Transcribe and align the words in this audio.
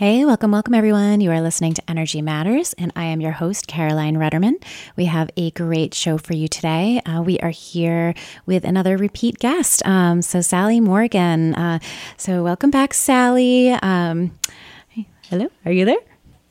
Hey, 0.00 0.24
welcome, 0.24 0.50
welcome 0.50 0.72
everyone. 0.72 1.20
You 1.20 1.30
are 1.30 1.42
listening 1.42 1.74
to 1.74 1.82
Energy 1.86 2.22
Matters, 2.22 2.72
and 2.78 2.90
I 2.96 3.04
am 3.04 3.20
your 3.20 3.32
host, 3.32 3.66
Caroline 3.66 4.16
Rudderman. 4.16 4.54
We 4.96 5.04
have 5.04 5.28
a 5.36 5.50
great 5.50 5.92
show 5.92 6.16
for 6.16 6.32
you 6.32 6.48
today. 6.48 7.02
Uh, 7.04 7.20
we 7.20 7.38
are 7.40 7.50
here 7.50 8.14
with 8.46 8.64
another 8.64 8.96
repeat 8.96 9.38
guest. 9.38 9.86
Um, 9.86 10.22
so, 10.22 10.40
Sally 10.40 10.80
Morgan. 10.80 11.54
Uh, 11.54 11.80
so, 12.16 12.42
welcome 12.42 12.70
back, 12.70 12.94
Sally. 12.94 13.72
Um, 13.72 14.38
hello, 15.28 15.50
are 15.66 15.72
you 15.72 15.84
there? 15.84 16.00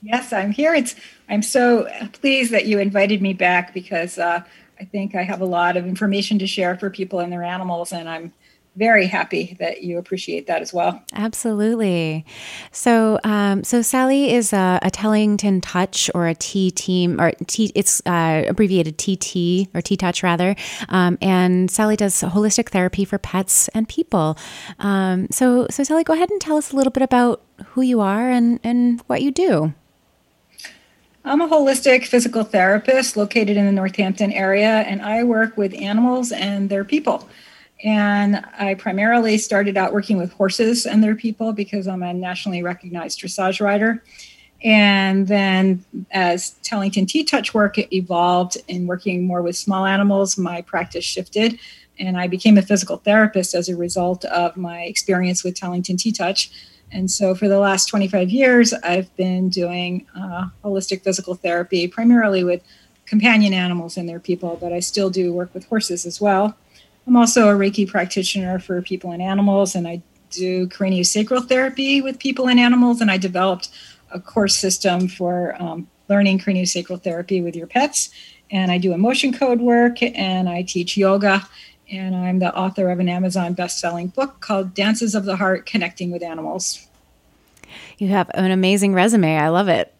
Yes, 0.03 0.31
I'm 0.31 0.51
here. 0.51 0.75
It's 0.75 0.93
I'm 1.27 1.41
so 1.41 1.87
pleased 2.21 2.53
that 2.53 2.67
you 2.67 2.77
invited 2.77 3.19
me 3.19 3.33
back 3.33 3.73
because 3.73 4.19
uh, 4.19 4.43
I 4.79 4.85
think 4.85 5.15
I 5.15 5.23
have 5.23 5.41
a 5.41 5.45
lot 5.45 5.75
of 5.75 5.87
information 5.87 6.37
to 6.37 6.45
share 6.45 6.77
for 6.77 6.91
people 6.91 7.19
and 7.19 7.33
their 7.33 7.41
animals, 7.41 7.93
and 7.93 8.07
I'm 8.07 8.31
very 8.79 9.05
happy 9.07 9.57
that 9.59 9.83
you 9.83 9.97
appreciate 9.97 10.47
that 10.47 10.61
as 10.61 10.73
well. 10.73 11.03
Absolutely. 11.13 12.25
So, 12.71 13.19
um, 13.25 13.63
so 13.65 13.81
Sally 13.81 14.33
is 14.33 14.53
a, 14.53 14.79
a, 14.81 14.89
Tellington 14.89 15.59
Touch 15.59 16.09
or 16.15 16.27
a 16.27 16.33
T 16.33 16.71
team, 16.71 17.19
or 17.19 17.31
T. 17.45 17.71
It's 17.75 18.01
uh, 18.05 18.45
abbreviated 18.47 18.97
TT 18.97 19.69
or 19.75 19.81
T 19.81 19.97
Touch 19.97 20.23
rather. 20.23 20.55
Um, 20.87 21.17
and 21.21 21.69
Sally 21.69 21.97
does 21.97 22.21
holistic 22.21 22.69
therapy 22.69 23.03
for 23.03 23.17
pets 23.17 23.67
and 23.69 23.87
people. 23.87 24.37
Um, 24.79 25.27
so, 25.29 25.67
so 25.69 25.83
Sally, 25.83 26.05
go 26.05 26.13
ahead 26.13 26.31
and 26.31 26.39
tell 26.39 26.55
us 26.55 26.71
a 26.71 26.75
little 26.77 26.91
bit 26.91 27.03
about 27.03 27.41
who 27.67 27.81
you 27.81 27.99
are 27.99 28.31
and 28.31 28.61
and 28.63 29.01
what 29.07 29.21
you 29.21 29.31
do. 29.31 29.73
I'm 31.25 31.41
a 31.41 31.49
holistic 31.49 32.05
physical 32.05 32.45
therapist 32.45 33.17
located 33.17 33.57
in 33.57 33.65
the 33.65 33.73
Northampton 33.73 34.31
area, 34.31 34.85
and 34.87 35.01
I 35.01 35.25
work 35.25 35.57
with 35.57 35.73
animals 35.73 36.31
and 36.31 36.69
their 36.69 36.85
people. 36.85 37.27
And 37.83 38.43
I 38.57 38.73
primarily 38.73 39.37
started 39.37 39.77
out 39.77 39.93
working 39.93 40.17
with 40.17 40.33
horses 40.33 40.85
and 40.85 41.03
their 41.03 41.15
people 41.15 41.53
because 41.53 41.87
I'm 41.87 42.03
a 42.03 42.13
nationally 42.13 42.61
recognized 42.61 43.21
dressage 43.21 43.61
rider. 43.61 44.03
And 44.61 45.27
then 45.27 45.85
as 46.11 46.51
Tellington 46.63 47.05
T 47.05 47.23
Touch 47.23 47.53
work 47.53 47.77
evolved 47.93 48.57
in 48.67 48.87
working 48.87 49.25
more 49.25 49.41
with 49.41 49.55
small 49.55 49.85
animals, 49.85 50.37
my 50.37 50.61
practice 50.61 51.05
shifted. 51.05 51.57
And 51.97 52.17
I 52.17 52.27
became 52.27 52.57
a 52.57 52.61
physical 52.61 52.97
therapist 52.97 53.55
as 53.55 53.69
a 53.69 53.75
result 53.75 54.25
of 54.25 54.57
my 54.57 54.81
experience 54.81 55.43
with 55.43 55.55
Tellington 55.55 55.97
T 55.97 56.11
Touch. 56.11 56.51
And 56.91 57.09
so 57.09 57.35
for 57.35 57.47
the 57.47 57.59
last 57.59 57.85
25 57.85 58.29
years, 58.29 58.73
I've 58.73 59.15
been 59.15 59.49
doing 59.49 60.07
uh, 60.15 60.47
holistic 60.63 61.03
physical 61.03 61.35
therapy, 61.35 61.87
primarily 61.87 62.43
with 62.43 62.61
companion 63.05 63.53
animals 63.53 63.95
and 63.95 64.09
their 64.09 64.19
people, 64.19 64.57
but 64.59 64.73
I 64.73 64.79
still 64.79 65.09
do 65.09 65.31
work 65.33 65.53
with 65.53 65.65
horses 65.65 66.05
as 66.05 66.19
well. 66.19 66.57
I'm 67.09 67.15
also 67.15 67.49
a 67.49 67.53
Reiki 67.53 67.89
practitioner 67.89 68.59
for 68.59 68.83
people 68.83 69.11
and 69.11 69.19
animals, 69.19 69.73
and 69.73 69.87
I 69.87 70.03
do 70.29 70.67
craniosacral 70.67 71.49
therapy 71.49 72.01
with 72.01 72.19
people 72.19 72.47
and 72.47 72.59
animals. 72.59 73.01
And 73.01 73.09
I 73.09 73.17
developed 73.17 73.69
a 74.11 74.19
course 74.19 74.55
system 74.55 75.07
for 75.07 75.59
um, 75.59 75.87
learning 76.07 76.37
craniosacral 76.37 77.01
therapy 77.01 77.41
with 77.41 77.55
your 77.55 77.65
pets. 77.65 78.11
And 78.51 78.71
I 78.71 78.77
do 78.77 78.93
emotion 78.93 79.33
code 79.33 79.59
work, 79.59 80.03
and 80.03 80.47
I 80.47 80.61
teach 80.61 80.97
yoga. 80.97 81.49
And 81.91 82.15
I'm 82.15 82.37
the 82.37 82.55
author 82.55 82.91
of 82.91 82.99
an 82.99 83.09
Amazon 83.09 83.53
best-selling 83.53 84.09
book 84.09 84.39
called 84.39 84.75
Dances 84.75 85.15
of 85.15 85.25
the 85.25 85.35
Heart: 85.35 85.65
Connecting 85.65 86.11
with 86.11 86.21
Animals. 86.21 86.87
You 87.97 88.09
have 88.09 88.29
an 88.35 88.51
amazing 88.51 88.93
resume. 88.93 89.35
I 89.35 89.47
love 89.47 89.67
it. 89.67 89.95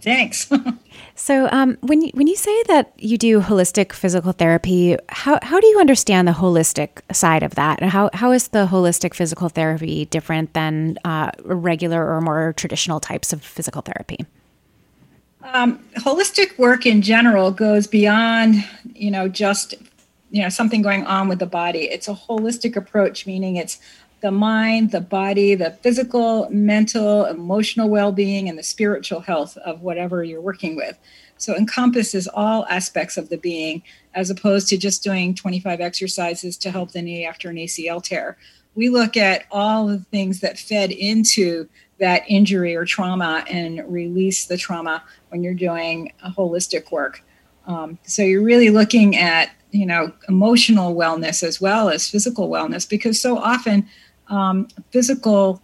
Thanks. 0.00 0.48
So, 1.20 1.50
um, 1.52 1.76
when 1.82 2.00
you, 2.00 2.10
when 2.14 2.28
you 2.28 2.34
say 2.34 2.62
that 2.68 2.94
you 2.96 3.18
do 3.18 3.42
holistic 3.42 3.92
physical 3.92 4.32
therapy, 4.32 4.96
how, 5.10 5.38
how 5.42 5.60
do 5.60 5.66
you 5.66 5.78
understand 5.78 6.26
the 6.26 6.32
holistic 6.32 7.02
side 7.14 7.42
of 7.42 7.56
that? 7.56 7.82
And 7.82 7.90
how, 7.90 8.08
how 8.14 8.32
is 8.32 8.48
the 8.48 8.66
holistic 8.66 9.12
physical 9.12 9.50
therapy 9.50 10.06
different 10.06 10.54
than 10.54 10.96
uh, 11.04 11.30
regular 11.44 12.02
or 12.10 12.22
more 12.22 12.54
traditional 12.54 13.00
types 13.00 13.34
of 13.34 13.42
physical 13.42 13.82
therapy? 13.82 14.24
Um, 15.42 15.84
holistic 15.98 16.58
work 16.58 16.86
in 16.86 17.02
general 17.02 17.50
goes 17.50 17.86
beyond, 17.86 18.64
you 18.94 19.10
know, 19.10 19.28
just 19.28 19.74
you 20.30 20.40
know 20.40 20.48
something 20.48 20.80
going 20.80 21.04
on 21.04 21.28
with 21.28 21.38
the 21.38 21.46
body. 21.46 21.80
It's 21.80 22.08
a 22.08 22.14
holistic 22.14 22.76
approach, 22.76 23.26
meaning 23.26 23.56
it's 23.56 23.78
the 24.20 24.30
mind, 24.30 24.90
the 24.90 25.00
body, 25.00 25.54
the 25.54 25.70
physical, 25.70 26.48
mental, 26.50 27.24
emotional 27.24 27.88
well 27.88 28.12
being, 28.12 28.48
and 28.48 28.58
the 28.58 28.62
spiritual 28.62 29.20
health 29.20 29.56
of 29.58 29.80
whatever 29.80 30.22
you're 30.22 30.40
working 30.40 30.76
with. 30.76 30.98
So, 31.38 31.56
encompasses 31.56 32.28
all 32.28 32.66
aspects 32.68 33.16
of 33.16 33.30
the 33.30 33.38
being 33.38 33.82
as 34.14 34.28
opposed 34.28 34.68
to 34.68 34.76
just 34.76 35.02
doing 35.02 35.34
25 35.34 35.80
exercises 35.80 36.56
to 36.58 36.70
help 36.70 36.92
the 36.92 37.00
knee 37.00 37.24
after 37.24 37.48
an 37.48 37.56
ACL 37.56 38.02
tear. 38.02 38.36
We 38.74 38.90
look 38.90 39.16
at 39.16 39.46
all 39.50 39.86
the 39.86 39.98
things 39.98 40.40
that 40.40 40.58
fed 40.58 40.90
into 40.90 41.68
that 41.98 42.22
injury 42.28 42.76
or 42.76 42.84
trauma 42.84 43.44
and 43.48 43.82
release 43.90 44.46
the 44.46 44.56
trauma 44.56 45.02
when 45.30 45.42
you're 45.42 45.54
doing 45.54 46.12
a 46.22 46.30
holistic 46.30 46.92
work. 46.92 47.22
Um, 47.66 47.98
so, 48.02 48.22
you're 48.22 48.44
really 48.44 48.68
looking 48.68 49.16
at 49.16 49.50
you 49.70 49.86
know 49.86 50.12
emotional 50.28 50.94
wellness 50.94 51.42
as 51.42 51.58
well 51.58 51.88
as 51.88 52.08
physical 52.08 52.50
wellness 52.50 52.88
because 52.88 53.20
so 53.20 53.38
often 53.38 53.88
um, 54.30 54.68
physical 54.90 55.60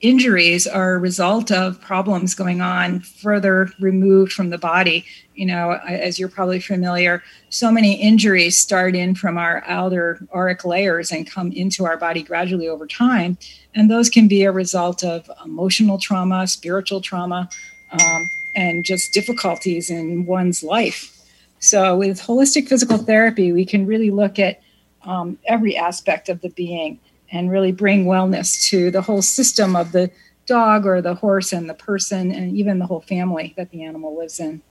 injuries 0.00 0.66
are 0.66 0.94
a 0.94 0.98
result 0.98 1.50
of 1.50 1.80
problems 1.80 2.34
going 2.34 2.62
on 2.62 3.00
further 3.00 3.70
removed 3.80 4.32
from 4.32 4.50
the 4.50 4.56
body. 4.56 5.04
You 5.34 5.46
know, 5.46 5.72
as 5.86 6.18
you're 6.18 6.28
probably 6.28 6.60
familiar, 6.60 7.22
so 7.50 7.70
many 7.70 8.00
injuries 8.00 8.58
start 8.58 8.94
in 8.94 9.14
from 9.14 9.36
our 9.36 9.62
outer 9.66 10.26
auric 10.34 10.64
layers 10.64 11.12
and 11.12 11.30
come 11.30 11.52
into 11.52 11.84
our 11.84 11.96
body 11.96 12.22
gradually 12.22 12.68
over 12.68 12.86
time. 12.86 13.36
And 13.74 13.90
those 13.90 14.08
can 14.08 14.26
be 14.26 14.44
a 14.44 14.52
result 14.52 15.04
of 15.04 15.30
emotional 15.44 15.98
trauma, 15.98 16.46
spiritual 16.46 17.00
trauma, 17.00 17.48
um, 17.92 18.30
and 18.56 18.84
just 18.84 19.12
difficulties 19.12 19.90
in 19.90 20.24
one's 20.26 20.62
life. 20.62 21.16
So, 21.58 21.98
with 21.98 22.20
holistic 22.22 22.68
physical 22.68 22.96
therapy, 22.96 23.52
we 23.52 23.66
can 23.66 23.86
really 23.86 24.10
look 24.10 24.38
at 24.38 24.62
um, 25.02 25.38
every 25.46 25.76
aspect 25.76 26.28
of 26.30 26.40
the 26.40 26.48
being 26.50 26.98
and 27.32 27.50
really 27.50 27.72
bring 27.72 28.06
wellness 28.06 28.68
to 28.68 28.90
the 28.90 29.02
whole 29.02 29.22
system 29.22 29.76
of 29.76 29.92
the 29.92 30.10
dog 30.46 30.86
or 30.86 31.00
the 31.00 31.14
horse 31.14 31.52
and 31.52 31.70
the 31.70 31.74
person 31.74 32.32
and 32.32 32.56
even 32.56 32.78
the 32.78 32.86
whole 32.86 33.00
family 33.00 33.54
that 33.56 33.70
the 33.70 33.84
animal 33.84 34.16
lives 34.18 34.40
in. 34.40 34.62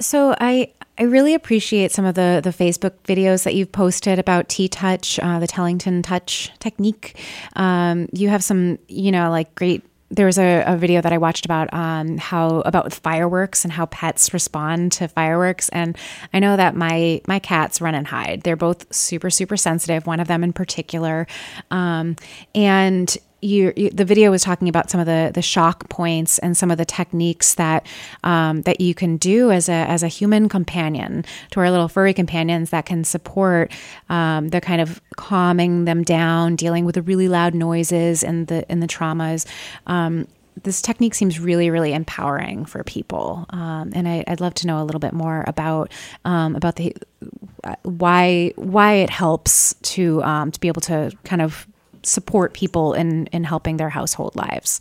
So 0.00 0.34
I 0.40 0.72
I 0.98 1.02
really 1.02 1.34
appreciate 1.34 1.92
some 1.92 2.04
of 2.04 2.14
the 2.14 2.40
the 2.42 2.50
Facebook 2.50 2.92
videos 3.04 3.44
that 3.44 3.54
you've 3.54 3.72
posted 3.72 4.18
about 4.18 4.48
T 4.48 4.68
Touch, 4.68 5.18
uh, 5.18 5.38
the 5.38 5.46
Tellington 5.46 6.02
Touch 6.02 6.50
technique. 6.58 7.18
Um, 7.54 8.08
you 8.12 8.28
have 8.28 8.42
some, 8.42 8.78
you 8.88 9.12
know, 9.12 9.30
like 9.30 9.54
great 9.54 9.84
there 10.10 10.26
was 10.26 10.38
a, 10.38 10.62
a, 10.66 10.76
video 10.76 11.00
that 11.00 11.12
I 11.12 11.18
watched 11.18 11.44
about 11.44 11.72
um, 11.74 12.16
how 12.18 12.60
about 12.60 12.92
fireworks 12.92 13.64
and 13.64 13.72
how 13.72 13.86
pets 13.86 14.32
respond 14.32 14.92
to 14.92 15.08
fireworks. 15.08 15.68
And 15.70 15.96
I 16.32 16.38
know 16.38 16.56
that 16.56 16.76
my 16.76 17.20
my 17.26 17.38
cats 17.38 17.80
run 17.80 17.94
and 17.94 18.06
hide. 18.06 18.42
They're 18.42 18.56
both 18.56 18.92
super 18.94 19.30
super 19.30 19.56
sensitive. 19.56 20.06
One 20.06 20.20
of 20.20 20.28
them 20.28 20.44
in 20.44 20.52
particular, 20.52 21.26
um, 21.70 22.16
and 22.54 23.16
you, 23.42 23.72
you, 23.76 23.90
the 23.90 24.04
video 24.04 24.30
was 24.30 24.42
talking 24.42 24.68
about 24.68 24.90
some 24.90 24.98
of 24.98 25.06
the 25.06 25.30
the 25.34 25.42
shock 25.42 25.88
points 25.88 26.38
and 26.38 26.56
some 26.56 26.70
of 26.70 26.78
the 26.78 26.84
techniques 26.84 27.54
that 27.54 27.86
um, 28.24 28.62
that 28.62 28.80
you 28.80 28.94
can 28.94 29.16
do 29.18 29.50
as 29.50 29.68
a 29.68 29.72
as 29.72 30.02
a 30.02 30.08
human 30.08 30.48
companion 30.48 31.24
to 31.50 31.60
our 31.60 31.70
little 31.70 31.88
furry 31.88 32.14
companions 32.14 32.70
that 32.70 32.86
can 32.86 33.04
support 33.04 33.70
um, 34.08 34.48
the 34.48 34.60
kind 34.60 34.80
of 34.80 35.00
calming 35.16 35.84
them 35.84 36.02
down, 36.02 36.56
dealing 36.56 36.84
with 36.84 36.94
the 36.94 37.02
really 37.02 37.28
loud 37.28 37.54
noises 37.54 38.24
and 38.24 38.46
the 38.46 38.64
and 38.70 38.82
the 38.82 38.88
traumas. 38.88 39.46
Um, 39.86 40.26
this 40.62 40.80
technique 40.80 41.14
seems 41.14 41.38
really, 41.38 41.68
really 41.68 41.92
empowering 41.92 42.64
for 42.64 42.82
people, 42.82 43.44
um, 43.50 43.92
and 43.94 44.08
I, 44.08 44.24
would 44.26 44.40
love 44.40 44.54
to 44.54 44.66
know 44.66 44.82
a 44.82 44.84
little 44.84 44.98
bit 44.98 45.12
more 45.12 45.44
about 45.46 45.92
um, 46.24 46.56
about 46.56 46.76
the 46.76 46.96
why 47.82 48.52
why 48.56 48.94
it 48.94 49.10
helps 49.10 49.74
to 49.74 50.22
um, 50.22 50.50
to 50.50 50.58
be 50.58 50.68
able 50.68 50.80
to 50.82 51.12
kind 51.24 51.42
of 51.42 51.66
support 52.06 52.54
people 52.54 52.94
in 52.94 53.26
in 53.26 53.44
helping 53.44 53.76
their 53.76 53.90
household 53.90 54.36
lives? 54.36 54.80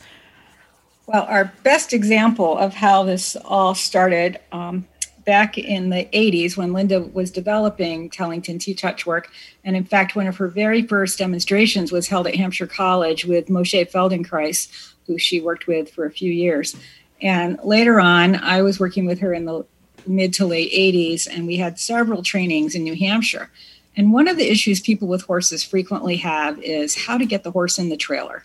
Well, 1.07 1.25
our 1.30 1.54
best 1.63 1.94
example 1.94 2.57
of 2.57 2.74
how 2.74 3.04
this 3.04 3.36
all 3.45 3.75
started 3.75 4.39
um, 4.51 4.88
back 5.25 5.57
in 5.57 5.89
the 5.89 6.06
80s 6.13 6.57
when 6.57 6.74
Linda 6.74 7.01
was 7.01 7.30
developing 7.30 8.10
Tellington 8.10 8.60
T 8.60 8.74
Touch 8.74 9.06
work. 9.06 9.30
And 9.63 9.75
in 9.75 9.83
fact, 9.83 10.16
one 10.16 10.27
of 10.27 10.38
her 10.38 10.48
very 10.48 10.83
first 10.83 11.19
demonstrations 11.19 11.92
was 11.92 12.07
held 12.07 12.27
at 12.27 12.36
Hampshire 12.36 12.68
College 12.68 13.25
with 13.25 13.48
Moshe 13.48 13.92
Feldenkrais, 13.92 14.94
who 15.06 15.18
she 15.18 15.42
worked 15.42 15.68
with 15.68 15.92
for 15.92 16.06
a 16.06 16.12
few 16.12 16.31
years. 16.31 16.75
And 17.22 17.60
later 17.63 18.00
on, 18.00 18.36
I 18.36 18.62
was 18.62 18.80
working 18.80 19.06
with 19.06 19.19
her 19.19 19.33
in 19.33 19.45
the 19.45 19.66
mid 20.07 20.33
to 20.36 20.45
late 20.45 20.72
80s, 20.72 21.27
and 21.27 21.48
we 21.48 21.57
had 21.57 21.80
several 21.80 22.22
trainings 22.22 22.75
in 22.75 22.83
New 22.83 22.95
Hampshire. 22.95 23.50
And 23.98 24.12
one 24.12 24.28
of 24.28 24.38
the 24.38 24.50
issues 24.50 24.80
people 24.80 25.08
with 25.08 25.24
horses 25.24 25.64
frequently 25.64 26.18
have 26.18 26.62
is 26.62 27.06
how 27.06 27.18
to 27.18 27.26
get 27.26 27.44
the 27.44 27.52
horse 27.52 27.80
in 27.80 27.90
the 27.90 27.98
trailer. 27.98 28.44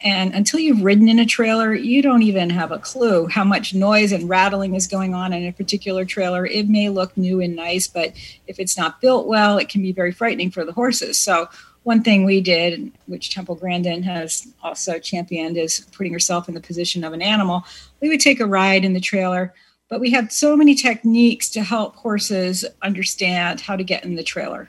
And 0.00 0.34
until 0.34 0.60
you've 0.60 0.82
ridden 0.82 1.08
in 1.08 1.18
a 1.18 1.26
trailer, 1.26 1.74
you 1.74 2.02
don't 2.02 2.22
even 2.22 2.50
have 2.50 2.70
a 2.70 2.78
clue 2.78 3.26
how 3.28 3.44
much 3.44 3.74
noise 3.74 4.12
and 4.12 4.28
rattling 4.28 4.74
is 4.74 4.86
going 4.86 5.14
on 5.14 5.32
in 5.32 5.46
a 5.46 5.52
particular 5.52 6.04
trailer. 6.04 6.46
It 6.46 6.68
may 6.68 6.90
look 6.90 7.16
new 7.16 7.40
and 7.40 7.56
nice, 7.56 7.86
but 7.86 8.12
if 8.46 8.58
it's 8.58 8.76
not 8.76 9.00
built 9.00 9.26
well, 9.26 9.58
it 9.58 9.68
can 9.68 9.82
be 9.82 9.92
very 9.92 10.12
frightening 10.12 10.50
for 10.50 10.64
the 10.64 10.72
horses. 10.72 11.18
So, 11.18 11.48
one 11.84 12.02
thing 12.02 12.24
we 12.24 12.40
did, 12.40 12.90
which 13.06 13.32
Temple 13.32 13.54
Grandin 13.54 14.02
has 14.02 14.48
also 14.60 14.98
championed, 14.98 15.56
is 15.56 15.86
putting 15.92 16.12
herself 16.12 16.48
in 16.48 16.54
the 16.54 16.60
position 16.60 17.04
of 17.04 17.12
an 17.12 17.22
animal. 17.22 17.64
We 18.00 18.08
would 18.08 18.18
take 18.18 18.40
a 18.40 18.46
ride 18.46 18.84
in 18.84 18.92
the 18.92 19.00
trailer, 19.00 19.54
but 19.88 20.00
we 20.00 20.10
had 20.10 20.32
so 20.32 20.56
many 20.56 20.74
techniques 20.74 21.48
to 21.50 21.62
help 21.62 21.94
horses 21.94 22.64
understand 22.82 23.60
how 23.60 23.76
to 23.76 23.84
get 23.84 24.04
in 24.04 24.16
the 24.16 24.24
trailer. 24.24 24.68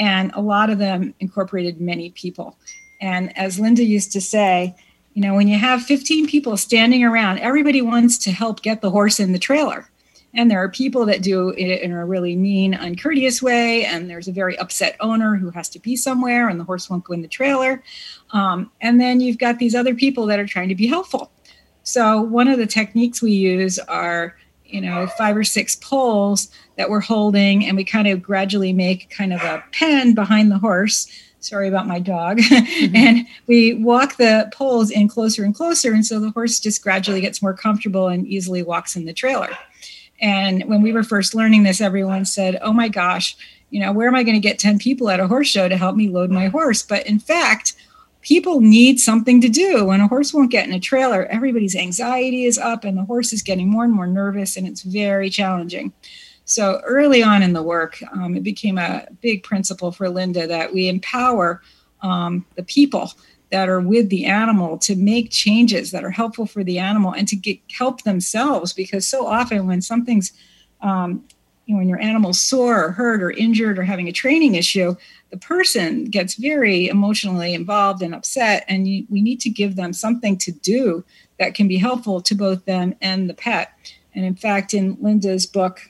And 0.00 0.32
a 0.34 0.40
lot 0.40 0.70
of 0.70 0.78
them 0.78 1.14
incorporated 1.20 1.80
many 1.80 2.10
people. 2.10 2.56
And 3.00 3.36
as 3.36 3.60
Linda 3.60 3.84
used 3.84 4.10
to 4.12 4.20
say, 4.20 4.74
you 5.14 5.22
know, 5.22 5.34
when 5.34 5.46
you 5.46 5.58
have 5.58 5.82
15 5.82 6.26
people 6.26 6.56
standing 6.56 7.04
around, 7.04 7.38
everybody 7.38 7.82
wants 7.82 8.16
to 8.18 8.32
help 8.32 8.62
get 8.62 8.80
the 8.80 8.90
horse 8.90 9.20
in 9.20 9.32
the 9.32 9.38
trailer. 9.38 9.90
And 10.32 10.50
there 10.50 10.62
are 10.62 10.68
people 10.70 11.04
that 11.06 11.22
do 11.22 11.50
it 11.50 11.82
in 11.82 11.92
a 11.92 12.06
really 12.06 12.34
mean, 12.34 12.74
uncourteous 12.74 13.42
way. 13.42 13.84
And 13.84 14.08
there's 14.08 14.28
a 14.28 14.32
very 14.32 14.56
upset 14.58 14.96
owner 15.00 15.36
who 15.36 15.50
has 15.50 15.68
to 15.70 15.78
be 15.78 15.96
somewhere 15.96 16.48
and 16.48 16.58
the 16.58 16.64
horse 16.64 16.88
won't 16.88 17.04
go 17.04 17.12
in 17.12 17.22
the 17.22 17.28
trailer. 17.28 17.82
Um, 18.30 18.70
and 18.80 19.00
then 19.00 19.20
you've 19.20 19.38
got 19.38 19.58
these 19.58 19.74
other 19.74 19.94
people 19.94 20.26
that 20.26 20.38
are 20.38 20.46
trying 20.46 20.68
to 20.70 20.74
be 20.74 20.86
helpful. 20.86 21.30
So, 21.82 22.22
one 22.22 22.46
of 22.48 22.58
the 22.58 22.66
techniques 22.66 23.20
we 23.20 23.32
use 23.32 23.78
are, 23.80 24.36
you 24.72 24.80
know, 24.80 25.06
five 25.06 25.36
or 25.36 25.44
six 25.44 25.76
poles 25.76 26.50
that 26.76 26.90
we're 26.90 27.00
holding, 27.00 27.64
and 27.66 27.76
we 27.76 27.84
kind 27.84 28.08
of 28.08 28.22
gradually 28.22 28.72
make 28.72 29.10
kind 29.10 29.32
of 29.32 29.42
a 29.42 29.62
pen 29.72 30.14
behind 30.14 30.50
the 30.50 30.58
horse. 30.58 31.10
Sorry 31.40 31.68
about 31.68 31.86
my 31.86 31.98
dog. 31.98 32.40
Mm-hmm. 32.80 32.96
and 32.96 33.26
we 33.46 33.74
walk 33.74 34.16
the 34.16 34.50
poles 34.54 34.90
in 34.90 35.06
closer 35.06 35.44
and 35.44 35.54
closer 35.54 35.92
and 35.92 36.06
so 36.06 36.18
the 36.18 36.30
horse 36.30 36.58
just 36.60 36.82
gradually 36.82 37.20
gets 37.20 37.42
more 37.42 37.52
comfortable 37.52 38.08
and 38.08 38.26
easily 38.26 38.62
walks 38.62 38.96
in 38.96 39.04
the 39.04 39.12
trailer. 39.12 39.50
And 40.20 40.64
when 40.64 40.80
we 40.80 40.92
were 40.92 41.02
first 41.02 41.34
learning 41.34 41.64
this 41.64 41.80
everyone 41.80 42.24
said 42.24 42.58
oh 42.62 42.72
my 42.72 42.88
gosh 42.88 43.36
you 43.68 43.80
know 43.80 43.92
where 43.92 44.08
am 44.08 44.14
i 44.14 44.22
going 44.22 44.34
to 44.34 44.40
get 44.40 44.58
10 44.58 44.78
people 44.78 45.10
at 45.10 45.20
a 45.20 45.26
horse 45.26 45.48
show 45.48 45.68
to 45.68 45.76
help 45.76 45.94
me 45.94 46.08
load 46.08 46.30
my 46.30 46.46
horse? 46.46 46.82
But 46.82 47.06
in 47.06 47.18
fact 47.18 47.74
people 48.22 48.60
need 48.60 49.00
something 49.00 49.40
to 49.40 49.48
do. 49.48 49.84
When 49.84 50.00
a 50.00 50.08
horse 50.08 50.34
won't 50.34 50.50
get 50.50 50.66
in 50.66 50.74
a 50.74 50.80
trailer 50.80 51.26
everybody's 51.26 51.76
anxiety 51.76 52.44
is 52.44 52.58
up 52.58 52.84
and 52.84 52.96
the 52.96 53.04
horse 53.04 53.32
is 53.32 53.42
getting 53.42 53.68
more 53.68 53.84
and 53.84 53.92
more 53.92 54.06
nervous 54.06 54.56
and 54.56 54.66
it's 54.66 54.82
very 54.82 55.30
challenging. 55.30 55.92
So 56.44 56.80
early 56.84 57.22
on 57.22 57.42
in 57.42 57.52
the 57.52 57.62
work, 57.62 58.02
um, 58.12 58.36
it 58.36 58.42
became 58.42 58.76
a 58.76 59.06
big 59.20 59.44
principle 59.44 59.92
for 59.92 60.08
Linda 60.08 60.46
that 60.48 60.74
we 60.74 60.88
empower 60.88 61.62
um, 62.02 62.44
the 62.56 62.64
people 62.64 63.12
that 63.50 63.68
are 63.68 63.80
with 63.80 64.08
the 64.10 64.26
animal 64.26 64.78
to 64.78 64.96
make 64.96 65.30
changes 65.30 65.90
that 65.90 66.04
are 66.04 66.10
helpful 66.10 66.46
for 66.46 66.64
the 66.64 66.78
animal 66.78 67.12
and 67.12 67.28
to 67.28 67.36
get 67.36 67.58
help 67.70 68.02
themselves 68.02 68.72
because 68.72 69.06
so 69.06 69.26
often 69.26 69.66
when 69.66 69.80
something's 69.80 70.32
um, 70.82 71.24
you 71.66 71.74
know, 71.74 71.78
when 71.78 71.88
your 71.88 72.00
animal's 72.00 72.40
sore 72.40 72.86
or 72.86 72.90
hurt 72.90 73.22
or 73.22 73.30
injured 73.30 73.78
or 73.78 73.84
having 73.84 74.08
a 74.08 74.12
training 74.12 74.56
issue, 74.56 74.96
the 75.30 75.36
person 75.36 76.04
gets 76.04 76.34
very 76.34 76.88
emotionally 76.88 77.54
involved 77.54 78.02
and 78.02 78.14
upset, 78.14 78.64
and 78.68 78.88
you, 78.88 79.06
we 79.08 79.22
need 79.22 79.40
to 79.40 79.50
give 79.50 79.76
them 79.76 79.92
something 79.92 80.36
to 80.38 80.52
do 80.52 81.04
that 81.38 81.54
can 81.54 81.68
be 81.68 81.78
helpful 81.78 82.20
to 82.20 82.34
both 82.34 82.64
them 82.64 82.94
and 83.00 83.30
the 83.30 83.34
pet. 83.34 83.72
And 84.14 84.24
in 84.24 84.34
fact, 84.34 84.74
in 84.74 84.96
Linda's 85.00 85.46
book, 85.46 85.80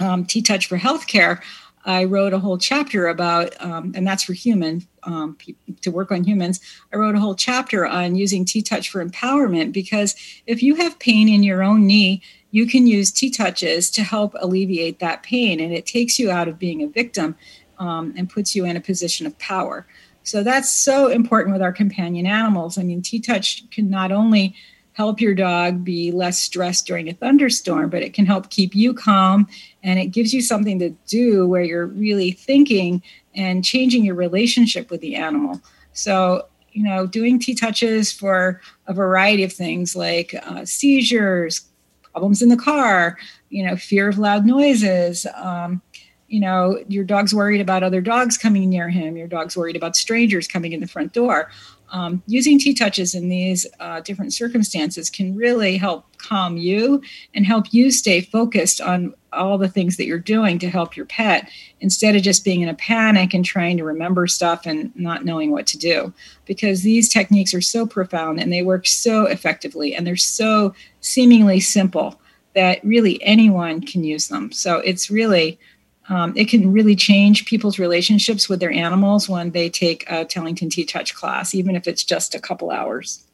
um, 0.00 0.24
T 0.24 0.40
Touch 0.40 0.66
for 0.66 0.78
Healthcare, 0.78 1.40
I 1.84 2.04
wrote 2.04 2.32
a 2.32 2.38
whole 2.38 2.58
chapter 2.58 3.06
about, 3.06 3.60
um, 3.62 3.92
and 3.94 4.06
that's 4.06 4.24
for 4.24 4.32
human 4.32 4.86
um, 5.04 5.38
to 5.82 5.90
work 5.90 6.10
on 6.10 6.24
humans. 6.24 6.60
I 6.92 6.96
wrote 6.96 7.14
a 7.14 7.20
whole 7.20 7.34
chapter 7.34 7.86
on 7.86 8.14
using 8.14 8.44
T 8.44 8.62
Touch 8.62 8.90
for 8.90 9.04
empowerment 9.04 9.72
because 9.72 10.14
if 10.46 10.62
you 10.62 10.74
have 10.76 10.98
pain 10.98 11.28
in 11.28 11.42
your 11.42 11.62
own 11.62 11.86
knee, 11.86 12.22
you 12.50 12.66
can 12.66 12.86
use 12.86 13.10
T 13.10 13.30
touches 13.30 13.90
to 13.90 14.02
help 14.02 14.34
alleviate 14.40 15.00
that 15.00 15.22
pain, 15.22 15.60
and 15.60 15.72
it 15.72 15.86
takes 15.86 16.18
you 16.18 16.30
out 16.30 16.48
of 16.48 16.58
being 16.58 16.82
a 16.82 16.88
victim 16.88 17.36
um, 17.78 18.14
and 18.16 18.28
puts 18.28 18.54
you 18.54 18.64
in 18.64 18.76
a 18.76 18.80
position 18.80 19.26
of 19.26 19.38
power. 19.38 19.86
So 20.22 20.42
that's 20.42 20.70
so 20.70 21.08
important 21.08 21.54
with 21.54 21.62
our 21.62 21.72
companion 21.72 22.26
animals. 22.26 22.76
I 22.76 22.82
mean, 22.82 23.02
T 23.02 23.18
touch 23.18 23.68
can 23.70 23.88
not 23.88 24.12
only 24.12 24.54
help 24.92 25.20
your 25.20 25.34
dog 25.34 25.84
be 25.84 26.10
less 26.10 26.40
stressed 26.40 26.84
during 26.84 27.08
a 27.08 27.14
thunderstorm, 27.14 27.88
but 27.88 28.02
it 28.02 28.12
can 28.12 28.26
help 28.26 28.50
keep 28.50 28.74
you 28.74 28.92
calm 28.92 29.46
and 29.84 29.98
it 29.98 30.08
gives 30.08 30.34
you 30.34 30.42
something 30.42 30.80
to 30.80 30.90
do 31.06 31.46
where 31.46 31.62
you're 31.62 31.86
really 31.86 32.32
thinking 32.32 33.00
and 33.32 33.64
changing 33.64 34.04
your 34.04 34.16
relationship 34.16 34.90
with 34.90 35.00
the 35.00 35.14
animal. 35.14 35.60
So, 35.92 36.48
you 36.72 36.82
know, 36.82 37.06
doing 37.06 37.38
T 37.38 37.54
touches 37.54 38.12
for 38.12 38.60
a 38.88 38.92
variety 38.92 39.44
of 39.44 39.52
things 39.52 39.94
like 39.94 40.34
uh, 40.42 40.64
seizures, 40.64 41.68
problems 42.10 42.42
in 42.42 42.48
the 42.48 42.56
car, 42.56 43.16
you 43.50 43.64
know, 43.64 43.76
fear 43.76 44.08
of 44.08 44.18
loud 44.18 44.44
noises. 44.44 45.26
Um, 45.36 45.80
you 46.28 46.40
know, 46.40 46.82
your 46.88 47.04
dog's 47.04 47.34
worried 47.34 47.60
about 47.60 47.82
other 47.82 48.00
dogs 48.00 48.36
coming 48.36 48.68
near 48.68 48.88
him. 48.88 49.16
Your 49.16 49.26
dog's 49.26 49.56
worried 49.56 49.76
about 49.76 49.96
strangers 49.96 50.46
coming 50.46 50.72
in 50.72 50.80
the 50.80 50.86
front 50.86 51.12
door 51.12 51.50
um, 51.90 52.22
using 52.26 52.58
T 52.58 52.74
touches 52.74 53.14
in 53.14 53.28
these 53.28 53.66
uh, 53.80 54.00
different 54.00 54.32
circumstances 54.34 55.08
can 55.08 55.34
really 55.34 55.76
help 55.76 56.04
calm 56.18 56.56
you 56.56 57.02
and 57.34 57.46
help 57.46 57.72
you 57.72 57.90
stay 57.90 58.20
focused 58.20 58.80
on 58.80 59.14
all 59.32 59.58
the 59.58 59.68
things 59.68 59.96
that 59.96 60.06
you're 60.06 60.18
doing 60.18 60.58
to 60.58 60.70
help 60.70 60.96
your 60.96 61.06
pet 61.06 61.50
instead 61.80 62.16
of 62.16 62.22
just 62.22 62.44
being 62.44 62.60
in 62.62 62.68
a 62.68 62.74
panic 62.74 63.34
and 63.34 63.44
trying 63.44 63.76
to 63.76 63.84
remember 63.84 64.26
stuff 64.26 64.66
and 64.66 64.94
not 64.96 65.24
knowing 65.24 65.50
what 65.50 65.66
to 65.66 65.78
do. 65.78 66.12
Because 66.44 66.82
these 66.82 67.08
techniques 67.08 67.54
are 67.54 67.60
so 67.60 67.86
profound 67.86 68.40
and 68.40 68.52
they 68.52 68.62
work 68.62 68.86
so 68.86 69.24
effectively 69.24 69.94
and 69.94 70.06
they're 70.06 70.16
so 70.16 70.74
seemingly 71.00 71.60
simple 71.60 72.20
that 72.54 72.82
really 72.82 73.22
anyone 73.22 73.80
can 73.80 74.02
use 74.02 74.28
them. 74.28 74.50
So 74.50 74.78
it's 74.78 75.10
really 75.10 75.58
um, 76.08 76.32
it 76.36 76.48
can 76.48 76.72
really 76.72 76.96
change 76.96 77.44
people's 77.44 77.78
relationships 77.78 78.48
with 78.48 78.60
their 78.60 78.72
animals 78.72 79.28
when 79.28 79.50
they 79.50 79.68
take 79.68 80.04
a 80.10 80.24
Tellington 80.24 80.70
T 80.70 80.84
Touch 80.84 81.14
class, 81.14 81.54
even 81.54 81.76
if 81.76 81.86
it's 81.86 82.02
just 82.02 82.34
a 82.34 82.40
couple 82.40 82.70
hours. 82.70 83.24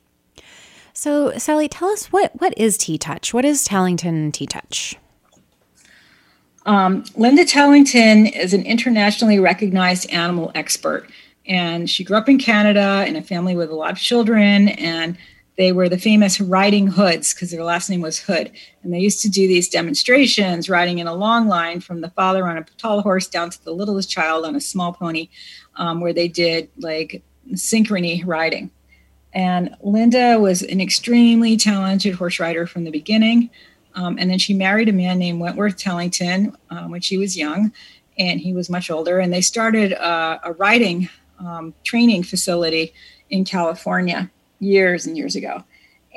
So, 0.93 1.37
Sally, 1.39 1.69
tell 1.69 1.89
us 1.89 2.07
what 2.07 2.33
what 2.41 2.55
is 2.57 2.77
T 2.77 2.99
Touch? 2.99 3.33
What 3.33 3.45
is 3.45 3.65
Tellington 3.65 4.33
T 4.33 4.47
Touch? 4.47 4.97
Um, 6.67 7.05
Linda 7.17 7.45
Tellington 7.45 8.27
is 8.27 8.55
an 8.55 8.63
internationally 8.63 9.39
recognized 9.39 10.11
animal 10.11 10.51
expert, 10.55 11.09
and 11.47 11.89
she 11.89 12.05
grew 12.05 12.17
up 12.17 12.29
in 12.29 12.39
Canada 12.39 13.05
in 13.07 13.17
a 13.17 13.23
family 13.23 13.55
with 13.55 13.71
a 13.71 13.75
lot 13.75 13.93
of 13.93 13.99
children 13.99 14.71
and 14.71 15.17
they 15.57 15.73
were 15.73 15.89
the 15.89 15.99
famous 15.99 16.41
riding 16.41 16.89
hoods 16.89 17.33
because 17.33 17.51
their 17.51 17.63
last 17.63 17.89
name 17.89 18.01
was 18.01 18.19
Hood. 18.19 18.51
And 18.83 18.93
they 18.93 18.99
used 18.99 19.21
to 19.23 19.29
do 19.29 19.47
these 19.47 19.69
demonstrations 19.69 20.69
riding 20.69 20.99
in 20.99 21.07
a 21.07 21.15
long 21.15 21.47
line 21.47 21.81
from 21.81 22.01
the 22.01 22.11
father 22.11 22.47
on 22.47 22.59
a 22.59 22.65
tall 22.77 23.03
horse 23.03 23.29
down 23.29 23.51
to 23.51 23.65
the 23.65 23.73
littlest 23.73 24.11
child 24.11 24.45
on 24.45 24.57
a 24.57 24.61
small 24.61 24.93
pony, 24.93 25.29
um, 25.77 26.01
where 26.01 26.13
they 26.13 26.29
did 26.29 26.69
like 26.79 27.23
synchrony 27.53 28.23
riding. 28.27 28.71
And 29.33 29.77
Linda 29.83 30.39
was 30.39 30.63
an 30.63 30.81
extremely 30.81 31.57
talented 31.57 32.15
horse 32.15 32.41
rider 32.41 32.67
from 32.67 32.85
the 32.85 32.91
beginning. 32.91 33.51
Um, 33.95 34.17
and 34.19 34.31
then 34.31 34.39
she 34.39 34.55
married 34.55 34.89
a 34.89 34.93
man 34.93 35.19
named 35.19 35.41
Wentworth 35.41 35.77
Tellington 35.77 36.57
um, 36.71 36.91
when 36.91 37.01
she 37.01 37.17
was 37.17 37.37
young, 37.37 37.73
and 38.19 38.41
he 38.41 38.53
was 38.53 38.69
much 38.69 38.91
older. 38.91 39.21
And 39.21 39.33
they 39.33 39.41
started 39.41 39.93
uh, 39.93 40.39
a 40.43 40.53
riding 40.53 41.09
um, 41.39 41.75
training 41.85 42.25
facility 42.25 42.93
in 43.31 43.45
California 43.45 44.31
years 44.65 45.07
and 45.07 45.17
years 45.17 45.37
ago. 45.37 45.65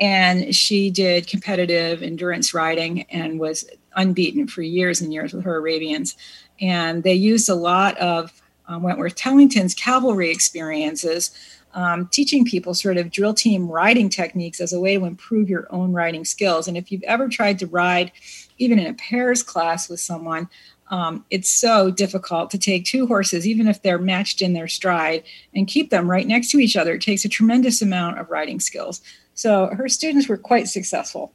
And 0.00 0.54
she 0.54 0.90
did 0.90 1.26
competitive 1.26 2.02
endurance 2.02 2.54
riding 2.54 3.02
and 3.10 3.40
was 3.40 3.68
unbeaten 3.96 4.46
for 4.46 4.62
years 4.62 5.00
and 5.00 5.12
years 5.12 5.32
with 5.32 5.44
her 5.44 5.56
Arabians. 5.56 6.16
And 6.60 7.02
they 7.02 7.14
used 7.14 7.48
a 7.48 7.54
lot 7.54 7.98
of 7.98 8.32
um, 8.68 8.82
Wentworth 8.82 9.16
Tellington's 9.16 9.74
cavalry 9.74 10.30
experiences, 10.30 11.30
um, 11.74 12.06
teaching 12.08 12.44
people 12.44 12.74
sort 12.74 12.96
of 12.96 13.10
drill 13.10 13.34
team 13.34 13.68
riding 13.68 14.08
techniques 14.08 14.60
as 14.60 14.72
a 14.72 14.80
way 14.80 14.96
to 14.96 15.04
improve 15.04 15.48
your 15.48 15.66
own 15.70 15.92
riding 15.92 16.24
skills. 16.24 16.68
And 16.68 16.76
if 16.76 16.92
you've 16.92 17.02
ever 17.02 17.28
tried 17.28 17.58
to 17.60 17.66
ride, 17.66 18.12
even 18.58 18.78
in 18.78 18.86
a 18.86 18.94
pairs 18.94 19.42
class 19.42 19.88
with 19.88 20.00
someone, 20.00 20.48
um, 20.90 21.24
it's 21.30 21.50
so 21.50 21.90
difficult 21.90 22.50
to 22.50 22.58
take 22.58 22.84
two 22.84 23.06
horses, 23.06 23.46
even 23.46 23.68
if 23.68 23.82
they're 23.82 23.98
matched 23.98 24.42
in 24.42 24.52
their 24.52 24.68
stride, 24.68 25.22
and 25.54 25.66
keep 25.66 25.90
them 25.90 26.10
right 26.10 26.26
next 26.26 26.50
to 26.50 26.58
each 26.58 26.76
other. 26.76 26.94
It 26.94 27.02
takes 27.02 27.24
a 27.24 27.28
tremendous 27.28 27.82
amount 27.82 28.18
of 28.18 28.30
riding 28.30 28.60
skills. 28.60 29.00
So 29.34 29.66
her 29.66 29.88
students 29.88 30.28
were 30.28 30.36
quite 30.36 30.68
successful, 30.68 31.32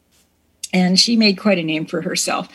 and 0.74 1.00
she 1.00 1.16
made 1.16 1.38
quite 1.38 1.58
a 1.58 1.64
name 1.64 1.86
for 1.86 2.02
herself. 2.02 2.50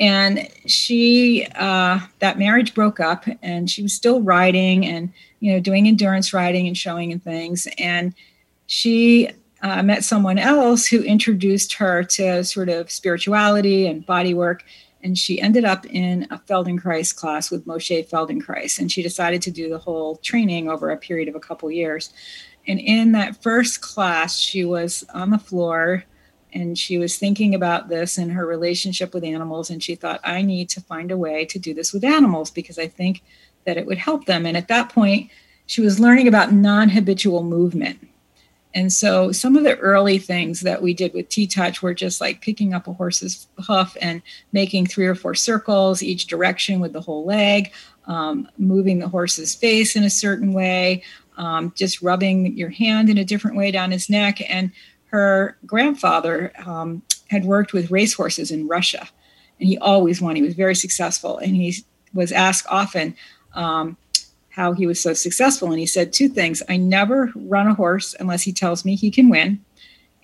And 0.00 0.48
she, 0.66 1.46
uh, 1.54 2.00
that 2.18 2.38
marriage 2.38 2.74
broke 2.74 3.00
up, 3.00 3.24
and 3.42 3.70
she 3.70 3.82
was 3.82 3.92
still 3.92 4.22
riding 4.22 4.86
and 4.86 5.12
you 5.40 5.52
know 5.52 5.60
doing 5.60 5.86
endurance 5.86 6.32
riding 6.32 6.66
and 6.66 6.76
showing 6.76 7.12
and 7.12 7.22
things. 7.22 7.68
And 7.78 8.14
she 8.66 9.30
uh, 9.62 9.82
met 9.82 10.04
someone 10.04 10.38
else 10.38 10.86
who 10.86 11.02
introduced 11.02 11.74
her 11.74 12.04
to 12.04 12.44
sort 12.44 12.68
of 12.68 12.90
spirituality 12.90 13.86
and 13.86 14.04
body 14.04 14.34
work. 14.34 14.64
And 15.04 15.18
she 15.18 15.40
ended 15.40 15.66
up 15.66 15.84
in 15.86 16.26
a 16.30 16.38
Feldenkrais 16.38 17.14
class 17.14 17.50
with 17.50 17.66
Moshe 17.66 18.08
Feldenkrais. 18.08 18.78
And 18.78 18.90
she 18.90 19.02
decided 19.02 19.42
to 19.42 19.50
do 19.50 19.68
the 19.68 19.78
whole 19.78 20.16
training 20.16 20.68
over 20.68 20.90
a 20.90 20.96
period 20.96 21.28
of 21.28 21.34
a 21.34 21.40
couple 21.40 21.70
years. 21.70 22.10
And 22.66 22.80
in 22.80 23.12
that 23.12 23.42
first 23.42 23.82
class, 23.82 24.38
she 24.38 24.64
was 24.64 25.04
on 25.12 25.28
the 25.28 25.38
floor 25.38 26.04
and 26.54 26.78
she 26.78 26.96
was 26.96 27.18
thinking 27.18 27.54
about 27.54 27.88
this 27.88 28.16
and 28.16 28.32
her 28.32 28.46
relationship 28.46 29.12
with 29.12 29.24
animals. 29.24 29.68
And 29.68 29.82
she 29.82 29.94
thought, 29.94 30.20
I 30.24 30.40
need 30.40 30.70
to 30.70 30.80
find 30.80 31.10
a 31.10 31.18
way 31.18 31.44
to 31.46 31.58
do 31.58 31.74
this 31.74 31.92
with 31.92 32.04
animals 32.04 32.50
because 32.50 32.78
I 32.78 32.88
think 32.88 33.22
that 33.66 33.76
it 33.76 33.86
would 33.86 33.98
help 33.98 34.24
them. 34.24 34.46
And 34.46 34.56
at 34.56 34.68
that 34.68 34.88
point, 34.88 35.30
she 35.66 35.82
was 35.82 36.00
learning 36.00 36.28
about 36.28 36.52
non 36.52 36.88
habitual 36.88 37.42
movement. 37.42 38.08
And 38.74 38.92
so 38.92 39.30
some 39.30 39.56
of 39.56 39.62
the 39.62 39.78
early 39.78 40.18
things 40.18 40.60
that 40.62 40.82
we 40.82 40.94
did 40.94 41.14
with 41.14 41.28
T 41.28 41.46
Touch 41.46 41.80
were 41.80 41.94
just 41.94 42.20
like 42.20 42.40
picking 42.40 42.74
up 42.74 42.88
a 42.88 42.92
horse's 42.92 43.46
hoof 43.64 43.96
and 44.02 44.20
making 44.52 44.86
three 44.86 45.06
or 45.06 45.14
four 45.14 45.34
circles 45.34 46.02
each 46.02 46.26
direction 46.26 46.80
with 46.80 46.92
the 46.92 47.00
whole 47.00 47.24
leg, 47.24 47.72
um, 48.06 48.48
moving 48.58 48.98
the 48.98 49.08
horse's 49.08 49.54
face 49.54 49.94
in 49.94 50.02
a 50.02 50.10
certain 50.10 50.52
way, 50.52 51.04
um, 51.36 51.72
just 51.76 52.02
rubbing 52.02 52.56
your 52.56 52.70
hand 52.70 53.08
in 53.08 53.16
a 53.16 53.24
different 53.24 53.56
way 53.56 53.70
down 53.70 53.92
his 53.92 54.10
neck. 54.10 54.40
And 54.50 54.72
her 55.06 55.56
grandfather 55.64 56.52
um, 56.66 57.02
had 57.28 57.44
worked 57.44 57.72
with 57.72 57.92
racehorses 57.92 58.50
in 58.50 58.66
Russia, 58.66 59.08
and 59.60 59.68
he 59.68 59.78
always 59.78 60.20
won. 60.20 60.34
He 60.34 60.42
was 60.42 60.54
very 60.54 60.74
successful, 60.74 61.38
and 61.38 61.54
he 61.54 61.76
was 62.12 62.32
asked 62.32 62.66
often 62.68 63.14
um, 63.54 63.96
how 64.54 64.72
he 64.72 64.86
was 64.86 65.00
so 65.00 65.12
successful. 65.12 65.70
And 65.70 65.80
he 65.80 65.86
said 65.86 66.12
two 66.12 66.28
things 66.28 66.62
I 66.68 66.76
never 66.76 67.32
run 67.34 67.66
a 67.66 67.74
horse 67.74 68.14
unless 68.20 68.42
he 68.42 68.52
tells 68.52 68.84
me 68.84 68.94
he 68.94 69.10
can 69.10 69.28
win. 69.28 69.64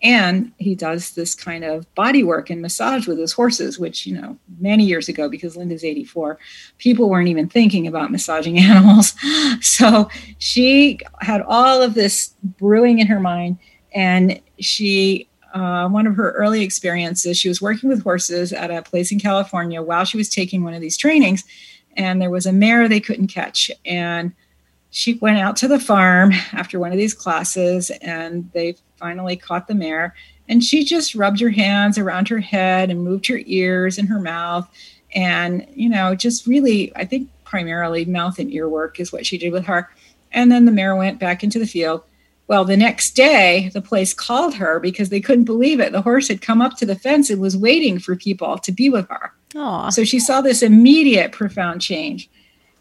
And 0.03 0.53
he 0.57 0.75
does 0.75 1.11
this 1.11 1.35
kind 1.35 1.65
of 1.65 1.93
body 1.95 2.23
work 2.23 2.49
and 2.49 2.63
massage 2.63 3.07
with 3.07 3.19
his 3.19 3.33
horses, 3.33 3.79
which, 3.79 4.07
you 4.07 4.15
know, 4.19 4.39
many 4.59 4.85
years 4.85 5.09
ago, 5.09 5.29
because 5.29 5.57
Linda's 5.57 5.85
84, 5.85 6.39
people 6.79 7.11
weren't 7.11 7.29
even 7.29 7.49
thinking 7.49 7.87
about 7.87 8.13
massaging 8.13 8.59
animals. 8.61 9.15
So 9.61 10.09
she 10.39 11.01
had 11.21 11.43
all 11.43 11.83
of 11.83 11.95
this 11.95 12.33
brewing 12.43 13.01
in 13.01 13.09
her 13.09 13.21
mind. 13.21 13.59
And 13.93 14.41
she, 14.61 15.29
uh, 15.53 15.89
one 15.89 16.07
of 16.07 16.15
her 16.15 16.31
early 16.33 16.63
experiences, 16.63 17.37
she 17.37 17.49
was 17.49 17.61
working 17.61 17.89
with 17.89 18.05
horses 18.05 18.53
at 18.53 18.71
a 18.71 18.81
place 18.81 19.11
in 19.11 19.19
California 19.19 19.83
while 19.83 20.05
she 20.05 20.17
was 20.17 20.31
taking 20.31 20.63
one 20.63 20.73
of 20.73 20.81
these 20.81 20.97
trainings. 20.97 21.45
And 22.01 22.19
there 22.19 22.31
was 22.31 22.47
a 22.47 22.53
mare 22.53 22.89
they 22.89 22.99
couldn't 22.99 23.27
catch. 23.27 23.71
And 23.85 24.33
she 24.89 25.15
went 25.15 25.37
out 25.37 25.55
to 25.57 25.69
the 25.69 25.79
farm 25.79 26.33
after 26.53 26.81
one 26.81 26.93
of 26.93 26.97
these 26.97 27.13
classes 27.13 27.91
and 28.01 28.51
they 28.53 28.77
finally 28.97 29.37
caught 29.37 29.69
the 29.69 29.75
mare. 29.75 30.15
And 30.49 30.65
she 30.65 30.83
just 30.83 31.15
rubbed 31.15 31.41
her 31.41 31.51
hands 31.51 31.99
around 31.99 32.27
her 32.29 32.39
head 32.39 32.89
and 32.89 33.05
moved 33.05 33.27
her 33.27 33.41
ears 33.45 33.99
and 33.99 34.09
her 34.09 34.19
mouth. 34.19 34.67
And 35.15 35.67
you 35.75 35.91
know 35.91 36.15
just 36.15 36.47
really 36.47 36.95
i 36.97 37.05
think 37.05 37.29
primarily 37.45 38.05
mouth 38.05 38.39
and 38.39 38.53
ear 38.53 38.69
work 38.69 38.99
is 38.99 39.13
what 39.13 39.27
she 39.27 39.37
did 39.37 39.53
with 39.53 39.67
her. 39.67 39.91
And 40.33 40.51
then 40.51 40.65
the 40.65 40.73
mare 40.73 40.97
went 40.97 41.21
back 41.21 41.45
into 41.45 41.59
the 41.59 41.67
field. 41.67 42.03
Well 42.47 42.65
the 42.65 42.79
next 42.79 43.11
day 43.11 43.71
the 43.75 43.83
place 43.83 44.15
called 44.15 44.55
her 44.55 44.81
because 44.81 45.11
they 45.11 45.21
couldn't 45.21 45.45
believe 45.45 45.81
it. 45.81 45.93
The 45.93 46.01
horse 46.01 46.29
had 46.29 46.41
come 46.41 46.63
up 46.63 46.79
to 46.79 46.87
the 46.87 46.95
fence 46.95 47.29
and 47.29 47.43
was 47.43 47.59
waiting 47.59 47.99
for 47.99 48.17
people 48.17 48.57
to 48.57 48.73
be 48.73 48.89
with 48.89 49.07
her 49.11 49.35
Aww. 49.55 49.93
so 49.93 50.05
she 50.05 50.21
saw 50.21 50.41
this 50.41 50.63
immediate 50.63 51.33
profound 51.33 51.81
change 51.81 52.31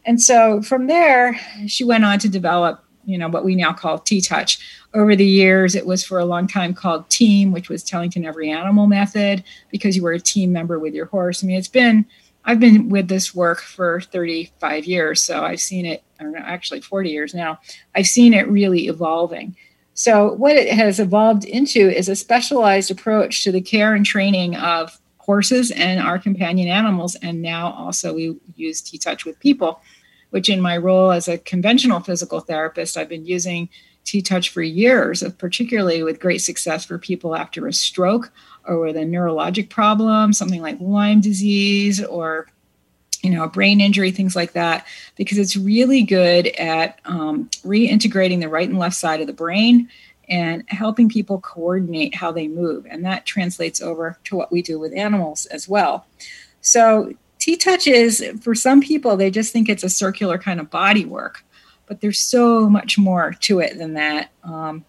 and 0.05 0.21
so 0.21 0.61
from 0.61 0.87
there, 0.87 1.39
she 1.67 1.83
went 1.83 2.05
on 2.05 2.19
to 2.19 2.29
develop, 2.29 2.83
you 3.05 3.17
know, 3.17 3.27
what 3.27 3.45
we 3.45 3.55
now 3.55 3.73
call 3.73 3.99
T 3.99 4.21
Touch. 4.21 4.59
Over 4.93 5.15
the 5.15 5.25
years, 5.25 5.75
it 5.75 5.85
was 5.85 6.03
for 6.03 6.17
a 6.17 6.25
long 6.25 6.47
time 6.47 6.73
called 6.73 7.09
Team, 7.09 7.51
which 7.51 7.69
was 7.69 7.83
Tellington 7.83 8.25
Every 8.25 8.49
Animal 8.49 8.87
Method, 8.87 9.43
because 9.69 9.95
you 9.95 10.01
were 10.01 10.13
a 10.13 10.19
team 10.19 10.51
member 10.51 10.79
with 10.79 10.95
your 10.95 11.05
horse. 11.05 11.43
I 11.43 11.47
mean, 11.47 11.57
it's 11.57 11.67
been, 11.67 12.07
I've 12.45 12.59
been 12.59 12.89
with 12.89 13.07
this 13.07 13.35
work 13.35 13.61
for 13.61 14.01
35 14.01 14.85
years, 14.85 15.21
so 15.21 15.43
I've 15.43 15.61
seen 15.61 15.85
it, 15.85 16.03
or 16.19 16.35
actually 16.37 16.81
40 16.81 17.09
years 17.09 17.35
now. 17.35 17.59
I've 17.93 18.07
seen 18.07 18.33
it 18.33 18.47
really 18.49 18.87
evolving. 18.87 19.55
So, 19.93 20.33
what 20.33 20.55
it 20.55 20.73
has 20.73 20.99
evolved 20.99 21.43
into 21.43 21.89
is 21.95 22.09
a 22.09 22.15
specialized 22.15 22.89
approach 22.89 23.43
to 23.43 23.51
the 23.51 23.61
care 23.61 23.93
and 23.93 24.05
training 24.05 24.55
of 24.55 24.99
horses 25.29 25.69
and 25.69 26.01
our 26.01 26.17
companion 26.17 26.67
animals. 26.67 27.13
And 27.21 27.39
now 27.39 27.71
also 27.73 28.15
we 28.15 28.35
use 28.55 28.81
T 28.81 28.97
Touch 28.97 29.25
with 29.25 29.39
people, 29.39 29.79
which 30.31 30.49
in 30.49 30.59
my 30.59 30.75
role 30.75 31.11
as 31.11 31.27
a 31.27 31.37
conventional 31.37 31.99
physical 31.99 32.39
therapist, 32.39 32.97
I've 32.97 33.09
been 33.09 33.27
using 33.27 33.69
T 34.05 34.23
Touch 34.23 34.49
for 34.49 34.63
years, 34.63 35.21
particularly 35.37 36.01
with 36.01 36.19
great 36.19 36.41
success 36.41 36.83
for 36.83 36.97
people 36.97 37.35
after 37.35 37.67
a 37.67 37.73
stroke 37.73 38.31
or 38.65 38.79
with 38.79 38.97
a 38.97 39.05
neurologic 39.05 39.69
problem, 39.69 40.33
something 40.33 40.63
like 40.63 40.77
Lyme 40.79 41.21
disease 41.21 42.03
or 42.03 42.47
you 43.21 43.29
know, 43.29 43.43
a 43.43 43.49
brain 43.49 43.81
injury, 43.81 44.11
things 44.11 44.35
like 44.35 44.53
that, 44.53 44.87
because 45.15 45.37
it's 45.37 45.55
really 45.57 46.01
good 46.03 46.47
at 46.57 46.99
um, 47.05 47.49
reintegrating 47.63 48.39
the 48.39 48.49
right 48.49 48.69
and 48.69 48.79
left 48.79 48.95
side 48.95 49.21
of 49.21 49.27
the 49.27 49.33
brain 49.33 49.89
and 50.29 50.63
helping 50.67 51.09
people 51.09 51.39
coordinate 51.41 52.15
how 52.15 52.31
they 52.31 52.47
move. 52.47 52.85
And 52.89 53.03
that 53.05 53.25
translates 53.25 53.81
over 53.81 54.17
to 54.25 54.35
what 54.35 54.51
we 54.51 54.61
do 54.61 54.79
with 54.79 54.93
animals 54.93 55.45
as 55.47 55.67
well. 55.67 56.05
So, 56.61 57.13
T 57.39 57.55
touch 57.55 57.87
is 57.87 58.23
for 58.41 58.53
some 58.53 58.81
people, 58.81 59.15
they 59.15 59.31
just 59.31 59.53
think 59.53 59.69
it's 59.69 59.83
a 59.83 59.89
circular 59.89 60.37
kind 60.37 60.59
of 60.59 60.69
body 60.69 61.05
work, 61.05 61.45
but 61.87 62.01
there's 62.01 62.19
so 62.19 62.69
much 62.69 62.97
more 62.97 63.33
to 63.39 63.59
it 63.59 63.77
than 63.77 63.93
that. 63.93 64.31
Um, 64.43 64.83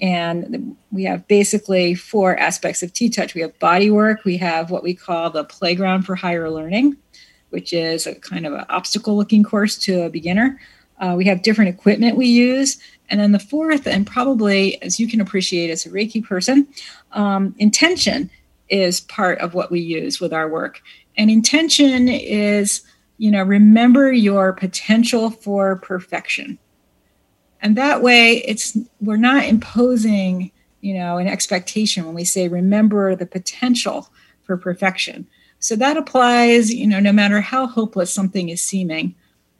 and 0.00 0.76
we 0.92 1.04
have 1.04 1.26
basically 1.28 1.94
four 1.94 2.36
aspects 2.36 2.82
of 2.82 2.92
T 2.92 3.08
touch 3.08 3.34
we 3.34 3.40
have 3.42 3.56
body 3.60 3.90
work, 3.90 4.24
we 4.24 4.36
have 4.38 4.70
what 4.70 4.82
we 4.82 4.94
call 4.94 5.30
the 5.30 5.44
playground 5.44 6.02
for 6.02 6.16
higher 6.16 6.50
learning, 6.50 6.96
which 7.50 7.72
is 7.72 8.06
a 8.06 8.14
kind 8.16 8.44
of 8.44 8.54
an 8.54 8.64
obstacle 8.68 9.16
looking 9.16 9.44
course 9.44 9.78
to 9.78 10.02
a 10.02 10.10
beginner. 10.10 10.60
Uh, 10.98 11.14
we 11.16 11.24
have 11.24 11.42
different 11.42 11.70
equipment 11.70 12.16
we 12.16 12.26
use. 12.26 12.78
And 13.10 13.20
then 13.20 13.32
the 13.32 13.38
fourth, 13.38 13.86
and 13.86 14.06
probably 14.06 14.80
as 14.82 15.00
you 15.00 15.08
can 15.08 15.20
appreciate 15.20 15.70
as 15.70 15.86
a 15.86 15.90
Reiki 15.90 16.22
person, 16.22 16.68
um, 17.12 17.54
intention 17.58 18.30
is 18.68 19.00
part 19.00 19.38
of 19.38 19.54
what 19.54 19.70
we 19.70 19.80
use 19.80 20.20
with 20.20 20.32
our 20.32 20.48
work. 20.48 20.82
And 21.16 21.30
intention 21.30 22.08
is, 22.08 22.82
you 23.16 23.30
know, 23.30 23.42
remember 23.42 24.12
your 24.12 24.52
potential 24.52 25.30
for 25.30 25.76
perfection. 25.76 26.58
And 27.60 27.76
that 27.76 28.02
way 28.02 28.36
it's 28.46 28.76
we're 29.00 29.16
not 29.16 29.44
imposing, 29.44 30.52
you 30.80 30.94
know, 30.94 31.16
an 31.16 31.26
expectation 31.26 32.04
when 32.04 32.14
we 32.14 32.24
say 32.24 32.46
remember 32.48 33.16
the 33.16 33.26
potential 33.26 34.08
for 34.42 34.56
perfection. 34.56 35.26
So 35.58 35.74
that 35.76 35.96
applies, 35.96 36.72
you 36.72 36.86
know, 36.86 37.00
no 37.00 37.12
matter 37.12 37.40
how 37.40 37.66
hopeless 37.66 38.12
something 38.12 38.48
is 38.48 38.62
seeming. 38.62 39.16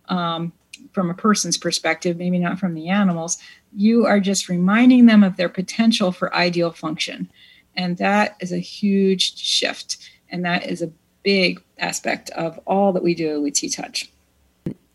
Um, 0.09 0.53
from 0.93 1.11
a 1.11 1.15
person's 1.15 1.57
perspective, 1.57 2.17
maybe 2.17 2.39
not 2.39 2.59
from 2.59 2.75
the 2.75 2.89
animals, 2.89 3.39
you 3.75 4.07
are 4.07 4.21
just 4.21 4.49
reminding 4.49 5.07
them 5.07 5.23
of 5.23 5.37
their 5.37 5.49
potential 5.49 6.13
for 6.13 6.35
ideal 6.35 6.71
function. 6.71 7.31
And 7.77 7.97
that 7.99 8.37
is 8.41 8.53
a 8.53 8.59
huge 8.59 9.39
shift. 9.39 9.99
And 10.31 10.45
that 10.45 10.67
is 10.67 10.83
a 10.83 10.91
big 11.23 11.63
aspect 11.79 12.31
of 12.31 12.59
all 12.67 12.93
that 12.93 13.03
we 13.03 13.15
do 13.15 13.41
with 13.41 13.55
T 13.55 13.69
Touch. 13.69 14.11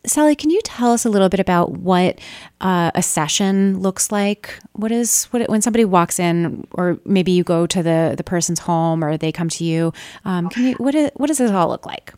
Sally, 0.06 0.36
can 0.36 0.50
you 0.50 0.60
tell 0.64 0.92
us 0.92 1.06
a 1.06 1.08
little 1.08 1.30
bit 1.30 1.40
about 1.40 1.72
what 1.72 2.18
uh, 2.60 2.90
a 2.94 3.02
session 3.02 3.80
looks 3.80 4.12
like? 4.12 4.58
What 4.72 4.92
is 4.92 5.24
what 5.26 5.48
when 5.48 5.62
somebody 5.62 5.86
walks 5.86 6.18
in, 6.18 6.66
or 6.72 6.98
maybe 7.06 7.32
you 7.32 7.42
go 7.42 7.66
to 7.66 7.82
the 7.82 8.14
the 8.14 8.24
person's 8.24 8.58
home, 8.58 9.02
or 9.02 9.16
they 9.16 9.32
come 9.32 9.48
to 9.48 9.64
you? 9.64 9.94
Um, 10.26 10.50
can 10.50 10.66
you 10.66 10.74
what 10.74 10.94
is, 10.94 11.10
what 11.14 11.28
does 11.28 11.38
this 11.38 11.50
all 11.50 11.68
look 11.68 11.86
like? 11.86 12.12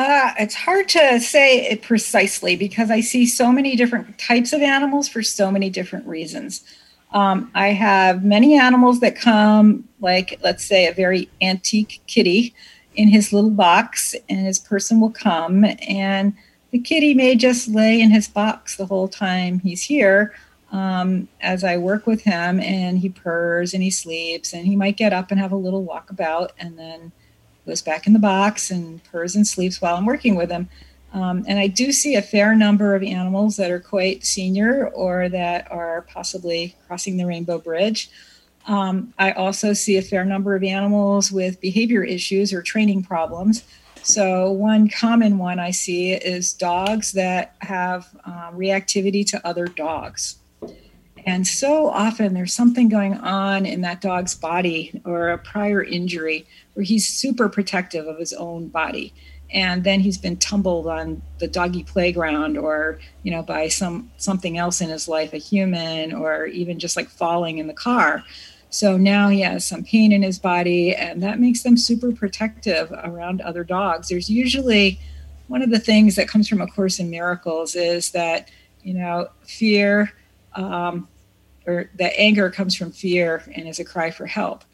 Uh, 0.00 0.32
it's 0.38 0.54
hard 0.54 0.88
to 0.88 1.20
say 1.20 1.66
it 1.66 1.82
precisely 1.82 2.56
because 2.56 2.90
I 2.90 3.00
see 3.00 3.26
so 3.26 3.52
many 3.52 3.76
different 3.76 4.16
types 4.18 4.54
of 4.54 4.62
animals 4.62 5.08
for 5.08 5.22
so 5.22 5.50
many 5.50 5.68
different 5.68 6.06
reasons. 6.06 6.64
Um, 7.12 7.50
I 7.54 7.72
have 7.72 8.24
many 8.24 8.58
animals 8.58 9.00
that 9.00 9.14
come, 9.14 9.86
like 10.00 10.40
let's 10.42 10.64
say 10.64 10.86
a 10.86 10.94
very 10.94 11.28
antique 11.42 12.00
kitty 12.06 12.54
in 12.94 13.08
his 13.08 13.30
little 13.30 13.50
box, 13.50 14.14
and 14.30 14.46
his 14.46 14.58
person 14.58 15.02
will 15.02 15.10
come, 15.10 15.66
and 15.86 16.32
the 16.70 16.78
kitty 16.78 17.12
may 17.12 17.36
just 17.36 17.68
lay 17.68 18.00
in 18.00 18.10
his 18.10 18.26
box 18.26 18.76
the 18.76 18.86
whole 18.86 19.06
time 19.06 19.58
he's 19.58 19.82
here. 19.82 20.34
Um, 20.72 21.28
as 21.42 21.62
I 21.62 21.76
work 21.76 22.06
with 22.06 22.22
him, 22.22 22.58
and 22.60 23.00
he 23.00 23.10
purrs 23.10 23.74
and 23.74 23.82
he 23.82 23.90
sleeps, 23.90 24.54
and 24.54 24.64
he 24.66 24.76
might 24.76 24.96
get 24.96 25.12
up 25.12 25.30
and 25.30 25.38
have 25.38 25.52
a 25.52 25.56
little 25.56 25.84
walkabout, 25.84 26.52
and 26.58 26.78
then 26.78 27.12
goes 27.66 27.82
back 27.82 28.06
in 28.06 28.12
the 28.12 28.18
box 28.18 28.70
and 28.70 29.02
purrs 29.04 29.36
and 29.36 29.46
sleeps 29.46 29.80
while 29.80 29.96
I'm 29.96 30.06
working 30.06 30.34
with 30.34 30.50
him. 30.50 30.68
Um, 31.12 31.44
and 31.48 31.58
I 31.58 31.66
do 31.66 31.90
see 31.92 32.14
a 32.14 32.22
fair 32.22 32.54
number 32.54 32.94
of 32.94 33.02
animals 33.02 33.56
that 33.56 33.70
are 33.70 33.80
quite 33.80 34.24
senior 34.24 34.88
or 34.88 35.28
that 35.28 35.70
are 35.70 36.02
possibly 36.02 36.76
crossing 36.86 37.16
the 37.16 37.26
rainbow 37.26 37.58
bridge. 37.58 38.10
Um, 38.66 39.12
I 39.18 39.32
also 39.32 39.72
see 39.72 39.96
a 39.96 40.02
fair 40.02 40.24
number 40.24 40.54
of 40.54 40.62
animals 40.62 41.32
with 41.32 41.60
behavior 41.60 42.04
issues 42.04 42.52
or 42.52 42.62
training 42.62 43.02
problems. 43.02 43.64
So, 44.02 44.50
one 44.50 44.88
common 44.88 45.38
one 45.38 45.58
I 45.58 45.72
see 45.72 46.12
is 46.12 46.52
dogs 46.52 47.12
that 47.12 47.54
have 47.60 48.08
um, 48.24 48.56
reactivity 48.56 49.26
to 49.26 49.46
other 49.46 49.66
dogs. 49.66 50.36
And 51.26 51.46
so 51.46 51.88
often 51.88 52.34
there's 52.34 52.52
something 52.52 52.88
going 52.88 53.14
on 53.14 53.66
in 53.66 53.82
that 53.82 54.00
dog's 54.00 54.34
body 54.34 55.00
or 55.04 55.28
a 55.28 55.38
prior 55.38 55.82
injury 55.82 56.46
where 56.74 56.84
he's 56.84 57.06
super 57.06 57.48
protective 57.48 58.06
of 58.06 58.18
his 58.18 58.32
own 58.32 58.68
body. 58.68 59.12
And 59.52 59.82
then 59.82 60.00
he's 60.00 60.18
been 60.18 60.36
tumbled 60.36 60.86
on 60.86 61.22
the 61.38 61.48
doggy 61.48 61.82
playground 61.82 62.56
or, 62.56 63.00
you 63.22 63.32
know, 63.32 63.42
by 63.42 63.68
some 63.68 64.10
something 64.16 64.56
else 64.58 64.80
in 64.80 64.88
his 64.88 65.08
life, 65.08 65.32
a 65.32 65.38
human, 65.38 66.12
or 66.12 66.46
even 66.46 66.78
just 66.78 66.96
like 66.96 67.08
falling 67.08 67.58
in 67.58 67.66
the 67.66 67.74
car. 67.74 68.22
So 68.70 68.96
now 68.96 69.28
he 69.28 69.40
has 69.40 69.66
some 69.66 69.82
pain 69.82 70.12
in 70.12 70.22
his 70.22 70.38
body, 70.38 70.94
and 70.94 71.20
that 71.24 71.40
makes 71.40 71.64
them 71.64 71.76
super 71.76 72.12
protective 72.12 72.92
around 72.92 73.40
other 73.40 73.64
dogs. 73.64 74.08
There's 74.08 74.30
usually 74.30 75.00
one 75.48 75.62
of 75.62 75.70
the 75.70 75.80
things 75.80 76.14
that 76.14 76.28
comes 76.28 76.48
from 76.48 76.60
A 76.60 76.68
Course 76.68 77.00
in 77.00 77.10
Miracles 77.10 77.74
is 77.74 78.12
that, 78.12 78.48
you 78.84 78.94
know, 78.94 79.28
fear 79.42 80.12
um, 80.54 81.08
or 81.70 81.90
that 81.96 82.12
anger 82.16 82.50
comes 82.50 82.74
from 82.74 82.92
fear 82.92 83.42
and 83.54 83.68
is 83.68 83.78
a 83.78 83.84
cry 83.84 84.10
for 84.10 84.26
help. 84.26 84.64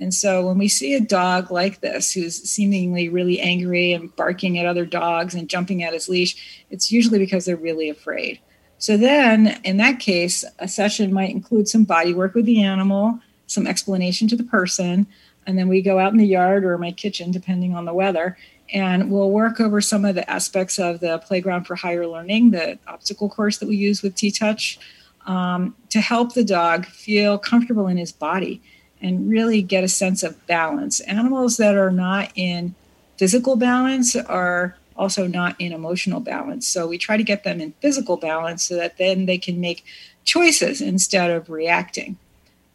And 0.00 0.12
so 0.12 0.46
when 0.46 0.58
we 0.58 0.68
see 0.68 0.94
a 0.94 1.00
dog 1.00 1.50
like 1.50 1.80
this, 1.80 2.12
who's 2.12 2.42
seemingly 2.42 3.08
really 3.08 3.40
angry 3.40 3.92
and 3.92 4.14
barking 4.16 4.58
at 4.58 4.66
other 4.66 4.84
dogs 4.84 5.34
and 5.34 5.48
jumping 5.48 5.82
at 5.82 5.92
his 5.92 6.08
leash, 6.08 6.64
it's 6.70 6.90
usually 6.90 7.18
because 7.18 7.44
they're 7.44 7.56
really 7.56 7.88
afraid. 7.88 8.40
So 8.78 8.96
then, 8.96 9.60
in 9.64 9.76
that 9.78 10.00
case, 10.00 10.44
a 10.58 10.66
session 10.66 11.12
might 11.12 11.30
include 11.30 11.68
some 11.68 11.84
body 11.84 12.12
work 12.12 12.34
with 12.34 12.44
the 12.44 12.62
animal 12.62 13.20
some 13.46 13.66
explanation 13.66 14.28
to 14.28 14.36
the 14.36 14.44
person, 14.44 15.06
and 15.46 15.58
then 15.58 15.68
we 15.68 15.82
go 15.82 15.98
out 15.98 16.12
in 16.12 16.18
the 16.18 16.26
yard 16.26 16.64
or 16.64 16.78
my 16.78 16.90
kitchen, 16.90 17.30
depending 17.30 17.74
on 17.74 17.84
the 17.84 17.94
weather, 17.94 18.36
and 18.72 19.10
we'll 19.10 19.30
work 19.30 19.60
over 19.60 19.80
some 19.80 20.04
of 20.04 20.14
the 20.14 20.28
aspects 20.30 20.78
of 20.78 21.00
the 21.00 21.18
playground 21.18 21.64
for 21.64 21.74
higher 21.74 22.06
learning, 22.06 22.50
the 22.50 22.78
obstacle 22.86 23.28
course 23.28 23.58
that 23.58 23.68
we 23.68 23.76
use 23.76 24.02
with 24.02 24.14
T 24.14 24.30
Touch, 24.30 24.78
um, 25.26 25.74
to 25.90 26.00
help 26.00 26.34
the 26.34 26.44
dog 26.44 26.86
feel 26.86 27.38
comfortable 27.38 27.86
in 27.86 27.96
his 27.96 28.12
body 28.12 28.60
and 29.00 29.28
really 29.28 29.62
get 29.62 29.84
a 29.84 29.88
sense 29.88 30.22
of 30.22 30.46
balance. 30.46 31.00
Animals 31.00 31.56
that 31.58 31.76
are 31.76 31.90
not 31.90 32.30
in 32.34 32.74
physical 33.16 33.56
balance 33.56 34.16
are 34.16 34.76
also 34.96 35.26
not 35.26 35.56
in 35.58 35.72
emotional 35.72 36.20
balance. 36.20 36.66
So 36.66 36.86
we 36.86 36.98
try 36.98 37.16
to 37.16 37.22
get 37.22 37.44
them 37.44 37.60
in 37.60 37.72
physical 37.80 38.16
balance 38.16 38.62
so 38.62 38.76
that 38.76 38.98
then 38.98 39.26
they 39.26 39.38
can 39.38 39.60
make 39.60 39.84
choices 40.24 40.80
instead 40.80 41.30
of 41.30 41.50
reacting. 41.50 42.16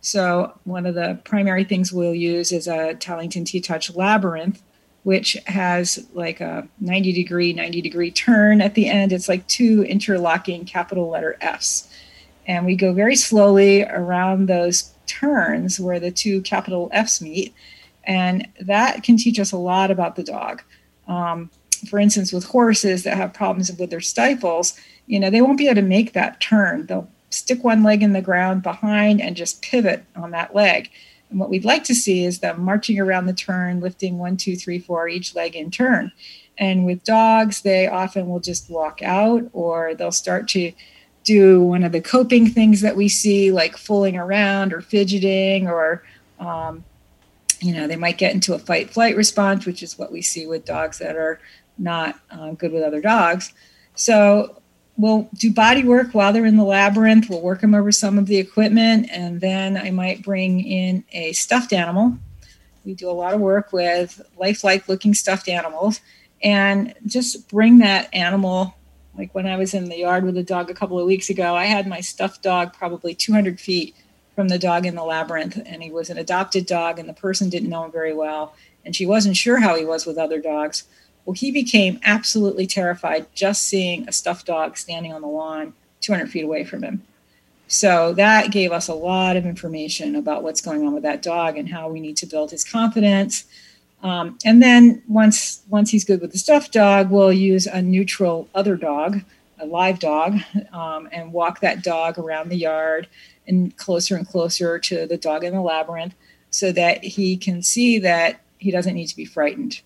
So, 0.02 0.54
one 0.64 0.86
of 0.86 0.96
the 0.96 1.20
primary 1.26 1.66
things 1.66 1.92
we'll 1.92 2.16
use 2.16 2.54
is 2.54 2.68
a 2.68 2.94
Tellington 2.96 3.44
T 3.44 3.60
Touch 3.60 3.94
Labyrinth, 3.94 4.62
which 5.04 5.36
has 5.48 6.08
like 6.14 6.40
a 6.40 6.68
90 6.80 7.12
degree, 7.12 7.52
90 7.52 7.82
degree 7.82 8.12
turn 8.12 8.62
at 8.62 8.76
the 8.76 8.88
end. 8.88 9.12
It's 9.12 9.28
like 9.28 9.46
two 9.48 9.84
interlocking 9.84 10.64
capital 10.64 11.10
letter 11.10 11.38
F's. 11.42 11.89
And 12.50 12.66
we 12.66 12.76
go 12.76 12.94
very 12.94 13.16
slowly 13.16 13.84
around 13.84 14.48
those 14.48 14.92
turns 15.06 15.80
where 15.80 16.00
the 16.00 16.10
two 16.10 16.42
capital 16.42 16.90
F's 16.92 17.22
meet. 17.22 17.54
And 18.04 18.48
that 18.60 19.04
can 19.04 19.18
teach 19.18 19.40
us 19.40 19.52
a 19.52 19.58
lot 19.58 19.92
about 19.92 20.16
the 20.16 20.24
dog. 20.24 20.64
Um, 21.08 21.52
for 21.88 22.00
instance, 22.00 22.34
with 22.34 22.46
horses 22.46 23.04
that 23.04 23.18
have 23.18 23.34
problems 23.34 23.72
with 23.72 23.92
their 23.92 24.02
stifles, 24.02 24.74
you 25.06 25.20
know, 25.20 25.30
they 25.30 25.44
won't 25.44 25.60
be 25.60 25.68
able 25.68 25.76
to 25.76 25.84
make 25.84 26.14
that 26.14 26.42
turn. 26.42 26.88
They'll 26.88 27.08
stick 27.30 27.64
one 27.64 27.84
leg 27.84 28.02
in 28.02 28.14
the 28.14 28.22
ground 28.22 28.64
behind 28.64 29.22
and 29.22 29.36
just 29.36 29.62
pivot 29.62 30.04
on 30.16 30.32
that 30.32 30.56
leg. 30.56 30.90
And 31.30 31.40
what 31.40 31.52
we'd 31.52 31.66
like 31.66 31.84
to 31.84 31.94
see 31.94 32.26
is 32.26 32.40
them 32.40 32.64
marching 32.64 33.00
around 33.00 33.28
the 33.28 33.34
turn, 33.34 33.80
lifting 33.80 34.18
one, 34.18 34.38
two, 34.38 34.56
three, 34.56 34.80
four, 34.80 35.08
each 35.08 35.36
leg 35.36 35.56
in 35.56 35.70
turn. 35.70 36.12
And 36.58 36.84
with 36.84 37.04
dogs, 37.04 37.62
they 37.62 37.88
often 37.88 38.28
will 38.28 38.40
just 38.40 38.72
walk 38.72 39.04
out 39.04 39.44
or 39.54 39.94
they'll 39.94 40.12
start 40.12 40.48
to 40.50 40.74
do 41.24 41.62
one 41.62 41.84
of 41.84 41.92
the 41.92 42.02
coping 42.02 42.48
things 42.48 42.82
that 42.82 42.96
we 42.96 43.08
see, 43.10 43.52
like 43.52 43.78
fooling 43.78 44.18
around 44.18 44.74
or 44.74 44.82
fidgeting, 44.82 45.68
or, 45.68 46.04
um, 46.40 46.84
you 47.62 47.74
know, 47.74 47.88
they 47.88 47.96
might 47.96 48.18
get 48.18 48.34
into 48.34 48.54
a 48.54 48.60
fight 48.60 48.90
flight 48.90 49.16
response, 49.16 49.66
which 49.66 49.84
is 49.84 49.98
what 49.98 50.12
we 50.12 50.22
see 50.22 50.48
with 50.48 50.66
dogs 50.66 50.98
that 51.00 51.16
are 51.16 51.40
not 51.78 52.20
uh, 52.32 52.52
good 52.52 52.72
with 52.72 52.84
other 52.84 53.02
dogs. 53.02 53.54
So 53.96 54.62
we'll 54.98 55.30
do 55.34 55.54
body 55.54 55.84
work 55.84 56.14
while 56.14 56.34
they're 56.34 56.46
in 56.46 56.58
the 56.58 56.64
labyrinth. 56.64 57.30
We'll 57.30 57.42
work 57.42 57.62
them 57.62 57.74
over 57.76 57.92
some 57.92 58.18
of 58.18 58.26
the 58.26 58.38
equipment, 58.38 59.10
and 59.12 59.40
then 59.40 59.78
I 59.78 59.92
might 59.92 60.24
bring 60.24 60.62
in 60.62 61.04
a 61.12 61.34
stuffed 61.34 61.74
animal. 61.74 62.18
We 62.86 62.94
do 62.96 63.10
a 63.10 63.12
lot 63.12 63.34
of 63.34 63.40
work 63.40 63.72
with 63.72 64.22
lifelike 64.38 64.88
looking 64.88 65.14
stuffed 65.14 65.48
animals, 65.48 66.02
and 66.42 66.94
just 67.06 67.50
bring 67.50 67.80
that 67.80 68.10
animal. 68.14 68.74
Like 69.18 69.34
when 69.36 69.48
I 69.48 69.58
was 69.58 69.74
in 69.74 69.90
the 69.90 69.98
yard 69.98 70.24
with 70.24 70.38
a 70.38 70.44
dog 70.44 70.70
a 70.70 70.74
couple 70.74 71.00
of 71.00 71.06
weeks 71.06 71.30
ago, 71.30 71.56
I 71.56 71.66
had 71.66 71.88
my 71.88 72.02
stuffed 72.02 72.42
dog 72.42 72.74
probably 72.74 73.14
200 73.14 73.60
feet 73.60 73.96
from 74.36 74.48
the 74.48 74.60
dog 74.60 74.86
in 74.86 74.96
the 74.96 75.04
labyrinth, 75.04 75.62
and 75.66 75.84
he 75.84 75.92
was 75.92 76.10
an 76.10 76.18
adopted 76.18 76.66
dog, 76.66 76.98
and 76.98 77.10
the 77.10 77.14
person 77.14 77.50
didn't 77.50 77.70
know 77.70 77.84
him 77.84 77.92
very 77.92 78.14
well, 78.14 78.54
and 78.86 78.96
she 78.96 79.06
wasn't 79.06 79.36
sure 79.36 79.60
how 79.60 79.76
he 79.76 79.84
was 79.84 80.06
with 80.06 80.18
other 80.18 80.40
dogs. 80.40 80.86
Well, 81.26 81.34
he 81.34 81.52
became 81.52 82.00
absolutely 82.04 82.66
terrified 82.66 83.26
just 83.34 83.64
seeing 83.64 84.08
a 84.08 84.14
stuffed 84.14 84.46
dog 84.46 84.78
standing 84.78 85.12
on 85.12 85.22
the 85.22 85.28
lawn 85.28 85.74
200 86.02 86.30
feet 86.30 86.46
away 86.46 86.64
from 86.64 86.84
him. 86.84 87.04
So 87.68 88.14
that 88.14 88.52
gave 88.52 88.72
us 88.72 88.88
a 88.88 88.96
lot 88.96 89.36
of 89.36 89.46
information 89.46 90.16
about 90.16 90.42
what's 90.42 90.62
going 90.62 90.88
on 90.88 90.94
with 90.94 91.04
that 91.04 91.22
dog 91.22 91.58
and 91.58 91.70
how 91.70 91.90
we 91.90 92.00
need 92.00 92.18
to 92.18 92.26
build 92.26 92.50
his 92.50 92.64
confidence. 92.64 93.44
Um, 94.02 94.38
and 94.46 94.64
then 94.64 95.04
once 95.08 95.62
once 95.70 95.92
he's 95.92 96.06
good 96.06 96.22
with 96.22 96.32
the 96.32 96.38
stuffed 96.38 96.72
dog, 96.72 97.12
we'll 97.12 97.34
use 97.34 97.68
a 97.68 97.82
neutral 97.82 98.48
other 98.56 98.78
dog, 98.78 99.22
a 99.60 99.66
live 99.66 100.00
dog, 100.00 100.40
um, 100.72 101.10
and 101.12 101.34
walk 101.34 101.60
that 101.60 101.84
dog 101.84 102.18
around 102.18 102.50
the 102.50 102.58
yard 102.58 103.08
and 103.48 103.76
closer 103.76 104.16
and 104.16 104.28
closer 104.28 104.80
to 104.80 105.06
the 105.06 105.18
dog 105.18 105.44
in 105.44 105.54
the 105.54 105.62
labyrinth, 105.62 106.16
so 106.50 106.72
that 106.72 107.04
he 107.04 107.36
can 107.36 107.62
see 107.62 108.00
that 108.00 108.40
he 108.58 108.72
doesn't 108.72 108.96
need 108.96 109.08
to 109.08 109.16
be 109.16 109.26
frightened 109.26 109.82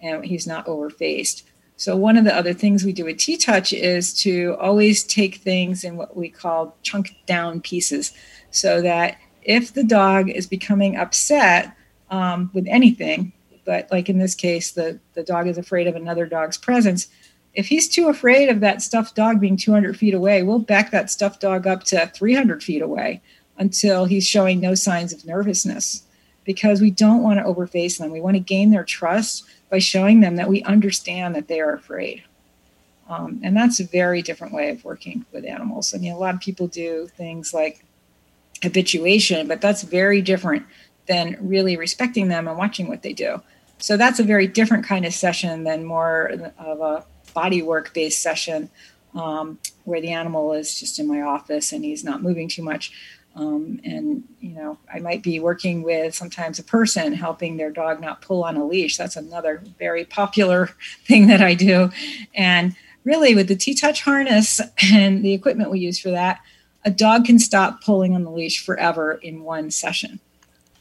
and 0.00 0.24
he's 0.24 0.46
not 0.46 0.66
overfaced. 0.66 1.42
So 1.76 1.96
one 1.96 2.16
of 2.16 2.24
the 2.24 2.34
other 2.34 2.54
things 2.54 2.84
we 2.84 2.92
do 2.92 3.04
with 3.04 3.18
T-Touch 3.18 3.72
is 3.72 4.14
to 4.22 4.56
always 4.60 5.04
take 5.04 5.36
things 5.36 5.84
in 5.84 5.96
what 5.96 6.16
we 6.16 6.28
call 6.28 6.76
chunk 6.82 7.16
down 7.26 7.60
pieces, 7.60 8.12
so 8.50 8.80
that 8.82 9.18
if 9.42 9.74
the 9.74 9.84
dog 9.84 10.30
is 10.30 10.46
becoming 10.46 10.96
upset 10.96 11.76
um, 12.10 12.50
with 12.54 12.66
anything, 12.68 13.32
but 13.66 13.90
like 13.90 14.08
in 14.08 14.18
this 14.18 14.34
case, 14.34 14.70
the, 14.70 14.98
the 15.14 15.24
dog 15.24 15.48
is 15.48 15.58
afraid 15.58 15.86
of 15.86 15.96
another 15.96 16.24
dog's 16.24 16.56
presence. 16.56 17.08
If 17.52 17.66
he's 17.66 17.88
too 17.88 18.08
afraid 18.08 18.48
of 18.48 18.60
that 18.60 18.80
stuffed 18.80 19.16
dog 19.16 19.40
being 19.40 19.56
200 19.56 19.98
feet 19.98 20.14
away, 20.14 20.42
we'll 20.42 20.60
back 20.60 20.90
that 20.92 21.10
stuffed 21.10 21.40
dog 21.40 21.66
up 21.66 21.84
to 21.84 22.06
300 22.06 22.62
feet 22.62 22.80
away 22.80 23.20
until 23.58 24.04
he's 24.04 24.26
showing 24.26 24.60
no 24.60 24.74
signs 24.74 25.12
of 25.12 25.26
nervousness 25.26 26.04
because 26.44 26.80
we 26.80 26.90
don't 26.90 27.22
want 27.22 27.40
to 27.40 27.44
overface 27.44 27.98
them. 27.98 28.12
We 28.12 28.20
want 28.20 28.36
to 28.36 28.40
gain 28.40 28.70
their 28.70 28.84
trust 28.84 29.44
by 29.68 29.80
showing 29.80 30.20
them 30.20 30.36
that 30.36 30.48
we 30.48 30.62
understand 30.62 31.34
that 31.34 31.48
they 31.48 31.60
are 31.60 31.74
afraid. 31.74 32.22
Um, 33.08 33.40
and 33.42 33.56
that's 33.56 33.80
a 33.80 33.84
very 33.84 34.22
different 34.22 34.52
way 34.52 34.70
of 34.70 34.84
working 34.84 35.24
with 35.32 35.44
animals. 35.44 35.94
I 35.94 35.98
mean, 35.98 36.12
a 36.12 36.18
lot 36.18 36.34
of 36.34 36.40
people 36.40 36.68
do 36.68 37.08
things 37.16 37.52
like 37.52 37.84
habituation, 38.62 39.48
but 39.48 39.60
that's 39.60 39.82
very 39.82 40.22
different 40.22 40.66
than 41.06 41.36
really 41.40 41.76
respecting 41.76 42.28
them 42.28 42.48
and 42.48 42.58
watching 42.58 42.88
what 42.88 43.02
they 43.02 43.12
do. 43.12 43.40
So 43.78 43.96
that's 43.96 44.18
a 44.18 44.24
very 44.24 44.46
different 44.46 44.84
kind 44.84 45.04
of 45.04 45.14
session 45.14 45.64
than 45.64 45.84
more 45.84 46.30
of 46.58 46.80
a 46.80 47.04
body 47.34 47.62
work 47.62 47.92
based 47.92 48.22
session 48.22 48.70
um, 49.14 49.58
where 49.84 50.00
the 50.00 50.10
animal 50.10 50.52
is 50.52 50.78
just 50.78 50.98
in 50.98 51.06
my 51.06 51.22
office 51.22 51.72
and 51.72 51.84
he's 51.84 52.04
not 52.04 52.22
moving 52.22 52.48
too 52.48 52.62
much. 52.62 52.92
Um, 53.34 53.80
and 53.84 54.24
you 54.40 54.54
know 54.54 54.78
i 54.90 54.98
might 54.98 55.22
be 55.22 55.40
working 55.40 55.82
with 55.82 56.14
sometimes 56.14 56.58
a 56.58 56.62
person 56.62 57.12
helping 57.12 57.58
their 57.58 57.70
dog 57.70 58.00
not 58.00 58.22
pull 58.22 58.44
on 58.44 58.56
a 58.56 58.66
leash. 58.66 58.96
That's 58.96 59.16
another 59.16 59.62
very 59.78 60.06
popular 60.06 60.70
thing 61.04 61.26
that 61.26 61.42
i 61.42 61.52
do. 61.52 61.90
And 62.34 62.74
really 63.04 63.34
with 63.34 63.48
the 63.48 63.56
t-touch 63.56 64.02
harness 64.02 64.60
and 64.92 65.22
the 65.22 65.34
equipment 65.34 65.70
we 65.70 65.80
use 65.80 65.98
for 65.98 66.10
that 66.10 66.40
a 66.84 66.90
dog 66.90 67.24
can 67.24 67.38
stop 67.38 67.82
pulling 67.82 68.14
on 68.14 68.22
the 68.22 68.30
leash 68.30 68.64
forever 68.64 69.14
in 69.14 69.42
one 69.42 69.70
session 69.70 70.18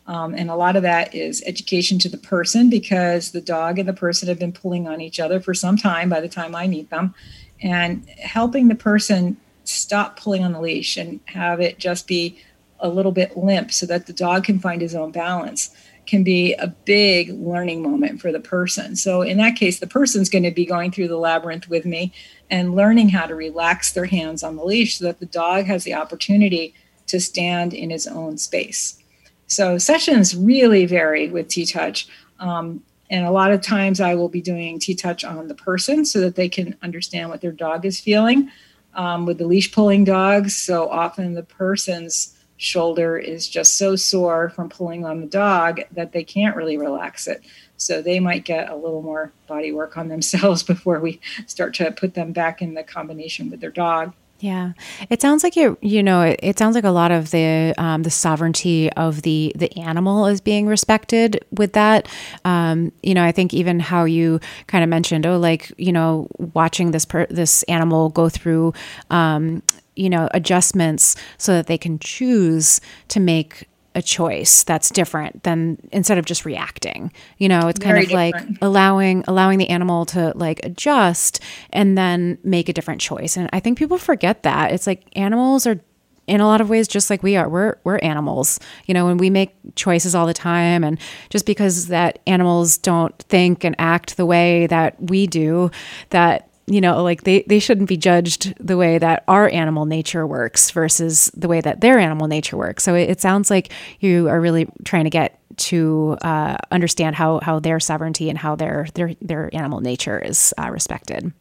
um, 0.07 0.35
and 0.35 0.49
a 0.49 0.55
lot 0.55 0.75
of 0.75 0.83
that 0.83 1.13
is 1.15 1.43
education 1.45 1.97
to 1.99 2.09
the 2.09 2.17
person 2.17 2.69
because 2.69 3.31
the 3.31 3.41
dog 3.41 3.79
and 3.79 3.87
the 3.87 3.93
person 3.93 4.27
have 4.27 4.39
been 4.39 4.53
pulling 4.53 4.87
on 4.87 5.01
each 5.01 5.19
other 5.19 5.39
for 5.39 5.53
some 5.53 5.77
time 5.77 6.09
by 6.09 6.21
the 6.21 6.29
time 6.29 6.55
i 6.55 6.67
meet 6.67 6.89
them 6.89 7.13
and 7.61 8.07
helping 8.09 8.67
the 8.67 8.75
person 8.75 9.37
stop 9.63 10.19
pulling 10.19 10.43
on 10.43 10.53
the 10.53 10.61
leash 10.61 10.97
and 10.97 11.19
have 11.25 11.59
it 11.59 11.79
just 11.79 12.07
be 12.07 12.37
a 12.79 12.89
little 12.89 13.11
bit 13.11 13.37
limp 13.37 13.71
so 13.71 13.85
that 13.85 14.05
the 14.05 14.13
dog 14.13 14.43
can 14.43 14.59
find 14.59 14.81
his 14.81 14.93
own 14.93 15.11
balance 15.11 15.75
can 16.05 16.23
be 16.23 16.53
a 16.55 16.67
big 16.67 17.29
learning 17.31 17.81
moment 17.81 18.21
for 18.21 18.31
the 18.31 18.39
person. 18.39 18.95
So, 18.95 19.21
in 19.21 19.37
that 19.37 19.55
case, 19.55 19.79
the 19.79 19.87
person's 19.87 20.29
going 20.29 20.43
to 20.43 20.51
be 20.51 20.65
going 20.65 20.91
through 20.91 21.07
the 21.07 21.17
labyrinth 21.17 21.67
with 21.67 21.85
me 21.85 22.13
and 22.49 22.75
learning 22.75 23.09
how 23.09 23.25
to 23.25 23.35
relax 23.35 23.93
their 23.93 24.05
hands 24.05 24.43
on 24.43 24.55
the 24.55 24.63
leash 24.63 24.99
so 24.99 25.05
that 25.05 25.19
the 25.19 25.25
dog 25.25 25.65
has 25.65 25.83
the 25.83 25.95
opportunity 25.95 26.73
to 27.07 27.19
stand 27.19 27.73
in 27.73 27.89
his 27.89 28.07
own 28.07 28.37
space. 28.37 29.01
So 29.47 29.77
sessions 29.77 30.35
really 30.35 30.85
vary 30.85 31.29
with 31.29 31.47
T 31.47 31.65
Touch. 31.65 32.07
Um, 32.39 32.83
and 33.09 33.25
a 33.25 33.31
lot 33.31 33.51
of 33.51 33.61
times 33.61 34.01
I 34.01 34.15
will 34.15 34.29
be 34.29 34.41
doing 34.41 34.79
T 34.79 34.95
Touch 34.95 35.23
on 35.23 35.47
the 35.47 35.55
person 35.55 36.05
so 36.05 36.19
that 36.21 36.35
they 36.35 36.49
can 36.49 36.75
understand 36.81 37.29
what 37.29 37.41
their 37.41 37.51
dog 37.51 37.85
is 37.85 37.99
feeling. 37.99 38.49
Um, 38.93 39.25
with 39.25 39.39
the 39.39 39.45
leash 39.45 39.73
pulling 39.73 40.05
dogs, 40.05 40.55
so 40.55 40.89
often 40.89 41.33
the 41.33 41.43
person's 41.43 42.35
shoulder 42.57 43.17
is 43.17 43.49
just 43.49 43.77
so 43.77 43.95
sore 43.95 44.49
from 44.49 44.69
pulling 44.69 45.05
on 45.05 45.19
the 45.19 45.27
dog 45.27 45.81
that 45.91 46.13
they 46.13 46.23
can't 46.23 46.55
really 46.55 46.77
relax 46.77 47.27
it. 47.27 47.41
So 47.77 48.01
they 48.01 48.19
might 48.19 48.45
get 48.45 48.69
a 48.69 48.75
little 48.75 49.01
more 49.01 49.33
body 49.47 49.71
work 49.71 49.97
on 49.97 50.07
themselves 50.07 50.63
before 50.73 50.99
we 50.99 51.19
start 51.45 51.73
to 51.75 51.91
put 51.91 52.13
them 52.13 52.31
back 52.31 52.61
in 52.61 52.73
the 52.73 52.83
combination 52.83 53.49
with 53.49 53.59
their 53.59 53.71
dog. 53.71 54.13
Yeah, 54.39 54.73
it 55.09 55.21
sounds 55.21 55.43
like 55.45 55.55
you 55.55 55.77
you 55.81 56.03
know 56.03 56.21
it, 56.21 56.39
it 56.43 56.59
sounds 56.59 56.75
like 56.75 56.83
a 56.83 56.89
lot 56.89 57.09
of 57.11 57.31
the 57.31 57.73
um, 57.77 58.03
the 58.03 58.09
sovereignty 58.11 58.91
of 58.93 59.21
the 59.21 59.53
the 59.55 59.75
animal 59.79 60.25
is 60.25 60.41
being 60.41 60.67
respected 60.67 61.43
with 61.51 61.71
that. 61.73 62.09
Um, 62.43 62.91
you 63.01 63.13
know, 63.13 63.23
I 63.23 63.31
think 63.31 63.53
even 63.53 63.79
how 63.79 64.03
you 64.03 64.41
kind 64.67 64.83
of 64.83 64.89
mentioned, 64.89 65.25
oh, 65.25 65.37
like 65.37 65.71
you 65.77 65.93
know, 65.93 66.27
watching 66.37 66.91
this 66.91 67.05
per- 67.05 67.27
this 67.27 67.63
animal 67.63 68.09
go 68.09 68.29
through. 68.29 68.73
Um, 69.09 69.63
you 69.97 70.09
know 70.09 70.27
adjustments 70.31 71.15
so 71.37 71.53
that 71.53 71.67
they 71.67 71.77
can 71.77 71.97
choose 71.99 72.81
to 73.07 73.17
make 73.21 73.69
a 73.95 74.01
choice 74.01 74.63
that's 74.63 74.89
different 74.89 75.41
than 75.43 75.77
instead 75.91 76.17
of 76.17 76.25
just 76.25 76.45
reacting 76.45 77.11
you 77.37 77.47
know 77.47 77.67
it's 77.67 77.79
kind 77.79 77.97
of 77.97 78.11
like 78.11 78.35
allowing 78.61 79.23
allowing 79.27 79.57
the 79.57 79.69
animal 79.69 80.05
to 80.05 80.33
like 80.35 80.59
adjust 80.63 81.39
and 81.71 81.97
then 81.97 82.37
make 82.43 82.69
a 82.69 82.73
different 82.73 83.01
choice. 83.01 83.37
And 83.37 83.49
i 83.53 83.59
think 83.59 83.77
people 83.77 83.97
forget 83.97 84.43
that. 84.43 84.71
It's 84.71 84.85
like 84.85 85.03
animals 85.15 85.65
are 85.65 85.79
in 86.27 86.41
a 86.41 86.47
lot 86.47 86.59
of 86.59 86.69
ways 86.69 86.87
just 86.87 87.09
like 87.09 87.21
we 87.23 87.37
are. 87.37 87.47
We're 87.47 87.75
we're 87.83 87.99
animals 87.99 88.59
you 88.85 88.93
know 88.93 89.07
and 89.07 89.19
we 89.19 89.29
make 89.29 89.55
choices 89.75 90.15
all 90.15 90.25
the 90.25 90.33
time. 90.33 90.83
And 90.83 90.99
just 91.29 91.45
because 91.45 91.87
that 91.87 92.19
animals 92.27 92.77
don't 92.77 93.17
think 93.19 93.63
and 93.63 93.75
act 93.79 94.17
the 94.17 94.25
way 94.25 94.67
that 94.67 95.01
we 95.01 95.27
do 95.27 95.71
that 96.09 96.49
you 96.67 96.81
know 96.81 97.03
like 97.03 97.23
they 97.23 97.43
they 97.43 97.59
shouldn't 97.59 97.89
be 97.89 97.97
judged 97.97 98.53
the 98.59 98.77
way 98.77 98.97
that 98.97 99.23
our 99.27 99.49
animal 99.49 99.85
nature 99.85 100.25
works 100.25 100.71
versus 100.71 101.31
the 101.35 101.47
way 101.47 101.61
that 101.61 101.81
their 101.81 101.99
animal 101.99 102.27
nature 102.27 102.57
works. 102.57 102.83
So 102.83 102.95
it, 102.95 103.09
it 103.09 103.21
sounds 103.21 103.49
like 103.49 103.71
you 103.99 104.27
are 104.29 104.41
really 104.41 104.67
trying 104.83 105.03
to 105.03 105.09
get 105.09 105.39
to 105.57 106.17
uh, 106.21 106.57
understand 106.71 107.15
how 107.15 107.39
how 107.41 107.59
their 107.59 107.79
sovereignty 107.79 108.29
and 108.29 108.37
how 108.37 108.55
their 108.55 108.87
their 108.95 109.13
their 109.21 109.53
animal 109.53 109.81
nature 109.81 110.19
is 110.19 110.53
uh, 110.57 110.69
respected. 110.69 111.31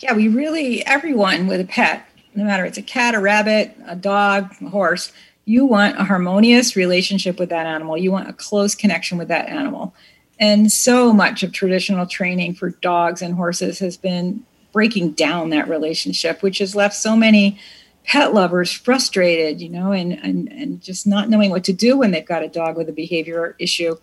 Yeah 0.00 0.12
we 0.14 0.28
really 0.28 0.84
everyone 0.86 1.46
with 1.46 1.60
a 1.60 1.64
pet 1.64 2.06
no 2.34 2.44
matter 2.44 2.64
it's 2.64 2.78
a 2.78 2.82
cat 2.82 3.14
a 3.14 3.20
rabbit 3.20 3.76
a 3.86 3.96
dog 3.96 4.54
a 4.62 4.68
horse 4.68 5.12
you 5.50 5.64
want 5.64 5.98
a 5.98 6.04
harmonious 6.04 6.76
relationship 6.76 7.40
with 7.40 7.48
that 7.48 7.66
animal. 7.66 7.98
You 7.98 8.12
want 8.12 8.28
a 8.28 8.32
close 8.32 8.76
connection 8.76 9.18
with 9.18 9.28
that 9.28 9.48
animal 9.48 9.94
and 10.40 10.72
so 10.72 11.12
much 11.12 11.42
of 11.42 11.52
traditional 11.52 12.06
training 12.06 12.54
for 12.54 12.70
dogs 12.70 13.20
and 13.20 13.34
horses 13.34 13.78
has 13.78 13.98
been 13.98 14.44
breaking 14.72 15.12
down 15.12 15.50
that 15.50 15.68
relationship, 15.68 16.42
which 16.42 16.58
has 16.58 16.74
left 16.74 16.94
so 16.94 17.14
many 17.14 17.60
pet 18.04 18.32
lovers 18.32 18.72
frustrated, 18.72 19.60
you 19.60 19.68
know, 19.68 19.92
and, 19.92 20.12
and, 20.12 20.50
and 20.50 20.80
just 20.80 21.06
not 21.06 21.28
knowing 21.28 21.50
what 21.50 21.64
to 21.64 21.72
do 21.72 21.98
when 21.98 22.10
they've 22.10 22.24
got 22.24 22.42
a 22.42 22.48
dog 22.48 22.76
with 22.76 22.88
a 22.88 22.92
behavior 22.92 23.54
issue. 23.58 23.94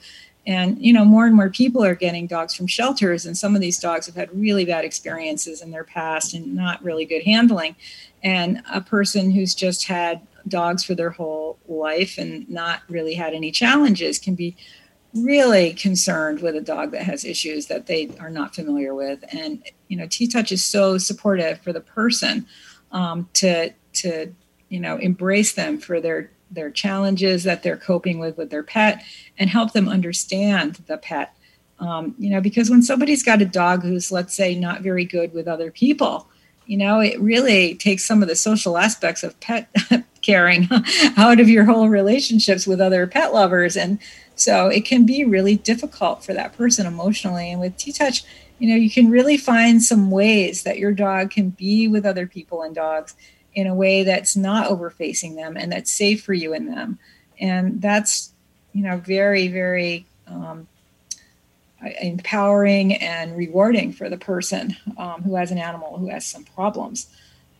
And, 0.45 0.80
you 0.80 0.93
know, 0.93 1.04
more 1.04 1.26
and 1.26 1.36
more 1.36 1.50
people 1.50 1.84
are 1.84 1.95
getting 1.95 2.28
dogs 2.28 2.54
from 2.54 2.67
shelters, 2.67 3.26
and 3.26 3.38
some 3.38 3.54
of 3.54 3.60
these 3.60 3.80
dogs 3.80 4.06
have 4.06 4.15
had 4.15 4.30
really 4.39 4.63
bad 4.63 4.86
experiences 4.86 5.62
in 5.62 5.71
their 5.71 5.84
past 5.84 6.34
and 6.34 6.56
not 6.56 6.82
really 6.82 7.04
good 7.04 7.23
handling. 7.23 7.76
And 8.23 8.62
a 8.71 8.80
person 8.80 9.32
who's 9.32 9.54
just 9.54 9.88
had 9.88 10.21
dogs 10.47 10.84
for 10.84 10.95
their 10.95 11.10
whole 11.10 11.58
life 11.67 12.17
and 12.17 12.50
not 12.50 12.82
really 12.88 13.15
had 13.15 13.34
any 13.34 13.52
challenges 13.52 14.19
can 14.19 14.36
be 14.36 14.56
really 15.17 15.73
concerned 15.73 16.41
with 16.41 16.56
a 16.56 16.62
dog 16.62 16.91
that 16.91 17.03
has 17.03 17.25
issues 17.25 17.67
that 17.67 17.88
they 17.88 18.10
are 18.19 18.30
not 18.30 18.56
familiar 18.56 18.93
with. 18.95 19.23
And 19.32 19.63
you 19.88 19.97
know 19.97 20.08
t-touch 20.10 20.51
is 20.51 20.63
so 20.63 20.97
supportive 20.97 21.60
for 21.62 21.73
the 21.73 21.82
person 21.82 22.45
um, 22.91 23.30
to 23.34 23.71
to 23.93 24.34
you 24.69 24.80
know 24.80 24.97
embrace 24.97 25.53
them 25.53 25.77
for 25.77 25.99
their 25.99 26.32
their 26.49 26.71
challenges 26.71 27.43
that 27.43 27.63
they're 27.63 27.77
coping 27.77 28.19
with 28.19 28.38
with 28.38 28.49
their 28.49 28.63
pet 28.63 29.03
and 29.38 29.49
help 29.49 29.73
them 29.73 29.89
understand 29.89 30.75
the 30.88 30.97
pet. 30.97 31.34
Um, 31.80 32.15
you 32.17 32.30
know 32.30 32.41
because 32.41 32.69
when 32.69 32.82
somebody's 32.82 33.23
got 33.23 33.41
a 33.41 33.45
dog 33.45 33.84
who's 33.84 34.12
let's 34.12 34.34
say 34.34 34.56
not 34.56 34.82
very 34.82 35.06
good 35.06 35.32
with 35.32 35.47
other 35.47 35.69
people 35.69 36.27
you 36.65 36.75
know 36.75 36.99
it 36.99 37.19
really 37.21 37.75
takes 37.75 38.03
some 38.03 38.23
of 38.23 38.27
the 38.27 38.36
social 38.36 38.80
aspects 38.80 39.21
of 39.21 39.39
pet 39.39 39.69
caring 40.27 40.67
out 41.17 41.39
of 41.39 41.49
your 41.49 41.63
whole 41.63 41.88
relationships 41.88 42.67
with 42.67 42.82
other 42.82 43.08
pet 43.08 43.34
lovers. 43.34 43.77
And 43.77 43.97
so 44.39 44.67
it 44.67 44.86
can 44.86 45.06
be 45.06 45.26
really 45.26 45.56
difficult 45.56 46.23
for 46.23 46.34
that 46.34 46.56
person 46.56 46.86
emotionally. 46.86 47.52
And 47.52 47.60
with 47.60 47.76
T 47.78 47.91
Touch, 47.91 48.23
you 48.60 48.69
know, 48.69 48.76
you 48.76 48.89
can 48.89 49.10
really 49.10 49.38
find 49.38 49.84
some 49.84 50.10
ways 50.10 50.63
that 50.63 50.80
your 50.80 50.91
dog 50.91 51.32
can 51.32 51.50
be 51.50 51.88
with 51.88 52.06
other 52.06 52.26
people 52.28 52.62
and 52.62 52.73
dogs 52.73 53.15
in 53.54 53.67
a 53.67 53.76
way 53.76 54.04
that's 54.04 54.36
not 54.36 54.69
overfacing 54.69 55.36
them 55.36 55.58
and 55.58 55.71
that's 55.71 55.91
safe 55.91 56.23
for 56.23 56.34
you 56.34 56.54
and 56.54 56.67
them. 56.67 57.00
And 57.39 57.82
that's, 57.82 58.32
you 58.73 58.84
know, 58.84 58.97
very, 58.97 59.47
very 59.47 60.06
um, 60.28 60.67
empowering 62.02 62.93
and 62.95 63.38
rewarding 63.38 63.93
for 63.93 64.10
the 64.10 64.17
person 64.17 64.76
um, 64.97 65.23
who 65.23 65.36
has 65.36 65.52
an 65.52 65.58
animal 65.58 65.97
who 65.97 66.10
has 66.10 66.26
some 66.26 66.43
problems. 66.43 67.08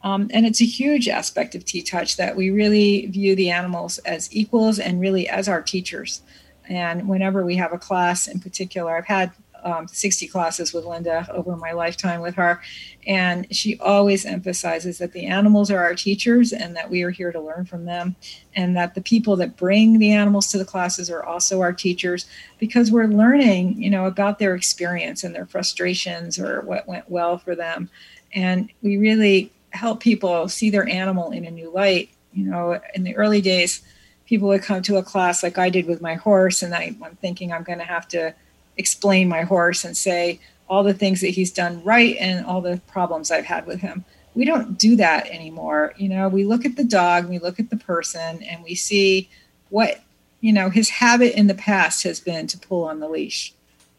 Um, 0.04 0.30
and 0.32 0.46
it's 0.46 0.62
a 0.62 0.66
huge 0.66 1.08
aspect 1.10 1.56
of 1.56 1.66
T 1.66 1.82
Touch 1.82 2.18
that 2.18 2.36
we 2.36 2.50
really 2.50 3.08
view 3.08 3.36
the 3.36 3.50
animals 3.50 3.98
as 4.00 4.34
equals 4.36 4.80
and 4.80 5.02
really 5.02 5.28
as 5.28 5.50
our 5.50 5.62
teachers. 5.62 6.22
And 6.70 7.08
whenever 7.08 7.46
we 7.46 7.56
have 7.56 7.74
a 7.74 7.78
class 7.78 8.28
in 8.28 8.40
particular, 8.40 8.96
I've 8.96 9.06
had 9.06 9.32
um, 9.64 9.88
60 9.88 10.28
classes 10.28 10.74
with 10.74 10.86
Linda 10.86 11.28
over 11.32 11.56
my 11.56 11.72
lifetime 11.72 12.22
with 12.22 12.36
her. 12.36 12.62
And 13.06 13.54
she 13.56 13.78
always 13.80 14.26
emphasizes 14.26 14.98
that 14.98 15.14
the 15.14 15.26
animals 15.26 15.72
are 15.72 15.80
our 15.80 15.96
teachers 15.96 16.54
and 16.54 16.76
that 16.76 16.90
we 16.90 17.04
are 17.04 17.10
here 17.10 17.32
to 17.32 17.42
learn 17.42 17.66
from 17.66 17.86
them. 17.86 18.16
And 18.56 18.76
that 18.76 18.96
the 18.96 19.02
people 19.02 19.36
that 19.38 19.58
bring 19.58 20.00
the 20.00 20.12
animals 20.12 20.48
to 20.52 20.58
the 20.58 20.66
classes 20.66 21.10
are 21.10 21.24
also 21.24 21.62
our 21.62 21.74
teachers 21.74 22.26
because 22.60 22.92
we're 22.92 23.08
learning, 23.08 23.82
you 23.82 23.90
know, 23.90 24.06
about 24.06 24.40
their 24.40 24.56
experience 24.56 25.24
and 25.24 25.34
their 25.34 25.46
frustrations 25.46 26.40
or 26.40 26.62
what 26.62 26.88
went 26.88 27.10
well 27.10 27.38
for 27.38 27.56
them. 27.56 27.90
And 28.34 28.70
we 28.82 28.98
really 28.98 29.52
help 29.72 30.02
people 30.02 30.48
see 30.48 30.70
their 30.70 30.88
animal 30.88 31.32
in 31.32 31.46
a 31.46 31.52
new 31.52 31.72
light. 31.72 32.10
You 32.34 32.46
know, 32.46 32.80
in 32.94 33.04
the 33.04 33.16
early 33.16 33.42
days, 33.42 33.82
people 34.28 34.50
would 34.50 34.62
come 34.62 34.82
to 34.84 34.98
a 34.98 35.04
class 35.04 35.42
like 35.42 35.58
I 35.58 35.70
did 35.70 35.88
with 35.88 36.02
my 36.02 36.16
horse, 36.16 36.62
and 36.62 36.76
I, 36.76 36.96
I'm 37.04 37.16
thinking 37.16 37.52
I'm 37.52 37.64
going 37.64 37.80
to 37.80 37.86
have 37.86 38.08
to 38.10 38.36
explain 38.78 39.28
my 39.28 39.42
horse 39.42 39.84
and 39.84 39.98
say 39.98 40.40
all 40.70 40.84
the 40.84 40.94
things 40.94 41.22
that 41.22 41.30
he's 41.30 41.52
done 41.52 41.84
right 41.84 42.16
and 42.20 42.46
all 42.46 42.62
the 42.62 42.82
problems 42.88 43.32
I've 43.32 43.46
had 43.46 43.66
with 43.66 43.80
him. 43.80 44.06
We 44.36 44.46
don't 44.46 44.78
do 44.78 44.96
that 44.98 45.28
anymore. 45.28 45.94
You 45.98 46.10
know, 46.10 46.28
we 46.28 46.44
look 46.44 46.66
at 46.66 46.76
the 46.76 46.84
dog, 46.84 47.28
we 47.28 47.40
look 47.40 47.60
at 47.60 47.70
the 47.70 47.78
person, 47.78 48.44
and 48.44 48.64
we 48.64 48.76
see 48.76 49.30
what, 49.70 50.02
you 50.42 50.54
know, 50.54 50.70
his 50.70 50.90
habit 50.90 51.38
in 51.38 51.48
the 51.48 51.56
past 51.56 52.04
has 52.04 52.20
been 52.20 52.46
to 52.48 52.58
pull 52.60 52.84
on 52.84 53.00
the 53.00 53.10
leash. 53.10 53.54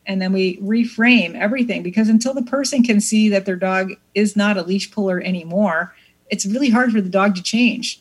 And 0.07 0.23
then 0.23 0.33
we 0.33 0.59
reframe 0.59 1.35
everything 1.35 1.83
because 1.83 2.09
until 2.09 2.35
the 2.35 2.43
person 2.43 2.83
can 2.83 3.01
see 3.01 3.29
that 3.31 3.45
their 3.45 3.57
dog 3.57 3.95
is 4.15 4.37
not 4.37 4.57
a 4.57 4.63
leash 4.63 4.91
puller 4.91 5.21
anymore, 5.21 5.95
it's 6.31 6.47
really 6.47 6.71
hard 6.71 6.93
for 6.93 7.01
the 7.01 7.09
dog 7.09 7.35
to 7.35 7.43
change. 7.43 8.01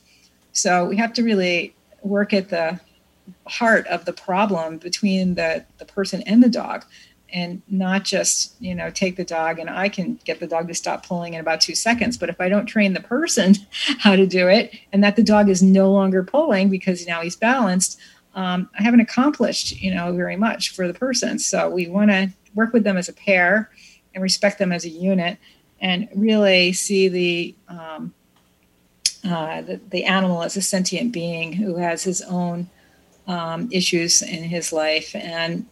So 0.54 0.86
we 0.86 0.98
have 0.98 1.14
to 1.14 1.24
really 1.24 1.74
work 2.02 2.34
at 2.34 2.50
the 2.50 2.80
heart 3.48 3.86
of 3.88 4.06
the 4.06 4.14
problem 4.14 4.78
between 4.78 5.36
the, 5.36 5.66
the 5.78 5.86
person 5.86 6.22
and 6.24 6.42
the 6.42 6.50
dog 6.50 6.86
and 7.34 7.62
not 7.68 8.06
just 8.06 8.56
you 8.62 8.74
know 8.74 8.90
take 8.90 9.18
the 9.18 9.24
dog 9.26 9.60
and 9.60 9.70
i 9.70 9.90
can 9.90 10.18
get 10.24 10.40
the 10.40 10.48
dog 10.48 10.66
to 10.66 10.74
stop 10.74 11.06
pulling 11.06 11.34
in 11.34 11.42
about 11.42 11.60
two 11.60 11.76
seconds 11.76 12.18
but 12.18 12.30
if 12.30 12.40
i 12.40 12.48
don't 12.48 12.68
train 12.68 12.94
the 12.94 13.02
person 13.02 13.54
how 14.00 14.16
to 14.16 14.26
do 14.26 14.48
it 14.48 14.74
and 14.94 15.04
that 15.04 15.18
the 15.18 15.24
dog 15.24 15.50
is 15.50 15.62
no 15.62 15.92
longer 15.92 16.24
pulling 16.24 16.70
because 16.70 17.06
now 17.06 17.22
he's 17.22 17.36
balanced 17.36 18.00
um, 18.34 18.70
i 18.80 18.84
haven't 18.84 19.02
accomplished 19.02 19.82
you 19.82 19.94
know 19.94 20.14
very 20.14 20.38
much 20.38 20.76
for 20.76 20.88
the 20.88 20.94
person. 20.94 21.40
So 21.40 21.70
we 21.70 21.88
want 21.88 22.12
to 22.12 22.32
work 22.56 22.74
with 22.74 22.84
them 22.84 22.98
as 22.98 23.10
a 23.10 23.14
pair 23.14 23.70
and 24.14 24.24
respect 24.24 24.60
them 24.60 24.72
as 24.72 24.86
a 24.86 24.90
unit 24.90 25.38
and 25.80 26.08
really 26.16 26.74
see 26.74 27.08
the 27.08 27.56
um, 27.68 28.14
uh, 29.28 29.62
the, 29.62 29.80
the, 29.90 30.04
animal 30.06 30.44
as 30.44 30.58
a 30.58 30.62
sentient 30.62 31.12
being 31.12 31.54
who 31.54 31.76
has 31.76 32.04
his 32.04 32.22
own 32.24 32.70
um, 33.28 33.70
issues 33.72 34.22
in 34.22 34.44
his 34.44 34.72
life. 34.72 35.16
And, 35.16 35.66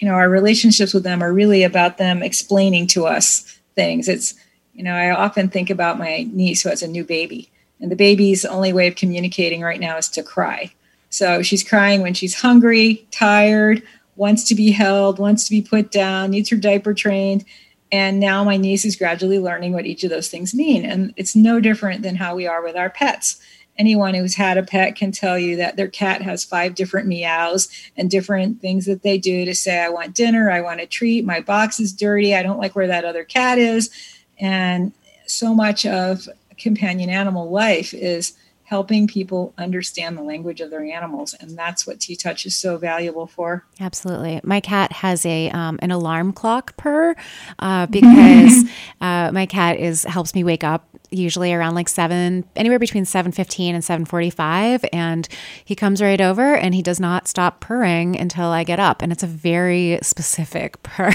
you 0.00 0.08
know, 0.08 0.14
our 0.14 0.28
relationships 0.28 0.94
with 0.94 1.04
them 1.04 1.22
are 1.22 1.32
really 1.32 1.62
about 1.62 1.98
them 1.98 2.22
explaining 2.22 2.86
to 2.88 3.06
us 3.06 3.58
things. 3.74 4.08
It's, 4.08 4.34
you 4.74 4.82
know, 4.82 4.94
I 4.94 5.10
often 5.10 5.48
think 5.48 5.70
about 5.70 5.98
my 5.98 6.28
niece 6.32 6.62
who 6.62 6.68
has 6.68 6.82
a 6.82 6.88
new 6.88 7.04
baby, 7.04 7.50
and 7.80 7.90
the 7.90 7.96
baby's 7.96 8.44
only 8.44 8.72
way 8.72 8.88
of 8.88 8.96
communicating 8.96 9.60
right 9.60 9.80
now 9.80 9.96
is 9.96 10.08
to 10.10 10.22
cry. 10.22 10.72
So 11.10 11.42
she's 11.42 11.64
crying 11.64 12.02
when 12.02 12.14
she's 12.14 12.40
hungry, 12.40 13.06
tired, 13.10 13.82
wants 14.16 14.44
to 14.44 14.54
be 14.54 14.70
held, 14.70 15.18
wants 15.18 15.44
to 15.44 15.50
be 15.50 15.62
put 15.62 15.90
down, 15.90 16.30
needs 16.30 16.50
her 16.50 16.56
diaper 16.56 16.92
trained. 16.92 17.44
And 17.90 18.20
now 18.20 18.44
my 18.44 18.56
niece 18.56 18.84
is 18.84 18.96
gradually 18.96 19.38
learning 19.38 19.72
what 19.72 19.86
each 19.86 20.04
of 20.04 20.10
those 20.10 20.28
things 20.28 20.54
mean. 20.54 20.84
And 20.84 21.14
it's 21.16 21.34
no 21.34 21.58
different 21.60 22.02
than 22.02 22.16
how 22.16 22.34
we 22.34 22.46
are 22.46 22.62
with 22.62 22.76
our 22.76 22.90
pets. 22.90 23.40
anyone 23.78 24.14
who's 24.14 24.34
had 24.34 24.58
a 24.58 24.62
pet 24.62 24.96
can 24.96 25.12
tell 25.12 25.38
you 25.38 25.56
that 25.56 25.76
their 25.76 25.88
cat 25.88 26.20
has 26.20 26.44
five 26.44 26.74
different 26.74 27.06
meows 27.06 27.68
and 27.96 28.10
different 28.10 28.60
things 28.60 28.86
that 28.86 29.02
they 29.02 29.16
do 29.16 29.44
to 29.44 29.54
say, 29.54 29.78
I 29.78 29.88
want 29.88 30.14
dinner, 30.14 30.50
I 30.50 30.60
want 30.60 30.80
a 30.80 30.86
treat, 30.86 31.24
my 31.24 31.40
box 31.40 31.78
is 31.78 31.92
dirty, 31.92 32.34
I 32.34 32.42
don't 32.42 32.58
like 32.58 32.74
where 32.74 32.88
that 32.88 33.04
other 33.04 33.24
cat 33.24 33.58
is. 33.58 33.90
And 34.38 34.92
so 35.26 35.54
much 35.54 35.86
of 35.86 36.28
companion 36.58 37.08
animal 37.08 37.50
life 37.50 37.94
is 37.94 38.32
helping 38.68 39.06
people 39.06 39.54
understand 39.56 40.14
the 40.14 40.22
language 40.22 40.60
of 40.60 40.68
their 40.68 40.84
animals 40.84 41.32
and 41.32 41.56
that's 41.56 41.86
what 41.86 41.98
t-touch 41.98 42.44
is 42.44 42.54
so 42.54 42.76
valuable 42.76 43.26
for. 43.26 43.64
Absolutely. 43.80 44.42
My 44.44 44.60
cat 44.60 44.92
has 44.92 45.24
a 45.24 45.48
um, 45.50 45.78
an 45.80 45.90
alarm 45.90 46.34
clock 46.34 46.76
purr 46.76 47.16
uh, 47.60 47.86
because 47.86 48.64
uh, 49.00 49.30
my 49.32 49.46
cat 49.46 49.78
is 49.78 50.04
helps 50.04 50.34
me 50.34 50.44
wake 50.44 50.64
up 50.64 50.86
usually 51.10 51.54
around 51.54 51.74
like 51.74 51.88
7 51.88 52.44
anywhere 52.56 52.78
between 52.78 53.04
7.15 53.04 53.70
and 53.70 54.06
7.45 54.06 54.86
and 54.92 55.26
he 55.64 55.74
comes 55.74 56.02
right 56.02 56.20
over 56.20 56.54
and 56.54 56.74
he 56.74 56.82
does 56.82 57.00
not 57.00 57.26
stop 57.26 57.60
purring 57.60 58.18
until 58.18 58.48
i 58.48 58.62
get 58.62 58.78
up 58.78 59.00
and 59.00 59.10
it's 59.10 59.22
a 59.22 59.26
very 59.26 59.98
specific 60.02 60.82
purr 60.82 61.14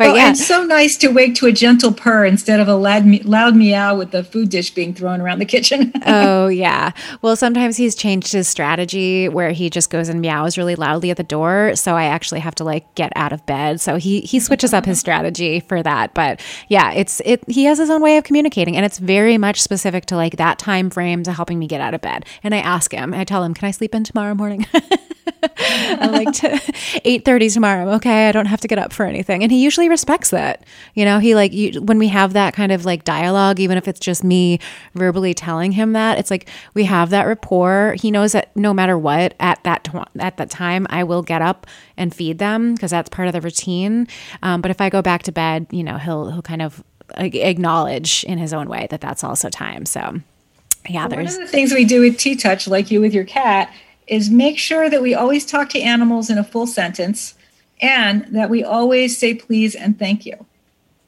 but 0.00 0.08
oh, 0.08 0.14
yeah, 0.14 0.30
it's 0.30 0.46
so 0.46 0.64
nice 0.64 0.96
to 0.96 1.08
wake 1.08 1.34
to 1.34 1.46
a 1.46 1.52
gentle 1.52 1.92
purr 1.92 2.24
instead 2.24 2.58
of 2.58 2.68
a 2.68 2.74
loud, 2.74 3.04
loud 3.26 3.54
meow 3.54 3.94
with 3.94 4.12
the 4.12 4.24
food 4.24 4.48
dish 4.48 4.70
being 4.70 4.94
thrown 4.94 5.20
around 5.20 5.40
the 5.40 5.44
kitchen. 5.44 5.92
oh 6.06 6.48
yeah. 6.48 6.92
Well, 7.20 7.36
sometimes 7.36 7.76
he's 7.76 7.94
changed 7.94 8.32
his 8.32 8.48
strategy 8.48 9.28
where 9.28 9.52
he 9.52 9.68
just 9.68 9.90
goes 9.90 10.08
and 10.08 10.22
meows 10.22 10.56
really 10.56 10.74
loudly 10.74 11.10
at 11.10 11.18
the 11.18 11.22
door, 11.22 11.76
so 11.76 11.96
I 11.96 12.04
actually 12.04 12.40
have 12.40 12.54
to 12.54 12.64
like 12.64 12.94
get 12.94 13.12
out 13.14 13.34
of 13.34 13.44
bed. 13.44 13.78
So 13.78 13.96
he 13.96 14.20
he 14.22 14.40
switches 14.40 14.72
up 14.72 14.86
his 14.86 14.98
strategy 14.98 15.60
for 15.60 15.82
that. 15.82 16.14
But 16.14 16.40
yeah, 16.68 16.92
it's 16.92 17.20
it. 17.26 17.44
He 17.46 17.64
has 17.64 17.76
his 17.76 17.90
own 17.90 18.00
way 18.00 18.16
of 18.16 18.24
communicating, 18.24 18.76
and 18.76 18.86
it's 18.86 18.98
very 18.98 19.36
much 19.36 19.60
specific 19.60 20.06
to 20.06 20.16
like 20.16 20.38
that 20.38 20.58
time 20.58 20.88
frame 20.88 21.24
to 21.24 21.32
helping 21.32 21.58
me 21.58 21.66
get 21.66 21.82
out 21.82 21.92
of 21.92 22.00
bed. 22.00 22.24
And 22.42 22.54
I 22.54 22.58
ask 22.60 22.90
him, 22.90 23.12
I 23.12 23.24
tell 23.24 23.44
him, 23.44 23.52
"Can 23.52 23.68
I 23.68 23.70
sleep 23.70 23.94
in 23.94 24.02
tomorrow 24.02 24.34
morning?" 24.34 24.66
I 25.42 26.06
like 26.06 26.32
to 26.40 26.48
8:30 26.48 27.54
tomorrow. 27.54 27.90
Okay, 27.94 28.28
I 28.28 28.32
don't 28.32 28.46
have 28.46 28.60
to 28.60 28.68
get 28.68 28.78
up 28.78 28.92
for 28.92 29.04
anything. 29.04 29.42
And 29.42 29.52
he 29.52 29.62
usually 29.62 29.88
respects 29.90 30.30
that. 30.30 30.64
You 30.94 31.04
know, 31.04 31.18
he 31.18 31.34
like 31.34 31.52
you, 31.52 31.82
when 31.82 31.98
we 31.98 32.08
have 32.08 32.32
that 32.32 32.54
kind 32.54 32.72
of 32.72 32.84
like 32.84 33.04
dialogue 33.04 33.60
even 33.60 33.76
if 33.76 33.86
it's 33.86 34.00
just 34.00 34.24
me 34.24 34.58
verbally 34.94 35.34
telling 35.34 35.72
him 35.72 35.92
that, 35.92 36.18
it's 36.18 36.30
like 36.30 36.48
we 36.74 36.84
have 36.84 37.10
that 37.10 37.26
rapport. 37.26 37.96
He 37.98 38.10
knows 38.10 38.32
that 38.32 38.54
no 38.56 38.72
matter 38.72 38.96
what 38.96 39.34
at 39.40 39.62
that 39.64 39.84
t- 39.84 39.98
at 40.18 40.36
that 40.38 40.50
time 40.50 40.86
I 40.88 41.04
will 41.04 41.22
get 41.22 41.42
up 41.42 41.66
and 41.96 42.14
feed 42.14 42.38
them 42.38 42.74
because 42.74 42.90
that's 42.90 43.10
part 43.10 43.28
of 43.28 43.34
the 43.34 43.40
routine. 43.40 44.06
Um, 44.42 44.60
but 44.62 44.70
if 44.70 44.80
I 44.80 44.88
go 44.88 45.02
back 45.02 45.22
to 45.24 45.32
bed, 45.32 45.66
you 45.70 45.84
know, 45.84 45.98
he'll 45.98 46.30
he'll 46.30 46.42
kind 46.42 46.62
of 46.62 46.82
acknowledge 47.16 48.24
in 48.24 48.38
his 48.38 48.52
own 48.52 48.68
way 48.68 48.86
that 48.90 49.00
that's 49.00 49.24
also 49.24 49.48
time. 49.48 49.84
So 49.84 50.20
yeah, 50.88 51.00
well, 51.00 51.08
there's 51.10 51.34
one 51.34 51.42
of 51.42 51.48
the 51.48 51.52
things 51.52 51.72
we 51.72 51.84
do 51.84 52.00
with 52.00 52.18
T 52.18 52.36
Touch, 52.36 52.66
like 52.66 52.90
you 52.90 53.00
with 53.00 53.12
your 53.12 53.24
cat, 53.24 53.72
is 54.06 54.30
make 54.30 54.58
sure 54.58 54.88
that 54.88 55.02
we 55.02 55.14
always 55.14 55.44
talk 55.44 55.68
to 55.70 55.80
animals 55.80 56.30
in 56.30 56.38
a 56.38 56.44
full 56.44 56.66
sentence 56.66 57.34
and 57.80 58.24
that 58.34 58.50
we 58.50 58.62
always 58.62 59.16
say 59.16 59.34
please 59.34 59.74
and 59.74 59.98
thank 59.98 60.26
you. 60.26 60.46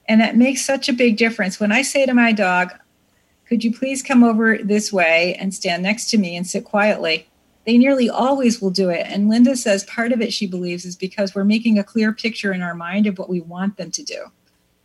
And 0.09 0.21
that 0.21 0.37
makes 0.37 0.65
such 0.65 0.89
a 0.89 0.93
big 0.93 1.17
difference. 1.17 1.61
When 1.61 1.73
I 1.73 1.83
say 1.83 2.07
to 2.07 2.15
my 2.15 2.33
dog, 2.33 2.73
could 3.47 3.63
you 3.63 3.73
please 3.73 4.03
come 4.03 4.25
over 4.25 4.59
this 4.59 4.93
way 4.93 5.35
and 5.35 5.55
stand 5.55 5.83
next 5.83 6.11
to 6.11 6.19
me 6.19 6.37
and 6.37 6.47
sit 6.47 6.65
quietly? 6.65 7.29
They 7.67 7.79
nearly 7.79 8.11
always 8.11 8.61
will 8.61 8.71
do 8.71 8.89
it. 8.89 9.07
And 9.07 9.29
Linda 9.29 9.57
says 9.57 9.85
part 9.85 10.13
of 10.13 10.21
it, 10.21 10.33
she 10.33 10.47
believes, 10.47 10.85
is 10.85 10.97
because 10.97 11.35
we're 11.35 11.45
making 11.45 11.79
a 11.79 11.85
clear 11.85 12.13
picture 12.13 12.53
in 12.53 12.63
our 12.63 12.75
mind 12.75 13.07
of 13.07 13.19
what 13.19 13.29
we 13.29 13.41
want 13.41 13.77
them 13.77 13.91
to 13.93 14.03
do. 14.03 14.25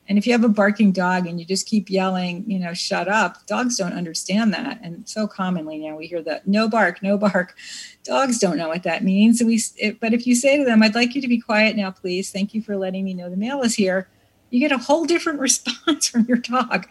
And 0.07 0.17
if 0.17 0.25
you 0.25 0.31
have 0.31 0.43
a 0.43 0.49
barking 0.49 0.91
dog 0.91 1.27
and 1.27 1.39
you 1.39 1.45
just 1.45 1.65
keep 1.65 1.89
yelling, 1.89 2.49
you 2.49 2.59
know, 2.59 2.73
shut 2.73 3.07
up, 3.07 3.45
dogs 3.45 3.77
don't 3.77 3.93
understand 3.93 4.53
that. 4.53 4.79
And 4.81 5.07
so 5.07 5.27
commonly 5.27 5.79
now 5.79 5.97
we 5.97 6.07
hear 6.07 6.21
that 6.21 6.47
no 6.47 6.69
bark, 6.69 7.03
no 7.03 7.17
bark. 7.17 7.55
Dogs 8.03 8.39
don't 8.39 8.57
know 8.57 8.69
what 8.69 8.83
that 8.83 9.03
means. 9.03 9.43
we, 9.43 9.61
it, 9.75 9.99
but 9.99 10.13
if 10.13 10.25
you 10.25 10.33
say 10.33 10.57
to 10.57 10.63
them, 10.63 10.81
I'd 10.81 10.95
like 10.95 11.13
you 11.13 11.21
to 11.21 11.27
be 11.27 11.39
quiet 11.39 11.75
now, 11.75 11.91
please. 11.91 12.31
Thank 12.31 12.53
you 12.53 12.61
for 12.61 12.77
letting 12.77 13.03
me 13.03 13.13
know 13.13 13.29
the 13.29 13.35
mail 13.35 13.61
is 13.61 13.75
here. 13.75 14.07
You 14.49 14.61
get 14.61 14.71
a 14.71 14.77
whole 14.77 15.05
different 15.05 15.39
response 15.41 16.07
from 16.07 16.25
your 16.25 16.37
dog. 16.37 16.87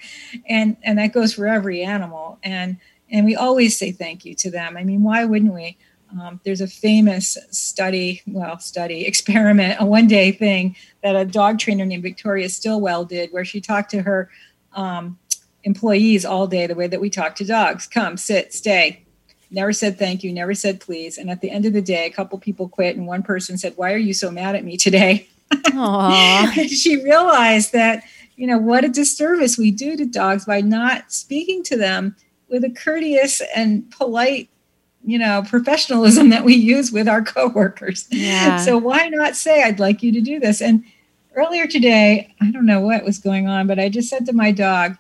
And, 0.47 0.77
and 0.83 0.99
that 0.99 1.15
goes 1.15 1.33
for 1.33 1.47
every 1.47 1.83
animal. 1.83 2.39
And, 2.43 2.77
and 3.11 3.25
we 3.25 3.35
always 3.35 3.79
say 3.79 3.93
thank 3.93 4.25
you 4.25 4.35
to 4.35 4.51
them. 4.51 4.77
I 4.77 4.85
mean, 4.85 5.03
why 5.03 5.25
wouldn't 5.25 5.55
we? 5.55 5.79
Um, 6.13 6.41
there's 6.45 6.61
a 6.61 6.67
famous 6.67 7.37
study, 7.51 8.23
well, 8.27 8.59
study, 8.59 9.05
experiment, 9.07 9.81
a 9.81 9.85
one 9.85 10.07
day 10.07 10.33
thing 10.33 10.77
that 11.03 11.17
a 11.17 11.25
dog 11.25 11.59
trainer 11.59 11.85
named 11.85 12.03
Victoria 12.03 12.49
Stilwell 12.49 13.05
did, 13.05 13.33
where 13.33 13.45
she 13.45 13.61
talked 13.61 13.91
to 13.91 14.03
her 14.03 14.31
um, 14.73 15.19
employees 15.65 16.25
all 16.25 16.47
day 16.47 16.67
the 16.67 16.75
way 16.75 16.87
that 16.87 17.01
we 17.01 17.11
talk 17.11 17.35
to 17.37 17.45
dogs 17.45 17.87
come, 17.87 18.17
sit, 18.17 18.53
stay. 18.53 19.03
Never 19.51 19.73
said 19.73 19.99
thank 19.99 20.25
you, 20.25 20.33
never 20.33 20.55
said 20.55 20.81
please. 20.81 21.19
And 21.19 21.31
at 21.31 21.41
the 21.41 21.51
end 21.51 21.67
of 21.67 21.73
the 21.73 21.83
day, 21.83 22.07
a 22.07 22.11
couple 22.11 22.39
people 22.39 22.69
quit, 22.69 22.97
and 22.97 23.07
one 23.07 23.23
person 23.23 23.59
said, 23.59 23.75
Why 23.77 23.93
are 23.93 23.99
you 23.99 24.13
so 24.13 24.31
mad 24.31 24.57
at 24.57 24.65
me 24.65 24.77
today? 24.77 25.29
she 26.69 27.03
realized 27.03 27.73
that, 27.73 28.03
you 28.35 28.47
know, 28.47 28.59
what 28.59 28.85
a 28.85 28.89
disservice 28.89 29.57
we 29.57 29.71
do 29.71 29.97
to 29.97 30.05
dogs 30.05 30.45
by 30.45 30.61
not 30.61 31.13
speaking 31.13 31.63
to 31.65 31.77
them 31.77 32.17
with 32.49 32.65
a 32.65 32.71
courteous 32.71 33.41
and 33.55 33.89
polite 33.91 34.49
you 35.07 35.19
know 35.19 35.43
professionalism 35.49 36.29
that 36.31 36.45
we 36.45 36.55
use 36.55 36.93
with 36.93 37.09
our 37.09 37.23
coworkers. 37.35 38.07
Yeah. 38.11 38.59
so 38.59 38.77
why 38.77 39.09
not 39.09 39.37
say 39.37 39.63
i'd 39.63 39.81
like 39.81 40.03
you 40.03 40.13
to 40.13 40.21
do 40.21 40.39
this? 40.39 40.61
And 40.61 40.85
earlier 41.37 41.67
today 41.67 42.35
i 42.41 42.51
don't 42.51 42.67
know 42.67 42.81
what 42.81 43.05
was 43.05 43.19
going 43.19 43.47
on 43.47 43.67
but 43.67 43.79
i 43.79 43.89
just 43.89 44.09
said 44.09 44.25
to 44.25 44.33
my 44.33 44.51
dog 44.51 44.97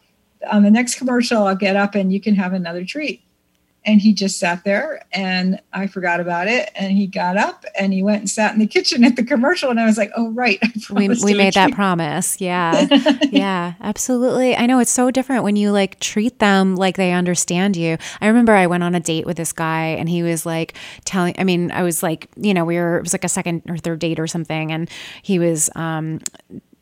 on 0.51 0.63
the 0.63 0.71
next 0.71 0.97
commercial 0.97 1.47
i'll 1.47 1.57
get 1.57 1.77
up 1.77 1.95
and 1.95 2.13
you 2.13 2.21
can 2.21 2.35
have 2.35 2.53
another 2.53 2.85
treat 2.85 3.23
and 3.87 4.01
he 4.01 4.13
just 4.13 4.39
sat 4.39 4.65
there 4.65 5.03
and 5.13 5.61
i 5.73 5.87
forgot 5.87 6.21
about 6.21 6.49
it 6.49 6.71
and 6.75 6.93
he 6.93 7.07
got 7.07 7.37
up 7.37 7.65
and 7.79 7.93
he 7.93 8.03
went 8.03 8.19
and 8.19 8.29
sat 8.29 8.53
in 8.53 8.59
the 8.59 8.67
kitchen 8.67 9.05
at 9.05 9.17
the 9.17 9.25
commercial 9.25 9.71
and 9.71 9.81
i 9.81 9.87
was 9.87 9.97
like 9.97 10.11
oh 10.17 10.31
right 10.33 10.61
we, 10.91 11.09
we 11.09 11.35
made 11.35 11.55
that 11.55 11.73
promise. 11.73 12.37
Yeah. 12.47 12.87
Yeah 13.31 13.75
absolutely. 13.81 14.57
I 14.57 14.67
know 14.67 14.79
it's 14.79 14.91
so 14.91 15.11
different 15.11 15.45
when 15.45 15.57
you 15.57 15.73
like 15.73 15.99
treat 16.01 16.39
them 16.39 16.77
like 16.77 16.97
they 16.97 17.13
understand 17.13 17.77
you. 17.77 17.97
I 18.21 18.27
remember 18.27 18.53
i 18.53 18.67
went 18.67 18.83
on 18.83 18.95
a 18.95 19.01
date 19.01 19.27
with 19.27 19.37
this 19.37 19.53
guy 19.53 19.87
and 19.87 20.09
he 20.09 20.23
was 20.23 20.45
like 20.45 20.77
telling 21.05 21.35
i 21.39 21.45
mean 21.45 21.71
i 21.71 21.83
was 21.83 22.03
like 22.03 22.29
you 22.37 22.53
know 22.53 22.65
we 22.65 22.77
were 22.77 22.99
it 22.99 23.03
was 23.03 23.13
like 23.13 23.25
a 23.25 23.29
second 23.29 23.63
or 23.69 23.77
third 23.77 23.99
date 23.99 24.19
or 24.19 24.27
something 24.27 24.73
and 24.73 24.91
he 25.23 25.39
was 25.39 25.71
um 25.77 26.21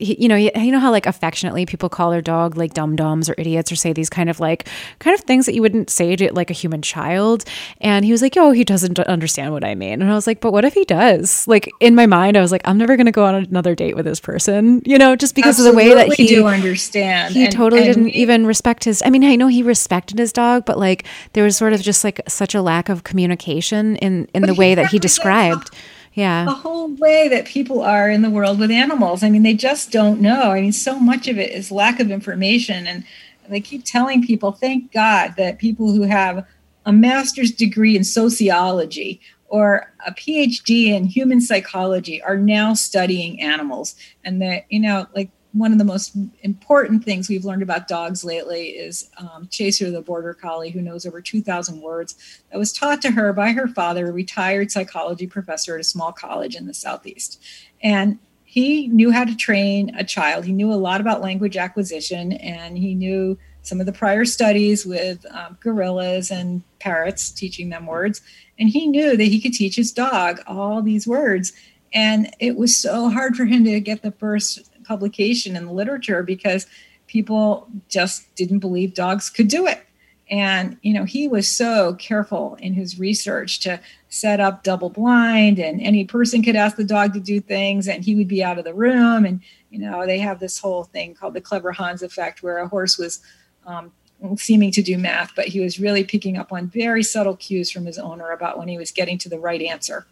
you 0.01 0.27
know, 0.29 0.35
you, 0.35 0.51
you 0.57 0.73
know 0.73 0.81
how 0.81 0.91
like 0.91 1.07
affectionately 1.07 1.67
people 1.67 1.89
call 1.89 2.11
their 2.11 2.21
dog 2.21 2.57
like 2.57 2.75
dum 2.75 2.97
dums 2.97 3.29
or 3.29 3.35
idiots 3.39 3.71
or 3.71 3.77
say 3.77 3.93
these 3.93 4.11
kind 4.11 4.29
of 4.29 4.41
like 4.41 4.69
kind 4.99 5.17
of 5.17 5.25
things 5.25 5.47
that 5.47 5.55
you 5.55 5.63
wouldn't 5.63 5.89
say 5.89 6.17
to 6.17 6.33
like 6.33 6.51
a 6.51 6.53
human 6.53 6.83
child. 6.83 7.45
And 7.81 8.05
he 8.05 8.11
was 8.11 8.21
like, 8.21 8.37
"Oh, 8.37 8.51
he 8.51 8.65
doesn't 8.65 8.99
understand 8.99 9.53
what 9.53 9.65
I 9.65 9.77
mean." 9.77 10.03
And 10.03 10.11
I 10.11 10.15
was 10.15 10.27
like, 10.27 10.41
"But 10.41 10.53
what 10.53 10.65
if 10.65 10.75
he 10.75 10.85
does?" 10.85 11.47
Like 11.47 11.71
in 11.79 11.95
my 11.95 12.07
mind, 12.07 12.37
I 12.37 12.41
was 12.41 12.51
like, 12.51 12.63
"I'm 12.65 12.77
never 12.77 12.97
going 12.97 13.07
to 13.07 13.13
go 13.13 13.25
on 13.25 13.37
another 13.37 13.77
date 13.77 13.95
with 13.95 14.05
this 14.05 14.19
person," 14.19 14.83
you 14.85 14.99
know, 14.99 15.15
just 15.15 15.37
because 15.37 15.61
Absolutely 15.61 15.85
of 15.85 15.91
the 15.91 15.95
way 15.97 16.09
that 16.09 16.17
he 16.17 16.27
do 16.27 16.47
understand. 16.49 17.33
He 17.33 17.45
and, 17.45 17.53
totally 17.53 17.83
and 17.83 17.95
didn't 17.95 18.05
we, 18.05 18.13
even 18.13 18.47
respect 18.47 18.85
his. 18.85 19.01
I 19.05 19.11
mean, 19.11 19.23
I 19.23 19.37
know 19.37 19.47
he 19.47 19.63
respected 19.63 20.19
his 20.19 20.33
dog, 20.33 20.65
but 20.65 20.77
like 20.77 21.05
there 21.35 21.45
was 21.45 21.57
sort 21.57 21.73
of 21.73 21.81
just 21.81 22.03
like 22.03 22.21
such 22.27 22.55
a 22.55 22.63
lack 22.63 22.89
of 22.89 23.05
communication 23.05 23.95
in 23.97 24.29
in 24.35 24.43
the 24.43 24.55
way 24.55 24.75
that 24.75 24.89
he 24.89 24.99
described 24.99 25.71
yeah. 26.15 26.45
The 26.45 26.55
whole 26.55 26.95
way 26.95 27.29
that 27.29 27.45
people 27.45 27.83
are 27.83 28.09
in 28.09 28.23
the 28.23 28.31
world 28.31 28.59
with 28.59 28.71
animals. 28.71 29.23
I 29.23 29.31
mean 29.31 29.43
they 29.43 29.55
just 29.55 29.91
don't 29.91 30.21
know. 30.21 30.53
I 30.53 30.61
mean 30.61 30.73
so 30.73 30.99
much 30.99 31.29
of 31.29 31.39
it 31.39 31.51
is 31.51 31.71
lack 31.71 32.01
of 32.01 32.11
information. 32.11 32.87
And 32.87 33.05
they 33.49 33.61
keep 33.61 33.85
telling 33.85 34.23
people 34.23 34.53
thank 34.53 34.93
god 34.93 35.35
that 35.37 35.59
people 35.59 35.93
who 35.93 36.03
have 36.03 36.47
a 36.87 36.93
master's 36.93 37.51
degree 37.51 37.97
in 37.97 38.05
sociology 38.05 39.21
or 39.49 39.93
a 40.07 40.13
phd 40.13 40.87
in 40.87 41.05
human 41.05 41.41
psychology 41.41 42.23
are 42.23 42.37
now 42.37 42.75
studying 42.75 43.41
animals. 43.41 43.97
And 44.25 44.41
that 44.41 44.67
you 44.71 44.81
know 44.81 45.07
like 45.17 45.31
one 45.55 45.71
of 45.71 45.79
the 45.79 45.85
most 45.85 46.17
important 46.43 47.05
things 47.05 47.29
we've 47.29 47.45
learned 47.45 47.63
about 47.63 47.87
dogs 47.87 48.25
lately 48.25 48.71
is 48.71 49.09
um, 49.19 49.47
Chaser 49.51 49.89
the 49.89 50.03
Border 50.03 50.35
Collie, 50.35 50.71
who 50.71 50.83
knows 50.83 51.07
over 51.07 51.21
2,000 51.21 51.81
words, 51.81 52.43
that 52.51 52.59
was 52.59 52.73
taught 52.73 53.01
to 53.03 53.13
her 53.13 53.33
by 53.33 53.53
her 53.53 53.69
father, 53.69 54.09
a 54.09 54.13
retired 54.13 54.73
psychology 54.73 55.29
professor 55.29 55.77
at 55.77 55.81
a 55.81 55.85
small 55.85 56.11
college 56.11 56.57
in 56.57 56.67
the 56.67 56.75
Southeast. 56.75 57.41
And 57.81 58.19
he 58.43 58.89
knew 58.89 59.13
how 59.13 59.25
to 59.25 59.37
train 59.37 59.95
a 59.97 60.03
child. 60.03 60.45
He 60.45 60.53
knew 60.53 60.73
a 60.73 60.75
lot 60.75 61.01
about 61.01 61.23
language 61.23 61.57
acquisition, 61.57 62.33
and 62.33 62.77
he 62.77 62.97
knew 62.97 63.39
some 63.63 63.79
of 63.79 63.87
the 63.87 63.93
prior 63.93 64.25
studies 64.25 64.85
with 64.85 65.25
um, 65.31 65.57
gorillas 65.61 66.33
and 66.33 66.65
parrots, 66.81 67.31
teaching 67.31 67.71
them 67.71 67.87
words. 67.87 68.21
And 68.59 68.69
he 68.69 68.89
knew 68.89 69.17
that 69.17 69.25
he 69.25 69.41
could 69.41 69.55
teach 69.55 69.77
his 69.77 69.93
dog 69.93 70.41
all 70.49 70.83
these 70.83 71.07
words. 71.07 71.53
And 71.93 72.35
it 72.41 72.57
was 72.57 72.77
so 72.77 73.09
hard 73.09 73.37
for 73.37 73.45
him 73.45 73.65
to 73.65 73.79
get 73.79 74.03
the 74.03 74.11
first 74.11 74.69
publication 74.85 75.57
in 75.57 75.67
the 75.67 75.73
literature 75.73 76.23
because 76.23 76.67
people 77.07 77.69
just 77.89 78.35
didn't 78.35 78.61
believe 78.61 78.95
dogs 78.95 79.31
could 79.31 79.49
do 79.49 79.67
it. 79.67 79.85
And, 80.31 80.79
you 80.83 80.95
know, 80.95 81.05
he 81.05 81.29
was 81.29 81.47
so 81.47 81.95
careful 81.95 82.57
in 82.61 82.73
his 82.73 82.99
research 82.99 83.61
to 83.61 83.79
set 84.09 84.41
up 84.41 84.63
double 84.63 84.89
blind 84.89 85.59
and 85.59 85.81
any 85.83 86.05
person 86.05 86.43
could 86.43 86.57
ask 86.57 86.77
the 86.77 86.85
dog 86.85 87.13
to 87.13 87.21
do 87.21 87.41
things 87.41 87.87
and 87.89 88.03
he 88.03 88.15
would 88.15 88.29
be 88.29 88.43
out 88.43 88.59
of 88.59 88.65
the 88.65 88.73
room. 88.73 89.27
And, 89.27 89.41
you 89.71 89.79
know, 89.79 90.07
they 90.07 90.19
have 90.19 90.41
this 90.41 90.59
whole 90.59 90.85
thing 90.85 91.15
called 91.15 91.35
the 91.35 91.43
clever 91.43 91.73
Hans 91.73 92.03
effect 92.03 92.43
where 92.43 92.59
a 92.59 92.69
horse 92.69 92.97
was 92.97 93.21
um, 93.67 93.93
seeming 94.37 94.71
to 94.73 94.83
do 94.83 94.97
math, 94.97 95.33
but 95.37 95.49
he 95.49 95.61
was 95.61 95.79
really 95.79 96.05
picking 96.05 96.39
up 96.39 96.53
on 96.53 96.69
very 96.69 97.03
subtle 97.03 97.37
cues 97.37 97.71
from 97.71 97.85
his 97.85 97.99
owner 97.99 98.31
about 98.31 98.59
when 98.59 98.69
he 98.69 98.79
was 98.79 98.91
getting 98.91 99.19
to 99.19 99.29
the 99.29 99.39
right 99.39 99.61
answer. 99.61 100.07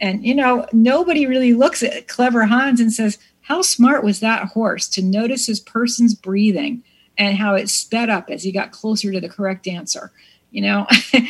And, 0.00 0.24
you 0.24 0.34
know, 0.34 0.66
nobody 0.72 1.26
really 1.26 1.52
looks 1.52 1.82
at 1.82 2.08
clever 2.08 2.46
Hans 2.46 2.80
and 2.80 2.92
says, 2.92 3.18
How 3.50 3.62
smart 3.62 4.04
was 4.04 4.20
that 4.20 4.44
horse 4.44 4.86
to 4.90 5.02
notice 5.02 5.44
his 5.44 5.58
person's 5.58 6.14
breathing 6.14 6.84
and 7.18 7.36
how 7.36 7.56
it 7.56 7.68
sped 7.68 8.08
up 8.08 8.30
as 8.30 8.44
he 8.44 8.52
got 8.52 8.70
closer 8.70 9.10
to 9.10 9.20
the 9.20 9.28
correct 9.28 9.66
answer? 9.66 10.12
You 10.52 10.62
know, 10.62 10.86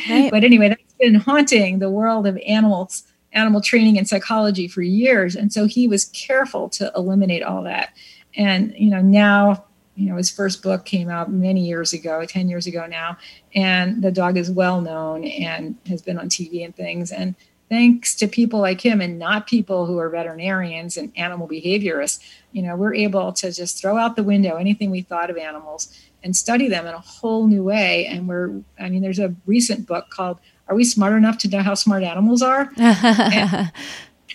right. 0.07 0.29
but 0.31 0.43
anyway, 0.43 0.69
that's 0.69 0.93
been 0.99 1.15
haunting 1.15 1.79
the 1.79 1.89
world 1.89 2.27
of 2.27 2.37
animals, 2.45 3.11
animal 3.33 3.59
training 3.59 3.97
and 3.97 4.07
psychology 4.07 4.67
for 4.67 4.83
years. 4.83 5.35
And 5.35 5.51
so 5.51 5.65
he 5.65 5.87
was 5.87 6.05
careful 6.13 6.69
to 6.69 6.91
eliminate 6.95 7.41
all 7.41 7.63
that. 7.63 7.95
And, 8.35 8.71
you 8.77 8.91
know, 8.91 9.01
now 9.01 9.65
you 9.95 10.07
know 10.07 10.15
his 10.15 10.29
first 10.29 10.61
book 10.61 10.85
came 10.85 11.09
out 11.09 11.31
many 11.31 11.67
years 11.67 11.91
ago 11.91 12.23
10 12.25 12.47
years 12.47 12.65
ago 12.65 12.87
now 12.87 13.17
and 13.53 14.01
the 14.01 14.09
dog 14.09 14.37
is 14.37 14.49
well 14.49 14.79
known 14.79 15.25
and 15.25 15.75
has 15.85 16.01
been 16.01 16.17
on 16.17 16.29
tv 16.29 16.63
and 16.63 16.73
things 16.73 17.11
and 17.11 17.35
thanks 17.71 18.13
to 18.15 18.27
people 18.27 18.59
like 18.59 18.81
him 18.81 18.99
and 18.99 19.17
not 19.17 19.47
people 19.47 19.85
who 19.85 19.97
are 19.97 20.09
veterinarians 20.09 20.97
and 20.97 21.09
animal 21.15 21.47
behaviorists 21.47 22.19
you 22.51 22.61
know 22.61 22.75
we're 22.75 22.93
able 22.93 23.31
to 23.31 23.49
just 23.49 23.79
throw 23.79 23.97
out 23.97 24.17
the 24.17 24.23
window 24.23 24.57
anything 24.57 24.91
we 24.91 25.01
thought 25.01 25.29
of 25.29 25.37
animals 25.37 25.97
and 26.21 26.35
study 26.35 26.67
them 26.67 26.85
in 26.85 26.93
a 26.93 26.99
whole 26.99 27.47
new 27.47 27.63
way 27.63 28.05
and 28.07 28.27
we're 28.27 28.61
i 28.77 28.89
mean 28.89 29.01
there's 29.01 29.19
a 29.19 29.33
recent 29.45 29.87
book 29.87 30.09
called 30.09 30.37
are 30.67 30.75
we 30.75 30.83
smart 30.83 31.13
enough 31.13 31.37
to 31.37 31.47
know 31.47 31.61
how 31.61 31.73
smart 31.73 32.03
animals 32.03 32.41
are 32.43 32.69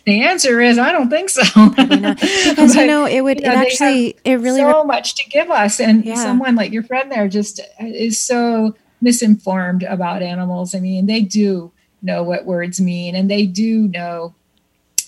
The 0.04 0.22
answer 0.22 0.60
is 0.60 0.78
I 0.78 0.92
don't 0.92 1.10
think 1.10 1.30
so. 1.30 1.42
because 1.70 1.76
but, 2.56 2.74
you 2.76 2.86
know 2.86 3.06
it 3.06 3.22
would 3.22 3.40
you 3.40 3.46
know, 3.46 3.54
it 3.54 3.56
actually 3.56 4.16
it 4.24 4.36
really 4.36 4.60
so 4.60 4.82
re- 4.82 4.86
much 4.86 5.16
to 5.16 5.28
give 5.28 5.50
us, 5.50 5.80
and 5.80 6.04
yeah. 6.04 6.14
someone 6.14 6.54
like 6.54 6.70
your 6.70 6.84
friend 6.84 7.10
there 7.10 7.26
just 7.26 7.60
is 7.80 8.20
so 8.20 8.76
misinformed 9.00 9.82
about 9.82 10.22
animals. 10.22 10.76
I 10.76 10.78
mean, 10.78 11.06
they 11.06 11.22
do 11.22 11.72
know 12.02 12.22
what 12.22 12.44
words 12.44 12.80
mean, 12.80 13.14
and 13.14 13.30
they 13.30 13.46
do 13.46 13.88
know, 13.88 14.34